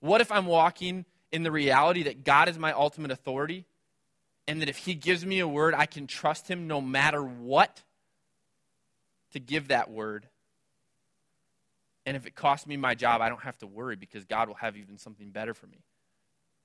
What 0.00 0.20
if 0.20 0.30
I'm 0.30 0.44
walking 0.44 1.06
in 1.34 1.42
the 1.42 1.50
reality 1.50 2.04
that 2.04 2.22
God 2.22 2.48
is 2.48 2.56
my 2.56 2.72
ultimate 2.72 3.10
authority 3.10 3.64
and 4.46 4.62
that 4.62 4.68
if 4.68 4.76
He 4.76 4.94
gives 4.94 5.26
me 5.26 5.40
a 5.40 5.48
word, 5.48 5.74
I 5.74 5.86
can 5.86 6.06
trust 6.06 6.48
Him 6.48 6.68
no 6.68 6.80
matter 6.80 7.20
what 7.20 7.82
to 9.32 9.40
give 9.40 9.68
that 9.68 9.90
word? 9.90 10.28
And 12.06 12.16
if 12.16 12.24
it 12.24 12.36
costs 12.36 12.68
me 12.68 12.76
my 12.76 12.94
job, 12.94 13.20
I 13.20 13.28
don't 13.28 13.42
have 13.42 13.58
to 13.58 13.66
worry 13.66 13.96
because 13.96 14.24
God 14.24 14.46
will 14.46 14.54
have 14.54 14.76
even 14.76 14.96
something 14.96 15.30
better 15.30 15.54
for 15.54 15.66
me. 15.66 15.82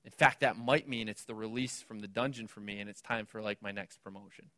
In 0.04 0.12
fact, 0.12 0.40
that 0.40 0.56
might 0.56 0.88
mean 0.88 1.08
it's 1.08 1.24
the 1.24 1.34
release 1.34 1.82
from 1.82 1.98
the 1.98 2.08
dungeon 2.08 2.46
for 2.46 2.60
me 2.60 2.78
and 2.78 2.88
it's 2.88 3.00
time 3.00 3.26
for 3.26 3.42
like 3.42 3.60
my 3.60 3.72
next 3.72 4.04
promotion. 4.04 4.50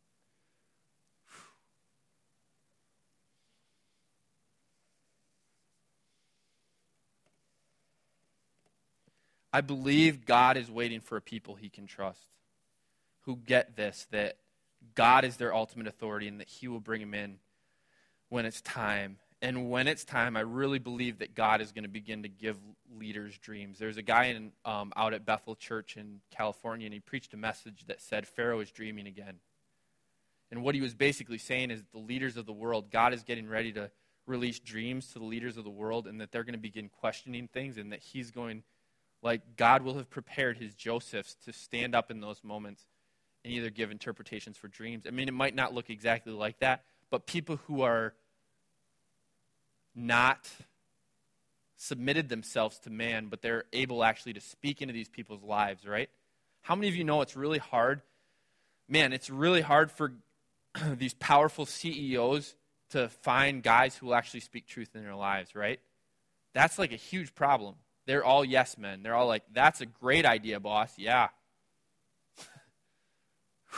I 9.52 9.60
believe 9.60 10.24
God 10.24 10.56
is 10.56 10.70
waiting 10.70 11.00
for 11.00 11.16
a 11.16 11.20
people 11.20 11.54
he 11.54 11.68
can 11.68 11.86
trust 11.86 12.26
who 13.22 13.36
get 13.36 13.76
this 13.76 14.06
that 14.10 14.36
God 14.94 15.24
is 15.24 15.36
their 15.36 15.54
ultimate 15.54 15.86
authority 15.86 16.26
and 16.26 16.40
that 16.40 16.48
he 16.48 16.68
will 16.68 16.80
bring 16.80 17.00
them 17.00 17.14
in 17.14 17.38
when 18.28 18.46
it's 18.46 18.60
time 18.60 19.18
and 19.42 19.68
when 19.68 19.88
it's 19.88 20.04
time, 20.04 20.36
I 20.36 20.40
really 20.40 20.78
believe 20.78 21.18
that 21.18 21.34
God 21.34 21.60
is 21.60 21.72
going 21.72 21.82
to 21.82 21.90
begin 21.90 22.22
to 22.22 22.28
give 22.28 22.56
leaders 22.96 23.36
dreams. 23.36 23.76
There's 23.76 23.96
a 23.96 24.02
guy 24.02 24.26
in, 24.26 24.52
um, 24.64 24.92
out 24.94 25.14
at 25.14 25.26
Bethel 25.26 25.56
Church 25.56 25.96
in 25.96 26.20
California, 26.30 26.86
and 26.86 26.94
he 26.94 27.00
preached 27.00 27.34
a 27.34 27.36
message 27.36 27.84
that 27.88 28.00
said 28.00 28.28
Pharaoh 28.28 28.60
is 28.60 28.70
dreaming 28.70 29.08
again. 29.08 29.40
And 30.52 30.62
what 30.62 30.76
he 30.76 30.80
was 30.80 30.94
basically 30.94 31.38
saying 31.38 31.72
is 31.72 31.82
the 31.92 31.98
leaders 31.98 32.36
of 32.36 32.46
the 32.46 32.52
world, 32.52 32.92
God 32.92 33.12
is 33.12 33.24
getting 33.24 33.48
ready 33.48 33.72
to 33.72 33.90
release 34.26 34.60
dreams 34.60 35.08
to 35.08 35.18
the 35.18 35.24
leaders 35.24 35.56
of 35.56 35.64
the 35.64 35.70
world, 35.70 36.06
and 36.06 36.20
that 36.20 36.30
they're 36.30 36.44
going 36.44 36.52
to 36.54 36.60
begin 36.60 36.88
questioning 36.88 37.48
things, 37.48 37.78
and 37.78 37.90
that 37.90 38.00
he's 38.00 38.30
going, 38.30 38.62
like, 39.22 39.56
God 39.56 39.82
will 39.82 39.94
have 39.94 40.10
prepared 40.10 40.58
his 40.58 40.74
Josephs 40.74 41.36
to 41.44 41.52
stand 41.52 41.94
up 41.94 42.10
in 42.10 42.20
those 42.20 42.42
moments 42.42 42.84
and 43.44 43.52
either 43.52 43.70
give 43.70 43.90
interpretations 43.90 44.56
for 44.56 44.68
dreams. 44.68 45.04
I 45.06 45.10
mean, 45.10 45.28
it 45.28 45.34
might 45.34 45.54
not 45.54 45.72
look 45.72 45.90
exactly 45.90 46.32
like 46.32 46.58
that, 46.60 46.82
but 47.10 47.26
people 47.26 47.60
who 47.66 47.82
are 47.82 48.14
not 49.94 50.50
submitted 51.76 52.28
themselves 52.28 52.78
to 52.80 52.90
man, 52.90 53.26
but 53.26 53.42
they're 53.42 53.64
able 53.72 54.04
actually 54.04 54.32
to 54.32 54.40
speak 54.40 54.82
into 54.82 54.94
these 54.94 55.08
people's 55.08 55.42
lives, 55.42 55.86
right? 55.86 56.08
How 56.62 56.76
many 56.76 56.88
of 56.88 56.96
you 56.96 57.04
know 57.04 57.20
it's 57.22 57.36
really 57.36 57.58
hard? 57.58 58.02
Man, 58.88 59.12
it's 59.12 59.30
really 59.30 59.60
hard 59.60 59.90
for 59.90 60.12
these 60.96 61.14
powerful 61.14 61.66
CEOs 61.66 62.54
to 62.90 63.08
find 63.08 63.62
guys 63.62 63.96
who 63.96 64.06
will 64.06 64.14
actually 64.14 64.40
speak 64.40 64.66
truth 64.66 64.90
in 64.94 65.02
their 65.02 65.14
lives, 65.14 65.54
right? 65.54 65.80
That's 66.54 66.78
like 66.78 66.92
a 66.92 66.96
huge 66.96 67.34
problem. 67.34 67.74
They're 68.06 68.24
all 68.24 68.44
yes 68.44 68.76
men. 68.76 69.02
They're 69.02 69.14
all 69.14 69.26
like, 69.28 69.44
that's 69.52 69.80
a 69.80 69.86
great 69.86 70.26
idea, 70.26 70.58
boss. 70.60 70.92
Yeah. 70.96 71.28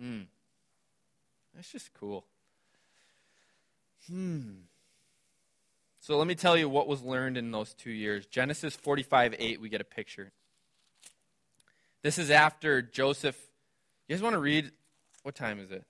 mm. 0.00 0.26
That's 1.54 1.72
just 1.72 1.92
cool. 1.94 2.24
Hmm. 4.08 4.50
So 6.00 6.16
let 6.16 6.26
me 6.26 6.34
tell 6.34 6.56
you 6.56 6.68
what 6.68 6.88
was 6.88 7.02
learned 7.02 7.36
in 7.36 7.50
those 7.50 7.74
two 7.74 7.90
years. 7.90 8.24
Genesis 8.26 8.76
45 8.76 9.34
8, 9.38 9.60
we 9.60 9.68
get 9.68 9.80
a 9.80 9.84
picture. 9.84 10.32
This 12.02 12.16
is 12.16 12.30
after 12.30 12.80
Joseph. 12.80 13.36
You 14.06 14.14
guys 14.14 14.22
want 14.22 14.34
to 14.34 14.40
read? 14.40 14.70
What 15.24 15.34
time 15.34 15.58
is 15.58 15.70
it? 15.70 15.84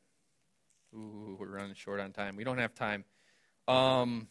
Ooh, 0.95 1.37
we're 1.39 1.47
running 1.47 1.75
short 1.75 2.01
on 2.01 2.12
time. 2.12 2.35
We 2.35 2.45
don't 2.45 2.59
have 2.59 2.75
time. 2.75 3.05
Um, 3.69 4.29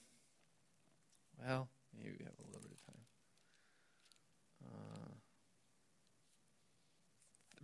well, 1.46 1.68
maybe 1.98 2.16
we 2.20 2.26
have 2.26 2.34
a 2.40 2.46
little 2.48 2.62
bit 2.62 2.72
of 2.72 2.86
time. 2.86 3.02
Uh, 4.66 5.12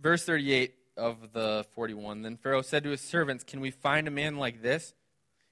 verse 0.00 0.24
38 0.24 0.74
of 0.96 1.32
the 1.32 1.66
41. 1.74 2.22
Then 2.22 2.36
Pharaoh 2.36 2.62
said 2.62 2.84
to 2.84 2.90
his 2.90 3.00
servants, 3.00 3.44
Can 3.44 3.60
we 3.60 3.70
find 3.70 4.06
a 4.06 4.10
man 4.10 4.36
like 4.36 4.62
this, 4.62 4.94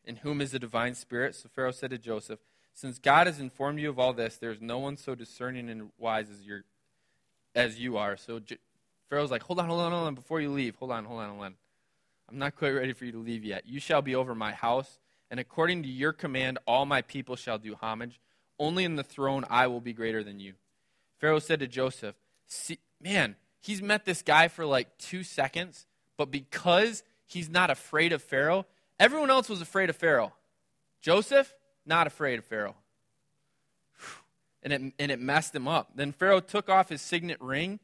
in 0.05 0.17
whom 0.17 0.41
is 0.41 0.53
the 0.53 0.59
divine 0.59 0.95
spirit? 0.95 1.35
So 1.35 1.49
Pharaoh 1.55 1.73
said 1.73 1.91
to 1.91 1.99
Joseph, 1.99 2.41
Since 2.75 2.99
God 2.99 3.27
has 3.27 3.41
informed 3.41 3.81
you 3.81 3.91
of 3.91 3.99
all 3.99 4.13
this, 4.13 4.37
there 4.37 4.51
is 4.51 4.61
no 4.61 4.79
one 4.79 4.97
so 4.97 5.15
discerning 5.15 5.69
and 5.69 5.91
wise 5.99 6.31
as, 6.31 6.43
your, 6.43 6.65
as 7.55 7.79
you 7.79 7.97
are. 7.97 8.17
So 8.17 8.39
J- 8.39 8.59
Pharaoh's 9.09 9.31
like, 9.31 9.43
Hold 9.43 9.61
on, 9.61 9.69
hold 9.69 9.81
on, 9.81 9.93
hold 9.93 10.07
on, 10.07 10.15
before 10.15 10.41
you 10.41 10.51
leave. 10.51 10.77
Hold 10.77 10.93
on, 10.93 11.05
hold 11.05 11.21
on, 11.21 11.31
hold 11.31 11.45
on. 11.45 11.55
I'm 12.31 12.39
not 12.39 12.57
quite 12.57 12.71
ready 12.71 12.93
for 12.93 13.05
you 13.05 13.13
to 13.13 13.19
leave 13.19 13.45
yet. 13.45 13.67
You 13.67 13.79
shall 13.81 14.01
be 14.01 14.15
over 14.15 14.35
my 14.35 14.53
house, 14.53 14.99
and 15.33 15.41
according 15.41 15.83
to 15.83 15.89
your 15.89 16.13
command, 16.13 16.59
all 16.67 16.85
my 16.85 17.01
people 17.01 17.37
shall 17.37 17.57
do 17.57 17.75
homage. 17.75 18.21
Only 18.59 18.85
in 18.85 18.97
the 18.97 19.03
throne 19.03 19.47
I 19.49 19.67
will 19.67 19.81
be 19.81 19.95
greater 19.95 20.23
than 20.23 20.39
you. 20.39 20.53
Pharaoh 21.19 21.39
said 21.39 21.61
to 21.61 21.67
Joseph, 21.67 22.15
Man, 23.01 23.37
he's 23.59 23.81
met 23.81 24.05
this 24.05 24.21
guy 24.21 24.49
for 24.49 24.67
like 24.67 24.99
two 24.99 25.25
seconds, 25.25 25.87
but 26.19 26.31
because 26.31 27.03
he's 27.25 27.49
not 27.49 27.71
afraid 27.71 28.13
of 28.13 28.23
Pharaoh, 28.23 28.67
everyone 29.01 29.31
else 29.31 29.49
was 29.49 29.63
afraid 29.63 29.89
of 29.89 29.97
Pharaoh. 29.97 30.35
Joseph, 31.01 31.55
not 31.87 32.07
afraid 32.07 32.39
of 32.39 32.45
Pharaoh. 32.45 32.77
And 34.63 34.73
it, 34.73 34.93
and 34.99 35.11
it 35.11 35.19
messed 35.19 35.55
him 35.55 35.67
up. 35.67 35.93
Then 35.95 36.13
Pharaoh 36.13 36.41
took 36.41 36.69
off 36.69 36.91
his 36.91 37.01
signet 37.01 37.41
ring 37.41 37.81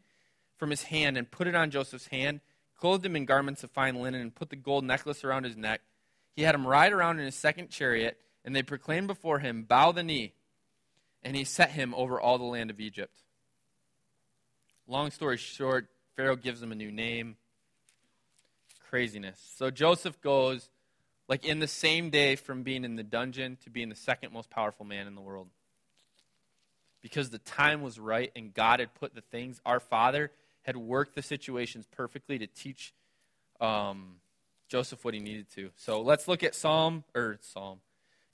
from 0.58 0.68
his 0.68 0.82
hand 0.82 1.16
and 1.16 1.28
put 1.28 1.46
it 1.46 1.54
on 1.54 1.70
Joseph's 1.70 2.08
hand 2.08 2.40
clothed 2.78 3.04
him 3.04 3.16
in 3.16 3.24
garments 3.24 3.64
of 3.64 3.70
fine 3.70 3.96
linen, 3.96 4.20
and 4.20 4.34
put 4.34 4.50
the 4.50 4.56
gold 4.56 4.84
necklace 4.84 5.24
around 5.24 5.44
his 5.44 5.56
neck. 5.56 5.80
He 6.38 6.44
had 6.44 6.54
him 6.54 6.64
ride 6.64 6.92
around 6.92 7.18
in 7.18 7.24
his 7.24 7.34
second 7.34 7.68
chariot, 7.68 8.16
and 8.44 8.54
they 8.54 8.62
proclaimed 8.62 9.08
before 9.08 9.40
him, 9.40 9.64
Bow 9.64 9.90
the 9.90 10.04
knee. 10.04 10.34
And 11.24 11.34
he 11.34 11.42
set 11.42 11.72
him 11.72 11.92
over 11.96 12.20
all 12.20 12.38
the 12.38 12.44
land 12.44 12.70
of 12.70 12.78
Egypt. 12.78 13.24
Long 14.86 15.10
story 15.10 15.36
short, 15.36 15.88
Pharaoh 16.14 16.36
gives 16.36 16.62
him 16.62 16.70
a 16.70 16.76
new 16.76 16.92
name. 16.92 17.38
Craziness. 18.88 19.40
So 19.56 19.72
Joseph 19.72 20.20
goes, 20.20 20.70
like 21.26 21.44
in 21.44 21.58
the 21.58 21.66
same 21.66 22.08
day, 22.08 22.36
from 22.36 22.62
being 22.62 22.84
in 22.84 22.94
the 22.94 23.02
dungeon 23.02 23.58
to 23.64 23.70
being 23.70 23.88
the 23.88 23.96
second 23.96 24.32
most 24.32 24.48
powerful 24.48 24.86
man 24.86 25.08
in 25.08 25.16
the 25.16 25.20
world. 25.20 25.48
Because 27.02 27.30
the 27.30 27.38
time 27.38 27.82
was 27.82 27.98
right 27.98 28.30
and 28.36 28.54
God 28.54 28.78
had 28.78 28.94
put 28.94 29.12
the 29.12 29.22
things, 29.22 29.60
our 29.66 29.80
Father 29.80 30.30
had 30.62 30.76
worked 30.76 31.16
the 31.16 31.22
situations 31.22 31.88
perfectly 31.90 32.38
to 32.38 32.46
teach 32.46 32.94
um, 33.60 34.18
Joseph 34.68 35.04
what 35.04 35.14
he 35.14 35.20
needed 35.20 35.50
to. 35.54 35.70
So 35.76 36.00
let's 36.00 36.28
look 36.28 36.42
at 36.42 36.54
Psalm 36.54 37.04
or 37.14 37.38
Psalm 37.40 37.80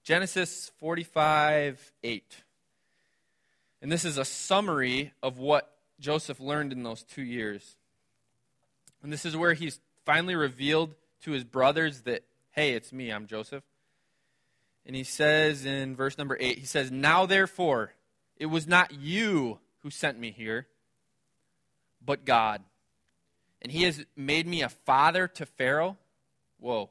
Genesis 0.02 0.70
45 0.78 1.92
8. 2.02 2.42
And 3.80 3.90
this 3.90 4.04
is 4.04 4.18
a 4.18 4.24
summary 4.24 5.12
of 5.22 5.38
what 5.38 5.70
Joseph 6.00 6.40
learned 6.40 6.72
in 6.72 6.82
those 6.82 7.02
two 7.02 7.22
years. 7.22 7.76
And 9.02 9.12
this 9.12 9.24
is 9.24 9.36
where 9.36 9.54
he's 9.54 9.80
finally 10.04 10.34
revealed 10.34 10.94
to 11.22 11.32
his 11.32 11.44
brothers 11.44 12.02
that, 12.02 12.22
hey, 12.52 12.72
it's 12.72 12.92
me, 12.92 13.10
I'm 13.10 13.26
Joseph. 13.26 13.64
And 14.86 14.94
he 14.94 15.04
says 15.04 15.64
in 15.64 15.96
verse 15.96 16.18
number 16.18 16.36
8, 16.38 16.58
he 16.58 16.66
says, 16.66 16.90
Now 16.90 17.26
therefore, 17.26 17.92
it 18.36 18.46
was 18.46 18.66
not 18.66 18.92
you 18.92 19.58
who 19.82 19.90
sent 19.90 20.18
me 20.18 20.30
here, 20.30 20.66
but 22.04 22.24
God. 22.24 22.62
And 23.62 23.72
he 23.72 23.84
has 23.84 24.04
made 24.16 24.46
me 24.46 24.62
a 24.62 24.68
father 24.68 25.26
to 25.28 25.46
Pharaoh. 25.46 25.96
Whoa. 26.64 26.88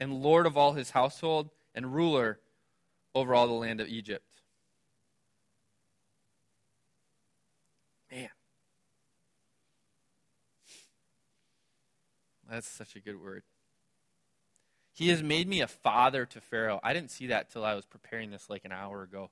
And 0.00 0.22
Lord 0.22 0.46
of 0.46 0.56
all 0.56 0.72
his 0.72 0.92
household 0.92 1.50
and 1.74 1.94
ruler 1.94 2.38
over 3.14 3.34
all 3.34 3.46
the 3.46 3.52
land 3.52 3.78
of 3.78 3.88
Egypt. 3.88 4.24
Man. 8.10 8.30
That's 12.50 12.66
such 12.66 12.96
a 12.96 13.00
good 13.00 13.22
word. 13.22 13.42
He 14.94 15.10
has 15.10 15.22
made 15.22 15.46
me 15.46 15.60
a 15.60 15.68
father 15.68 16.24
to 16.24 16.40
Pharaoh. 16.40 16.80
I 16.82 16.94
didn't 16.94 17.10
see 17.10 17.26
that 17.26 17.50
till 17.50 17.66
I 17.66 17.74
was 17.74 17.84
preparing 17.84 18.30
this 18.30 18.48
like 18.48 18.64
an 18.64 18.72
hour 18.72 19.02
ago 19.02 19.28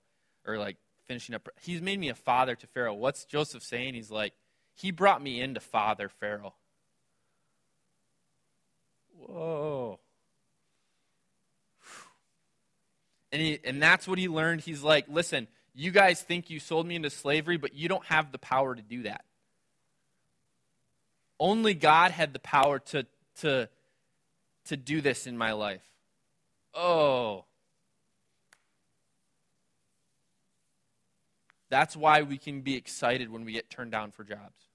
or 0.46 0.58
like 0.58 0.76
finishing 1.06 1.34
up. 1.34 1.48
He's 1.58 1.80
made 1.80 1.98
me 1.98 2.10
a 2.10 2.14
father 2.14 2.54
to 2.54 2.66
Pharaoh. 2.66 2.92
What's 2.92 3.24
Joseph 3.24 3.62
saying? 3.62 3.94
He's 3.94 4.10
like, 4.10 4.34
he 4.74 4.90
brought 4.90 5.22
me 5.22 5.40
into 5.40 5.60
Father 5.60 6.10
Pharaoh. 6.10 6.52
Whoa. 9.18 9.98
And, 13.32 13.42
he, 13.42 13.58
and 13.64 13.82
that's 13.82 14.06
what 14.08 14.18
he 14.18 14.28
learned. 14.28 14.62
He's 14.62 14.82
like, 14.82 15.06
listen, 15.08 15.48
you 15.74 15.90
guys 15.90 16.22
think 16.22 16.48
you 16.48 16.58
sold 16.58 16.86
me 16.86 16.96
into 16.96 17.10
slavery, 17.10 17.56
but 17.56 17.74
you 17.74 17.88
don't 17.88 18.04
have 18.06 18.32
the 18.32 18.38
power 18.38 18.74
to 18.74 18.82
do 18.82 19.02
that. 19.02 19.24
Only 21.38 21.74
God 21.74 22.12
had 22.12 22.32
the 22.32 22.38
power 22.38 22.78
to, 22.78 23.06
to, 23.40 23.68
to 24.66 24.76
do 24.76 25.00
this 25.00 25.26
in 25.26 25.36
my 25.36 25.52
life. 25.52 25.82
Oh. 26.72 27.44
That's 31.68 31.96
why 31.96 32.22
we 32.22 32.38
can 32.38 32.60
be 32.62 32.76
excited 32.76 33.30
when 33.30 33.44
we 33.44 33.52
get 33.52 33.68
turned 33.68 33.90
down 33.90 34.12
for 34.12 34.24
jobs. 34.24 34.65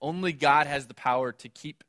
Only 0.00 0.32
God 0.32 0.66
has 0.66 0.86
the 0.86 0.94
power 0.94 1.32
to 1.32 1.48
keep 1.48 1.82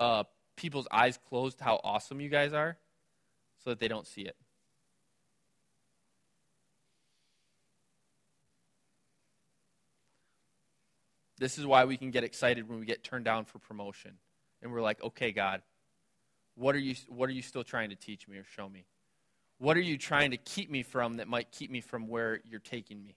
uh, 0.00 0.24
people's 0.56 0.88
eyes 0.90 1.18
closed 1.28 1.60
how 1.60 1.80
awesome 1.84 2.20
you 2.20 2.28
guys 2.28 2.52
are 2.52 2.76
so 3.62 3.70
that 3.70 3.78
they 3.78 3.88
don't 3.88 4.06
see 4.06 4.22
it. 4.22 4.36
This 11.38 11.58
is 11.58 11.66
why 11.66 11.84
we 11.84 11.96
can 11.96 12.12
get 12.12 12.22
excited 12.22 12.68
when 12.68 12.78
we 12.78 12.86
get 12.86 13.02
turned 13.02 13.24
down 13.24 13.44
for 13.44 13.58
promotion. 13.58 14.12
And 14.62 14.72
we're 14.72 14.80
like, 14.80 15.02
okay, 15.02 15.32
God, 15.32 15.62
what 16.54 16.76
are 16.76 16.78
you, 16.78 16.94
what 17.08 17.28
are 17.28 17.32
you 17.32 17.42
still 17.42 17.64
trying 17.64 17.90
to 17.90 17.96
teach 17.96 18.28
me 18.28 18.36
or 18.36 18.44
show 18.44 18.68
me? 18.68 18.84
What 19.58 19.76
are 19.76 19.80
you 19.80 19.98
trying 19.98 20.30
to 20.32 20.36
keep 20.36 20.70
me 20.70 20.82
from 20.82 21.16
that 21.16 21.26
might 21.26 21.50
keep 21.50 21.70
me 21.70 21.80
from 21.80 22.06
where 22.08 22.40
you're 22.48 22.60
taking 22.60 23.02
me? 23.02 23.16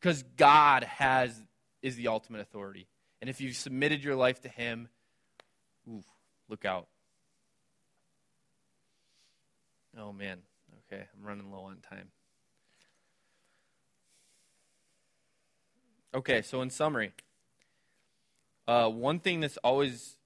Because 0.00 0.22
God 0.36 0.84
has 0.84 1.42
is 1.82 1.96
the 1.96 2.08
ultimate 2.08 2.40
authority. 2.40 2.86
And 3.20 3.28
if 3.28 3.40
you've 3.40 3.56
submitted 3.56 4.02
your 4.02 4.16
life 4.16 4.40
to 4.42 4.48
Him, 4.48 4.88
ooh, 5.88 6.02
look 6.48 6.64
out. 6.64 6.86
Oh, 9.98 10.12
man. 10.12 10.38
Okay, 10.92 11.02
I'm 11.02 11.26
running 11.26 11.50
low 11.50 11.64
on 11.64 11.78
time. 11.88 12.08
Okay, 16.12 16.42
so 16.42 16.60
in 16.62 16.70
summary, 16.70 17.12
uh, 18.66 18.88
one 18.88 19.20
thing 19.20 19.40
that's 19.40 19.56
always. 19.58 20.16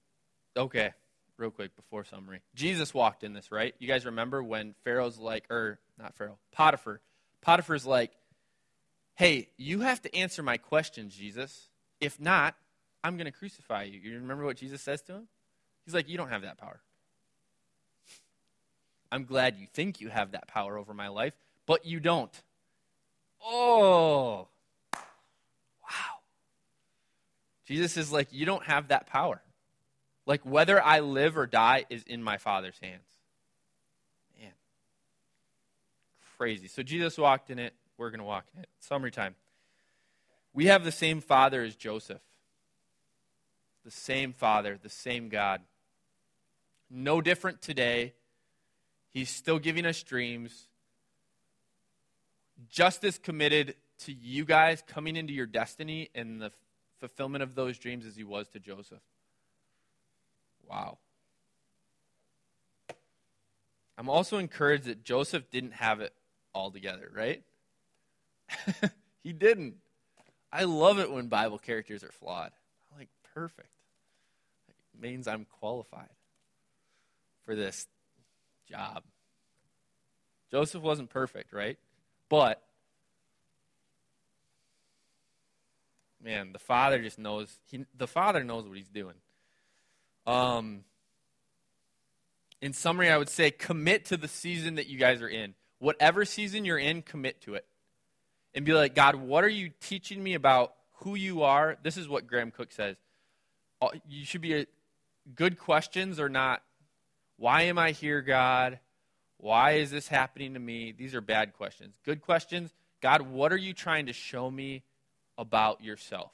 Okay, 0.57 0.91
real 1.37 1.51
quick 1.51 1.75
before 1.75 2.03
summary. 2.05 2.41
Jesus 2.55 2.93
walked 2.93 3.23
in 3.23 3.33
this, 3.33 3.51
right? 3.51 3.75
You 3.79 3.87
guys 3.87 4.05
remember 4.05 4.41
when 4.41 4.73
Pharaoh's 4.83 5.19
like, 5.19 5.45
or 5.51 5.79
not 5.99 6.15
Pharaoh, 6.15 6.37
Potiphar. 6.51 7.01
Potiphar's 7.41 7.85
like, 7.85 8.11
hey, 9.15 9.47
you 9.57 9.81
have 9.81 10.01
to 10.03 10.15
answer 10.15 10.43
my 10.43 10.57
questions, 10.57 11.15
Jesus. 11.15 11.69
If 11.99 12.19
not, 12.19 12.55
I'm 13.03 13.17
going 13.17 13.25
to 13.25 13.31
crucify 13.31 13.83
you. 13.83 13.99
You 13.99 14.15
remember 14.15 14.45
what 14.45 14.57
Jesus 14.57 14.81
says 14.81 15.01
to 15.03 15.13
him? 15.13 15.27
He's 15.85 15.93
like, 15.93 16.09
you 16.09 16.17
don't 16.17 16.29
have 16.29 16.43
that 16.43 16.57
power. 16.57 16.79
I'm 19.11 19.25
glad 19.25 19.57
you 19.57 19.67
think 19.71 20.01
you 20.01 20.09
have 20.09 20.31
that 20.31 20.47
power 20.47 20.77
over 20.77 20.93
my 20.93 21.07
life, 21.07 21.33
but 21.65 21.85
you 21.85 21.99
don't. 21.99 22.31
Oh, 23.43 24.47
wow. 25.83 26.19
Jesus 27.67 27.95
is 27.97 28.11
like, 28.11 28.27
you 28.31 28.45
don't 28.45 28.65
have 28.65 28.89
that 28.89 29.07
power. 29.07 29.41
Like, 30.25 30.41
whether 30.41 30.81
I 30.81 31.01
live 31.01 31.37
or 31.37 31.45
die 31.45 31.85
is 31.89 32.03
in 32.03 32.23
my 32.23 32.37
Father's 32.37 32.79
hands. 32.81 33.05
Man. 34.41 34.51
Crazy. 36.37 36.67
So, 36.67 36.81
Jesus 36.81 37.17
walked 37.17 37.51
in 37.51 37.59
it 37.59 37.73
we're 37.97 38.09
going 38.09 38.19
to 38.19 38.25
walk 38.25 38.45
in 38.55 38.61
it. 38.61 38.69
Summary 38.79 39.11
time. 39.11 39.35
We 40.53 40.65
have 40.67 40.83
the 40.83 40.91
same 40.91 41.21
Father 41.21 41.63
as 41.63 41.75
Joseph. 41.75 42.21
The 43.83 43.91
same 43.91 44.33
Father, 44.33 44.79
the 44.81 44.89
same 44.89 45.29
God. 45.29 45.61
No 46.89 47.21
different 47.21 47.61
today. 47.61 48.13
He's 49.11 49.29
still 49.29 49.59
giving 49.59 49.85
us 49.85 50.01
dreams. 50.01 50.67
Just 52.69 53.03
as 53.03 53.17
committed 53.17 53.75
to 53.99 54.13
you 54.13 54.45
guys 54.45 54.83
coming 54.85 55.15
into 55.15 55.33
your 55.33 55.45
destiny 55.45 56.09
and 56.15 56.41
the 56.41 56.51
fulfillment 56.99 57.43
of 57.43 57.55
those 57.55 57.77
dreams 57.77 58.05
as 58.05 58.15
he 58.15 58.23
was 58.23 58.47
to 58.49 58.59
Joseph. 58.59 59.01
Wow. 60.69 60.97
I'm 63.97 64.09
also 64.09 64.37
encouraged 64.37 64.85
that 64.85 65.03
Joseph 65.03 65.49
didn't 65.51 65.73
have 65.73 66.01
it 66.01 66.13
all 66.53 66.71
together, 66.71 67.09
right? 67.13 67.43
he 69.23 69.33
didn't. 69.33 69.75
I 70.51 70.63
love 70.63 70.99
it 70.99 71.11
when 71.11 71.27
Bible 71.27 71.57
characters 71.57 72.03
are 72.03 72.11
flawed. 72.11 72.51
I'm 72.91 72.99
like, 72.99 73.09
perfect. 73.33 73.69
It 74.69 75.01
means 75.01 75.27
I'm 75.27 75.45
qualified 75.59 76.09
for 77.43 77.55
this 77.55 77.87
job. 78.69 79.03
Joseph 80.51 80.81
wasn't 80.81 81.09
perfect, 81.09 81.51
right? 81.51 81.77
But, 82.29 82.61
man, 86.23 86.53
the 86.53 86.59
father 86.59 87.01
just 87.01 87.19
knows. 87.19 87.59
He, 87.69 87.85
the 87.97 88.07
father 88.07 88.43
knows 88.43 88.67
what 88.67 88.77
he's 88.77 88.87
doing. 88.87 89.15
Um, 90.25 90.85
in 92.61 92.73
summary, 92.73 93.09
I 93.09 93.17
would 93.17 93.29
say 93.29 93.51
commit 93.51 94.05
to 94.05 94.17
the 94.17 94.27
season 94.27 94.75
that 94.75 94.87
you 94.87 94.97
guys 94.97 95.21
are 95.21 95.27
in. 95.27 95.53
Whatever 95.79 96.25
season 96.25 96.65
you're 96.65 96.79
in, 96.79 97.01
commit 97.01 97.41
to 97.41 97.55
it. 97.55 97.65
And 98.55 98.65
be 98.65 98.73
like, 98.73 98.95
God, 98.95 99.15
what 99.15 99.43
are 99.43 99.49
you 99.49 99.69
teaching 99.81 100.23
me 100.23 100.33
about 100.33 100.73
who 100.99 101.15
you 101.15 101.43
are? 101.43 101.77
This 101.83 101.97
is 101.97 102.07
what 102.07 102.25
Graham 102.25 102.51
Cooke 102.51 102.71
says. 102.71 102.95
Uh, 103.81 103.89
you 104.07 104.25
should 104.25 104.41
be 104.41 104.61
a, 104.61 104.65
good 105.33 105.57
questions 105.57 106.19
or 106.19 106.29
not. 106.29 106.61
Why 107.37 107.63
am 107.63 107.77
I 107.77 107.91
here, 107.91 108.21
God? 108.21 108.79
Why 109.37 109.71
is 109.73 109.91
this 109.91 110.07
happening 110.07 110.53
to 110.53 110.59
me? 110.59 110.93
These 110.97 111.15
are 111.15 111.21
bad 111.21 111.53
questions. 111.53 111.95
Good 112.05 112.21
questions. 112.21 112.71
God, 113.01 113.21
what 113.23 113.51
are 113.51 113.57
you 113.57 113.73
trying 113.73 114.05
to 114.05 114.13
show 114.13 114.49
me 114.49 114.83
about 115.37 115.83
yourself? 115.83 116.31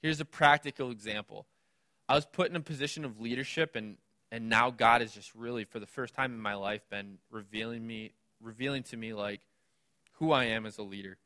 Here's 0.00 0.20
a 0.20 0.24
practical 0.24 0.90
example. 0.90 1.46
I 2.08 2.14
was 2.14 2.24
put 2.24 2.48
in 2.48 2.56
a 2.56 2.60
position 2.60 3.04
of 3.04 3.20
leadership 3.20 3.76
and 3.76 3.96
and 4.32 4.48
now 4.48 4.70
God 4.70 5.02
has 5.02 5.12
just 5.12 5.32
really 5.36 5.64
for 5.64 5.78
the 5.78 5.86
first 5.86 6.14
time 6.14 6.32
in 6.32 6.40
my 6.40 6.54
life 6.54 6.82
been 6.90 7.18
revealing 7.30 7.86
me 7.86 8.12
revealing 8.40 8.82
to 8.84 8.96
me 8.96 9.12
like 9.14 9.40
who 10.14 10.32
I 10.32 10.44
am 10.46 10.66
as 10.66 10.78
a 10.78 10.82
leader. 10.82 11.18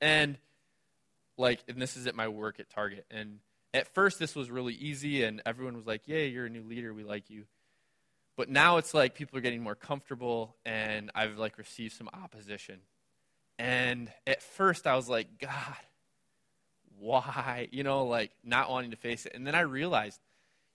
And 0.00 0.38
like 1.36 1.60
and 1.68 1.80
this 1.80 1.96
is 1.96 2.06
at 2.06 2.14
my 2.14 2.28
work 2.28 2.60
at 2.60 2.70
Target 2.70 3.04
and 3.10 3.40
at 3.74 3.92
first 3.94 4.18
this 4.18 4.34
was 4.34 4.50
really 4.50 4.74
easy 4.74 5.22
and 5.22 5.42
everyone 5.44 5.76
was 5.76 5.86
like, 5.86 6.08
"Yay, 6.08 6.28
you're 6.28 6.46
a 6.46 6.50
new 6.50 6.62
leader. 6.62 6.94
We 6.94 7.04
like 7.04 7.30
you." 7.30 7.44
But 8.36 8.50
now 8.50 8.76
it's 8.76 8.92
like 8.92 9.14
people 9.14 9.38
are 9.38 9.42
getting 9.42 9.62
more 9.62 9.74
comfortable 9.74 10.56
and 10.64 11.10
I've 11.14 11.38
like 11.38 11.56
received 11.58 11.94
some 11.94 12.08
opposition. 12.12 12.80
And 13.58 14.12
at 14.26 14.42
first 14.42 14.86
I 14.86 14.94
was 14.94 15.08
like, 15.08 15.38
God, 15.38 15.76
why? 16.98 17.68
You 17.70 17.82
know, 17.82 18.04
like 18.04 18.32
not 18.44 18.70
wanting 18.70 18.90
to 18.90 18.96
face 18.96 19.24
it. 19.24 19.32
And 19.34 19.46
then 19.46 19.54
I 19.54 19.60
realized, 19.60 20.20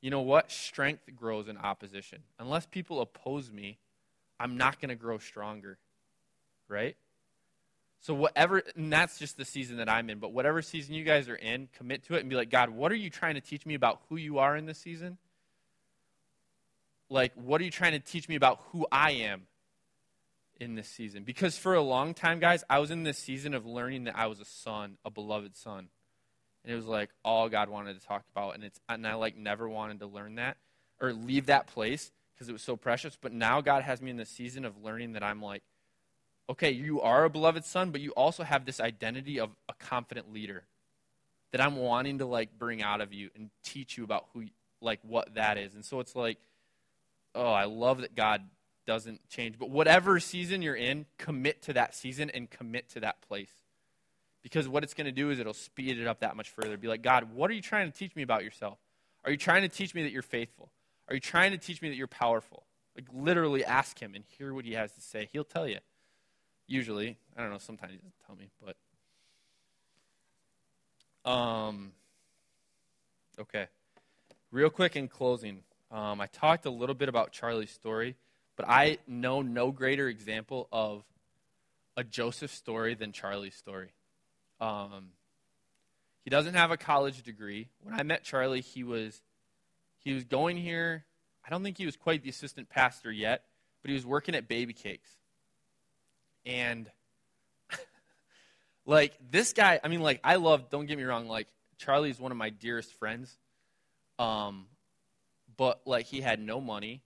you 0.01 0.09
know 0.09 0.22
what? 0.22 0.51
Strength 0.51 1.15
grows 1.15 1.47
in 1.47 1.57
opposition. 1.57 2.24
Unless 2.39 2.65
people 2.65 2.99
oppose 2.99 3.51
me, 3.51 3.78
I'm 4.39 4.57
not 4.57 4.82
going 4.82 4.89
to 4.89 4.95
grow 4.95 5.19
stronger. 5.19 5.78
Right? 6.67 6.95
So, 8.02 8.14
whatever, 8.14 8.64
and 8.76 8.91
that's 8.91 9.20
just 9.20 9.38
the 9.38 9.45
season 9.45 9.78
that 9.78 9.88
I'm 9.88 10.10
in, 10.10 10.20
but 10.20 10.34
whatever 10.34 10.62
season 10.62 10.95
you 10.95 11.04
guys 11.04 11.30
are 11.30 11.36
in, 11.36 11.70
commit 11.78 12.04
to 12.08 12.16
it 12.16 12.22
and 12.22 12.30
be 12.30 12.36
like, 12.36 12.49
God, 12.49 12.70
what 12.72 12.91
are 12.91 12.95
you 12.95 13.10
trying 13.10 13.36
to 13.36 13.41
teach 13.41 13.66
me 13.66 13.76
about 13.76 14.02
who 14.10 14.16
you 14.16 14.39
are 14.39 14.58
in 14.58 14.66
this 14.66 14.80
season? 14.80 15.18
like, 17.12 17.34
what 17.36 17.62
are 17.62 17.64
you 17.64 17.72
trying 17.72 17.91
to 17.91 17.99
teach 17.99 18.28
me 18.30 18.36
about 18.36 18.62
who 18.72 18.88
I 18.91 19.12
am 19.12 19.43
in 20.60 20.76
this 20.76 20.88
season? 20.88 21.24
Because 21.24 21.58
for 21.58 21.76
a 21.76 21.82
long 21.82 22.14
time, 22.14 22.39
guys, 22.39 22.64
I 22.70 22.80
was 22.80 22.89
in 22.89 23.04
this 23.04 23.18
season 23.18 23.54
of 23.54 23.66
learning 23.66 24.06
that 24.06 24.18
I 24.18 24.28
was 24.28 24.39
a 24.39 24.45
son, 24.45 24.97
a 25.06 25.12
beloved 25.12 25.56
son. 25.56 25.89
And 26.64 26.74
it 26.74 26.76
was 26.76 26.86
like 26.86 27.10
all 27.24 27.49
God 27.49 27.70
wanted 27.70 27.99
to 27.99 28.08
talk 28.08 28.24
about. 28.32 28.56
And, 28.56 28.64
it's, 28.64 28.80
and 28.88 29.06
I 29.06 29.16
like 29.16 29.36
never 29.36 29.68
wanted 29.68 29.99
to 29.99 30.08
learn 30.08 30.36
that 30.36 30.58
or 31.02 31.12
leave 31.12 31.47
that 31.47 31.68
place 31.68 32.12
because 32.34 32.47
it 32.47 32.54
was 32.54 32.62
so 32.62 32.78
precious. 32.78 33.18
But 33.20 33.34
now 33.34 33.62
God 33.62 33.84
has 33.84 34.02
me 34.02 34.10
in 34.10 34.18
the 34.18 34.26
season 34.26 34.64
of 34.64 34.82
learning 34.82 35.14
that 35.14 35.24
I'm 35.24 35.41
like, 35.41 35.64
okay, 36.52 36.72
you 36.72 36.99
are 36.99 37.24
a 37.24 37.30
beloved 37.30 37.64
son, 37.64 37.91
but 37.91 38.02
you 38.02 38.12
also 38.12 38.43
have 38.43 38.66
this 38.66 38.82
identity 38.82 39.39
of 39.39 39.49
a 39.70 39.74
confident 39.74 40.34
leader 40.34 40.64
that 41.52 41.62
I'm 41.62 41.78
wanting 41.78 42.20
to 42.20 42.26
like 42.26 42.49
bring 42.60 42.84
out 42.84 42.99
of 42.99 43.14
you 43.14 43.30
and 43.36 43.49
teach 43.64 43.97
you 43.97 44.04
about 44.04 44.26
who, 44.34 44.43
like 44.82 44.99
what 45.04 45.34
that 45.36 45.58
is. 45.58 45.74
And 45.74 45.86
so 45.86 46.02
it's 46.02 46.16
like, 46.16 46.38
oh, 47.34 47.52
I 47.52 47.66
love 47.66 48.02
that 48.02 48.16
God 48.16 48.43
doesn't 48.86 49.28
change. 49.30 49.58
But 49.58 49.70
whatever 49.70 50.20
season 50.20 50.62
you're 50.62 50.76
in, 50.76 51.06
commit 51.18 51.62
to 51.64 51.74
that 51.74 51.95
season 51.95 52.30
and 52.30 52.49
commit 52.49 52.89
to 52.89 52.99
that 52.99 53.22
place. 53.22 53.52
Because 54.43 54.68
what 54.68 54.84
it's 54.84 54.93
going 54.93 55.06
to 55.06 55.12
do 55.14 55.30
is 55.30 55.39
it'll 55.39 55.54
speed 55.54 55.99
it 55.99 56.08
up 56.08 56.20
that 56.20 56.36
much 56.36 56.49
further. 56.49 56.76
Be 56.76 56.89
like, 56.89 57.02
God, 57.02 57.34
what 57.34 57.49
are 57.49 57.54
you 57.54 57.62
trying 57.62 57.89
to 57.89 57.97
teach 57.97 58.14
me 58.14 58.24
about 58.24 58.43
yourself? 58.43 58.78
Are 59.24 59.32
you 59.32 59.38
trying 59.38 59.62
to 59.62 59.70
teach 59.70 59.95
me 59.95 60.04
that 60.04 60.12
you're 60.12 60.22
faithful? 60.22 60.70
Are 61.08 61.14
you 61.14 61.22
trying 61.22 61.52
to 61.52 61.58
teach 61.58 61.82
me 61.82 61.89
that 61.89 61.95
you're 61.95 62.08
powerful? 62.08 62.64
Like, 62.95 63.06
literally 63.14 63.64
ask 63.64 63.99
him 63.99 64.16
and 64.16 64.26
hear 64.38 64.54
what 64.54 64.66
he 64.66 64.74
has 64.74 64.91
to 64.93 65.02
say. 65.02 65.30
He'll 65.32 65.45
tell 65.45 65.68
you. 65.68 65.78
Usually. 66.72 67.17
I 67.36 67.41
don't 67.41 67.51
know. 67.51 67.57
Sometimes 67.57 67.91
he 67.91 67.97
doesn't 67.97 68.13
tell 68.26 68.38
me. 68.38 68.49
But, 71.26 71.30
um, 71.30 71.91
okay. 73.38 73.67
Real 74.51 74.69
quick 74.69 74.95
in 74.95 75.09
closing. 75.09 75.63
Um, 75.91 76.22
I 76.22 76.28
talked 76.28 76.65
a 76.65 76.69
little 76.69 76.95
bit 76.95 77.09
about 77.09 77.34
Charlie's 77.34 77.72
story, 77.72 78.15
but 78.55 78.69
I 78.69 78.99
know 79.05 79.41
no 79.41 79.72
greater 79.72 80.07
example 80.07 80.69
of 80.72 81.03
a 81.97 82.05
Joseph 82.05 82.53
story 82.53 82.95
than 82.95 83.11
Charlie's 83.11 83.55
story. 83.55 83.89
Um, 84.61 85.09
he 86.24 86.30
doesn't 86.30 86.53
have 86.53 86.72
a 86.72 86.78
college 86.78 87.22
degree. 87.24 87.67
When 87.84 87.99
I 87.99 88.03
met 88.03 88.24
Charlie, 88.24 88.61
he 88.61 88.86
was 88.86 89.22
he 89.97 90.13
was 90.13 90.24
going 90.24 90.55
here. 90.55 91.03
I 91.45 91.49
don't 91.49 91.63
think 91.63 91.78
he 91.78 91.86
was 91.86 91.97
quite 91.97 92.24
the 92.24 92.30
assistant 92.30 92.69
pastor 92.69 93.11
yet, 93.11 93.43
but 93.82 93.89
he 93.89 93.95
was 93.95 94.05
working 94.05 94.36
at 94.36 94.47
Baby 94.47 94.72
Cakes. 94.72 95.17
And 96.46 96.89
like 98.86 99.14
this 99.30 99.54
guy, 99.54 99.80
I 99.84 99.88
mean, 99.88 100.02
like 100.02 100.20
I 100.24 100.36
love. 100.36 100.70
Don't 100.70 100.86
get 100.86 100.98
me 100.98 101.04
wrong. 101.04 101.28
Like 101.28 101.48
Charlie 101.78 102.10
is 102.10 102.20
one 102.20 102.32
of 102.32 102.38
my 102.38 102.50
dearest 102.50 102.94
friends. 102.94 103.38
Um, 104.20 104.68
but 105.58 105.82
like 105.86 106.06
he 106.06 106.22
had 106.22 106.39
no 106.39 106.62
money, 106.62 107.02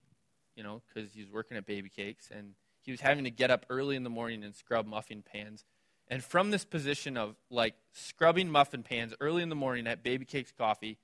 you 0.54 0.62
know, 0.62 0.82
because 0.88 1.12
he 1.12 1.22
was 1.22 1.30
working 1.30 1.56
at 1.56 1.66
Baby 1.66 1.88
Cakes, 1.88 2.30
and 2.34 2.54
he 2.82 2.90
was 2.90 3.00
having 3.00 3.24
to 3.24 3.30
get 3.30 3.50
up 3.50 3.66
early 3.68 3.96
in 3.96 4.04
the 4.04 4.10
morning 4.10 4.44
and 4.44 4.54
scrub 4.54 4.86
muffin 4.86 5.22
pans. 5.22 5.64
And 6.08 6.22
from 6.22 6.50
this 6.50 6.64
position 6.64 7.16
of 7.16 7.34
like 7.50 7.74
scrubbing 7.92 8.50
muffin 8.50 8.82
pans 8.82 9.12
early 9.20 9.42
in 9.42 9.48
the 9.48 9.56
morning 9.56 9.86
at 9.86 10.02
Baby 10.02 10.24
Cakes 10.24 10.52
Coffee, 10.56 10.98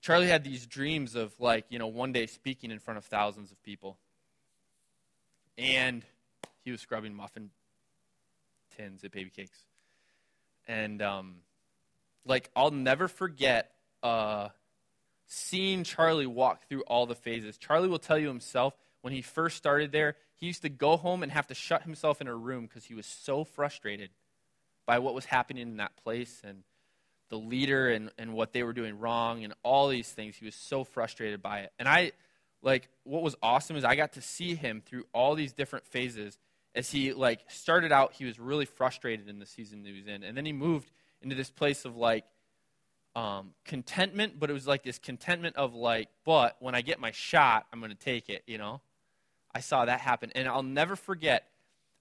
Charlie 0.00 0.28
had 0.28 0.44
these 0.44 0.66
dreams 0.66 1.14
of 1.14 1.32
like, 1.38 1.66
you 1.68 1.78
know, 1.78 1.88
one 1.88 2.12
day 2.12 2.26
speaking 2.26 2.70
in 2.70 2.78
front 2.78 2.98
of 2.98 3.04
thousands 3.04 3.50
of 3.50 3.62
people. 3.62 3.98
And 5.58 6.04
he 6.68 6.72
was 6.72 6.82
scrubbing 6.82 7.14
muffin 7.14 7.48
tins 8.76 9.02
at 9.02 9.10
Baby 9.10 9.30
Cakes. 9.34 9.62
And 10.66 11.00
um, 11.00 11.36
like, 12.26 12.50
I'll 12.54 12.70
never 12.70 13.08
forget 13.08 13.72
uh, 14.02 14.48
seeing 15.26 15.82
Charlie 15.82 16.26
walk 16.26 16.68
through 16.68 16.82
all 16.82 17.06
the 17.06 17.14
phases. 17.14 17.56
Charlie 17.56 17.88
will 17.88 17.98
tell 17.98 18.18
you 18.18 18.28
himself 18.28 18.74
when 19.00 19.14
he 19.14 19.22
first 19.22 19.56
started 19.56 19.92
there, 19.92 20.16
he 20.36 20.46
used 20.46 20.60
to 20.60 20.68
go 20.68 20.98
home 20.98 21.22
and 21.22 21.32
have 21.32 21.46
to 21.46 21.54
shut 21.54 21.84
himself 21.84 22.20
in 22.20 22.28
a 22.28 22.34
room 22.34 22.66
because 22.66 22.84
he 22.84 22.94
was 22.94 23.06
so 23.06 23.44
frustrated 23.44 24.10
by 24.84 24.98
what 24.98 25.14
was 25.14 25.24
happening 25.24 25.62
in 25.62 25.76
that 25.78 25.96
place 25.96 26.42
and 26.44 26.64
the 27.30 27.38
leader 27.38 27.88
and, 27.88 28.10
and 28.18 28.34
what 28.34 28.52
they 28.52 28.62
were 28.62 28.74
doing 28.74 28.98
wrong 28.98 29.42
and 29.42 29.54
all 29.62 29.88
these 29.88 30.10
things. 30.10 30.36
He 30.36 30.44
was 30.44 30.54
so 30.54 30.84
frustrated 30.84 31.40
by 31.40 31.60
it. 31.60 31.72
And 31.78 31.88
I, 31.88 32.12
like, 32.60 32.90
what 33.04 33.22
was 33.22 33.36
awesome 33.42 33.76
is 33.76 33.84
I 33.84 33.96
got 33.96 34.12
to 34.14 34.22
see 34.22 34.54
him 34.54 34.82
through 34.84 35.04
all 35.14 35.34
these 35.34 35.54
different 35.54 35.86
phases 35.86 36.36
as 36.78 36.90
he, 36.90 37.12
like, 37.12 37.40
started 37.48 37.92
out, 37.92 38.14
he 38.14 38.24
was 38.24 38.38
really 38.38 38.64
frustrated 38.64 39.28
in 39.28 39.38
the 39.38 39.46
season 39.46 39.82
that 39.82 39.90
he 39.90 39.96
was 39.96 40.06
in. 40.06 40.22
And 40.22 40.36
then 40.36 40.46
he 40.46 40.52
moved 40.52 40.90
into 41.20 41.34
this 41.34 41.50
place 41.50 41.84
of, 41.84 41.96
like, 41.96 42.24
um, 43.16 43.50
contentment, 43.64 44.38
but 44.38 44.48
it 44.48 44.52
was 44.52 44.66
like 44.66 44.84
this 44.84 44.98
contentment 44.98 45.56
of 45.56 45.74
like, 45.74 46.08
but 46.24 46.56
when 46.60 46.76
I 46.76 46.82
get 46.82 47.00
my 47.00 47.10
shot, 47.10 47.66
I'm 47.72 47.80
going 47.80 47.90
to 47.90 47.98
take 47.98 48.28
it, 48.28 48.44
you 48.46 48.58
know? 48.58 48.80
I 49.52 49.58
saw 49.58 49.84
that 49.84 50.00
happen. 50.00 50.30
And 50.36 50.46
I'll 50.46 50.62
never 50.62 50.94
forget 50.94 51.48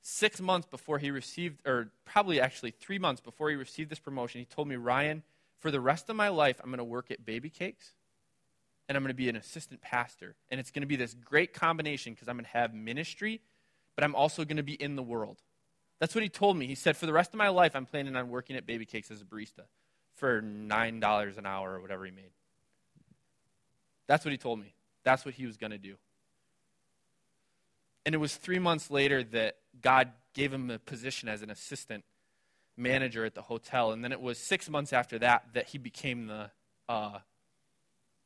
six 0.02 0.40
months 0.40 0.68
before 0.70 1.00
he 1.00 1.10
received, 1.10 1.66
or 1.66 1.90
probably 2.06 2.40
actually 2.40 2.72
three 2.72 3.00
months 3.00 3.20
before 3.20 3.50
he 3.50 3.56
received 3.56 3.90
this 3.90 4.00
promotion, 4.00 4.40
he 4.40 4.46
told 4.46 4.68
me, 4.68 4.76
Ryan, 4.76 5.24
for 5.60 5.72
the 5.72 5.82
rest 5.82 6.10
of 6.10 6.16
my 6.16 6.30
life, 6.30 6.62
I'm 6.64 6.70
going 6.70 6.78
to 6.78 6.84
work 6.84 7.10
at 7.10 7.26
Baby 7.26 7.50
Cakes 7.50 7.94
and 8.88 8.96
I'm 8.96 9.04
going 9.04 9.10
to 9.10 9.18
be 9.18 9.28
an 9.28 9.36
assistant 9.36 9.82
pastor. 9.82 10.36
And 10.50 10.60
it's 10.60 10.72
going 10.72 10.82
to 10.82 10.88
be 10.88 10.96
this 10.96 11.14
great 11.14 11.54
combination 11.54 12.14
because 12.14 12.28
I'm 12.28 12.36
going 12.36 12.46
to 12.46 12.52
have 12.52 12.74
ministry, 12.74 13.42
but 13.98 14.04
I'm 14.04 14.14
also 14.14 14.46
going 14.46 14.58
to 14.58 14.64
be 14.64 14.76
in 14.76 14.96
the 14.96 15.02
world. 15.02 15.40
That's 16.00 16.14
what 16.14 16.24
he 16.24 16.30
told 16.30 16.56
me. 16.56 16.68
He 16.68 16.76
said, 16.76 16.96
for 16.96 17.08
the 17.08 17.14
rest 17.14 17.34
of 17.34 17.40
my 17.40 17.50
life, 17.50 17.76
I'm 17.76 17.88
planning 17.88 18.16
on 18.16 18.30
working 18.30 18.56
at 18.56 18.68
Baby 18.68 18.86
Cakes 18.86 19.10
as 19.10 19.22
a 19.22 19.26
barista 19.26 19.64
for 20.16 20.44
$9 20.44 21.38
an 21.38 21.46
hour 21.48 21.74
or 21.74 21.82
whatever 21.82 22.06
he 22.06 22.12
made. 22.12 22.30
That's 24.06 24.24
what 24.24 24.32
he 24.32 24.38
told 24.38 24.60
me. 24.60 24.76
That's 25.04 25.26
what 25.26 25.34
he 25.34 25.48
was 25.48 25.58
going 25.58 25.72
to 25.72 25.80
do. 25.80 25.96
And 28.06 28.14
it 28.14 28.20
was 28.20 28.36
three 28.36 28.60
months 28.60 28.92
later 28.92 29.24
that 29.24 29.58
God 29.82 30.12
gave 30.36 30.54
him 30.54 30.70
a 30.70 30.78
position 30.78 31.28
as 31.28 31.42
an 31.42 31.50
assistant 31.50 32.04
manager 32.78 33.26
at 33.26 33.34
the 33.34 33.42
hotel. 33.42 33.94
And 33.94 34.04
then 34.04 34.12
it 34.12 34.22
was 34.22 34.38
six 34.38 34.70
months 34.70 34.94
after 34.94 35.18
that 35.20 35.46
that 35.56 35.70
he 35.70 35.80
became 35.80 36.28
the, 36.28 36.52
uh, 36.88 37.18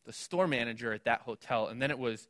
the 0.05 0.11
store 0.11 0.47
manager 0.47 0.91
at 0.91 1.05
that 1.05 1.21
hotel. 1.21 1.67
And 1.67 1.81
then 1.81 1.91
it 1.91 1.97
was 1.97 2.27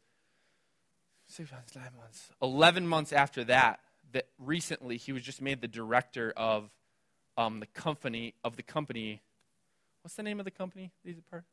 six 1.31 1.51
months, 1.51 1.75
nine 1.75 1.91
months, 1.97 2.29
11 2.41 2.87
months 2.87 3.13
after 3.13 3.43
that, 3.45 3.79
that 4.13 4.27
recently 4.37 4.97
he 4.97 5.11
was 5.11 5.21
just 5.21 5.41
made 5.41 5.61
the 5.61 5.67
director 5.67 6.33
of 6.35 6.69
um, 7.37 7.59
the 7.59 7.65
company, 7.67 8.33
of 8.43 8.57
the 8.57 8.63
company, 8.63 9.21
what's 10.01 10.15
the 10.15 10.23
name 10.23 10.39
of 10.39 10.45
the 10.45 10.51
company? 10.51 10.91
These 11.03 11.17
are 11.17 11.21
part? 11.29 11.43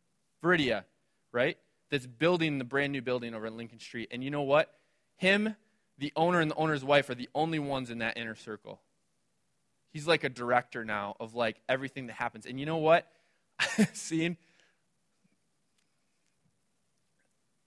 Veridia, 0.43 0.85
right? 1.33 1.57
That's 1.91 2.07
building 2.07 2.59
the 2.59 2.65
brand 2.65 2.93
new 2.93 3.03
building 3.03 3.35
over 3.35 3.47
at 3.47 3.53
Lincoln 3.53 3.79
Street. 3.79 4.09
And 4.11 4.23
you 4.23 4.31
know 4.31 4.43
what? 4.43 4.75
Him, 5.17 5.57
the 5.99 6.13
owner, 6.17 6.41
and 6.41 6.51
the 6.51 6.57
owner's 6.57 6.85
wife 6.85 7.09
are 7.11 7.15
the 7.15 7.29
only 7.35 7.59
ones 7.59 7.91
in 7.91 7.99
that 7.99 8.17
inner 8.17 8.35
circle. 8.35 8.81
He's 9.93 10.07
like 10.07 10.25
a 10.25 10.29
director 10.29 10.85
now 10.85 11.17
of 11.19 11.35
like 11.35 11.57
everything 11.69 12.09
that 12.09 12.15
happens. 12.15 12.47
And 12.47 12.61
you 12.61 12.67
know 12.67 12.77
what? 12.77 13.11
Seeing 13.93 14.37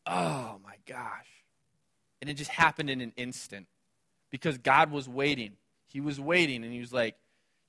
oh 0.06 0.60
my 0.64 0.76
gosh. 0.86 1.28
And 2.22 2.30
it 2.30 2.36
just 2.36 2.52
happened 2.52 2.90
in 2.90 3.02
an 3.02 3.14
instant 3.18 3.68
because 4.30 4.58
God 4.58 4.92
was 4.92 5.10
waiting. 5.10 5.54
He 5.88 6.00
was 6.00 6.20
waiting 6.20 6.64
and 6.64 6.72
he 6.72 6.80
was 6.80 6.94
like, 6.94 7.16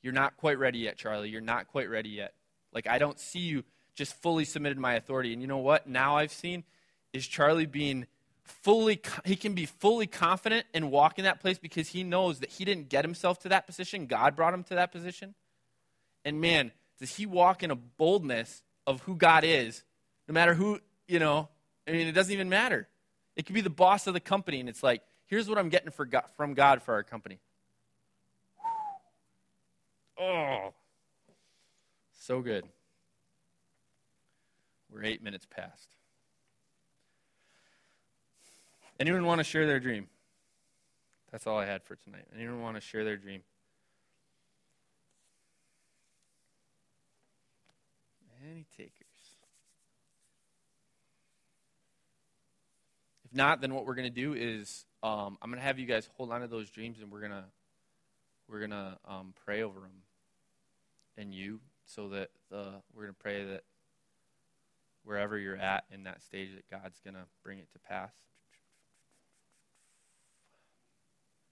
You're 0.03 0.13
not 0.13 0.37
quite 0.37 0.59
ready 0.59 0.81
yet, 0.81 0.97
Charlie. 0.97 1.31
You're 1.31 1.41
not 1.41 1.69
quite 1.69 1.89
ready 1.91 2.11
yet. 2.11 2.35
Like, 2.73 2.87
I 2.87 2.99
don't 2.99 3.19
see 3.19 3.41
you 3.41 3.65
just 3.95 4.15
fully 4.23 4.45
submitted 4.45 4.79
my 4.79 4.95
authority. 4.95 5.33
And 5.33 5.43
you 5.43 5.49
know 5.49 5.59
what? 5.59 5.87
Now 5.87 6.17
I've 6.17 6.33
seen 6.33 6.65
is 7.13 7.27
Charlie 7.27 7.67
being 7.67 8.07
fully, 8.43 9.01
he 9.25 9.37
can 9.37 9.55
be 9.55 9.67
fully 9.67 10.07
confident 10.07 10.67
and 10.73 10.91
walk 10.91 11.19
in 11.19 11.25
that 11.25 11.41
place 11.41 11.59
because 11.59 11.89
he 11.89 12.03
knows 12.03 12.41
that 12.41 12.51
he 12.51 12.65
didn't 12.65 12.89
get 12.89 13.05
himself 13.05 13.41
to 13.41 13.49
that 13.51 13.67
position. 13.67 14.07
God 14.07 14.35
brought 14.37 14.55
him 14.55 14.65
to 14.65 14.75
that 14.75 14.93
position. 14.93 15.35
And 16.25 16.41
man, 16.41 16.73
does 16.99 17.17
he 17.17 17.27
walk 17.27 17.63
in 17.63 17.71
a 17.71 17.77
boldness 17.77 18.63
of 18.87 19.03
who 19.03 19.17
God 19.17 19.45
is, 19.45 19.83
no 20.29 20.33
matter 20.33 20.55
who, 20.55 20.81
you 21.07 21.19
know, 21.19 21.49
I 21.87 21.93
mean, 21.93 22.07
it 22.07 22.13
doesn't 22.13 22.33
even 22.33 22.49
matter. 22.49 22.89
It 23.37 23.47
could 23.47 23.55
be 23.55 23.61
the 23.61 23.71
boss 23.71 24.07
of 24.07 24.15
the 24.15 24.21
company, 24.21 24.61
and 24.61 24.69
it's 24.69 24.83
like, 24.83 25.03
here's 25.27 25.49
what 25.49 25.59
I'm 25.59 25.69
getting 25.69 25.91
God, 26.11 26.25
from 26.37 26.55
God 26.55 26.83
for 26.83 26.95
our 26.95 27.03
company. 27.03 27.39
Oh, 30.21 30.73
so 32.21 32.41
good. 32.41 32.65
We're 34.93 35.05
eight 35.05 35.23
minutes 35.23 35.47
past. 35.47 35.89
Anyone 39.01 39.25
want 39.25 39.39
to 39.39 39.45
share 39.45 39.67
their 39.67 39.81
dream? 39.81 40.07
That's 41.33 41.47
all 41.47 41.59
I 41.59 41.65
had 41.65 41.83
for 41.83 41.97
tonight. 41.97 42.27
Anyone 42.37 42.61
want 42.61 42.77
to 42.77 42.81
share 42.81 43.05
their 43.05 43.17
dream? 43.17 43.41
Any 48.45 48.67
takers? 48.77 49.02
If 53.33 53.37
not, 53.37 53.63
then 53.63 53.73
what 53.75 53.87
we're 53.87 53.95
going 53.95 54.13
to 54.13 54.21
do 54.21 54.35
is 54.35 54.85
um, 55.03 55.39
I'm 55.41 55.49
going 55.49 55.59
to 55.59 55.65
have 55.65 55.79
you 55.79 55.87
guys 55.87 56.07
hold 56.19 56.31
on 56.31 56.43
to 56.43 56.49
those 56.49 56.69
dreams, 56.69 56.99
and 57.01 57.11
we're 57.11 57.21
going 57.21 57.33
to 57.33 57.45
we're 58.47 58.59
going 58.59 58.73
to 58.73 58.99
um, 59.09 59.33
pray 59.47 59.63
over 59.63 59.81
them 59.81 60.03
and 61.17 61.33
you, 61.33 61.61
so 61.87 62.11
that 62.11 62.29
we're 62.51 63.05
going 63.05 63.15
to 63.15 63.23
pray 63.23 63.43
that 63.47 63.63
wherever 65.05 65.39
you're 65.39 65.57
at 65.57 65.85
in 65.91 66.05
that 66.05 66.21
stage, 66.21 66.51
that 66.55 66.69
God's 66.71 67.01
going 67.01 67.15
to 67.15 67.25
bring 67.43 67.59
it 67.59 67.69
to 67.73 67.79
pass. 67.79 68.13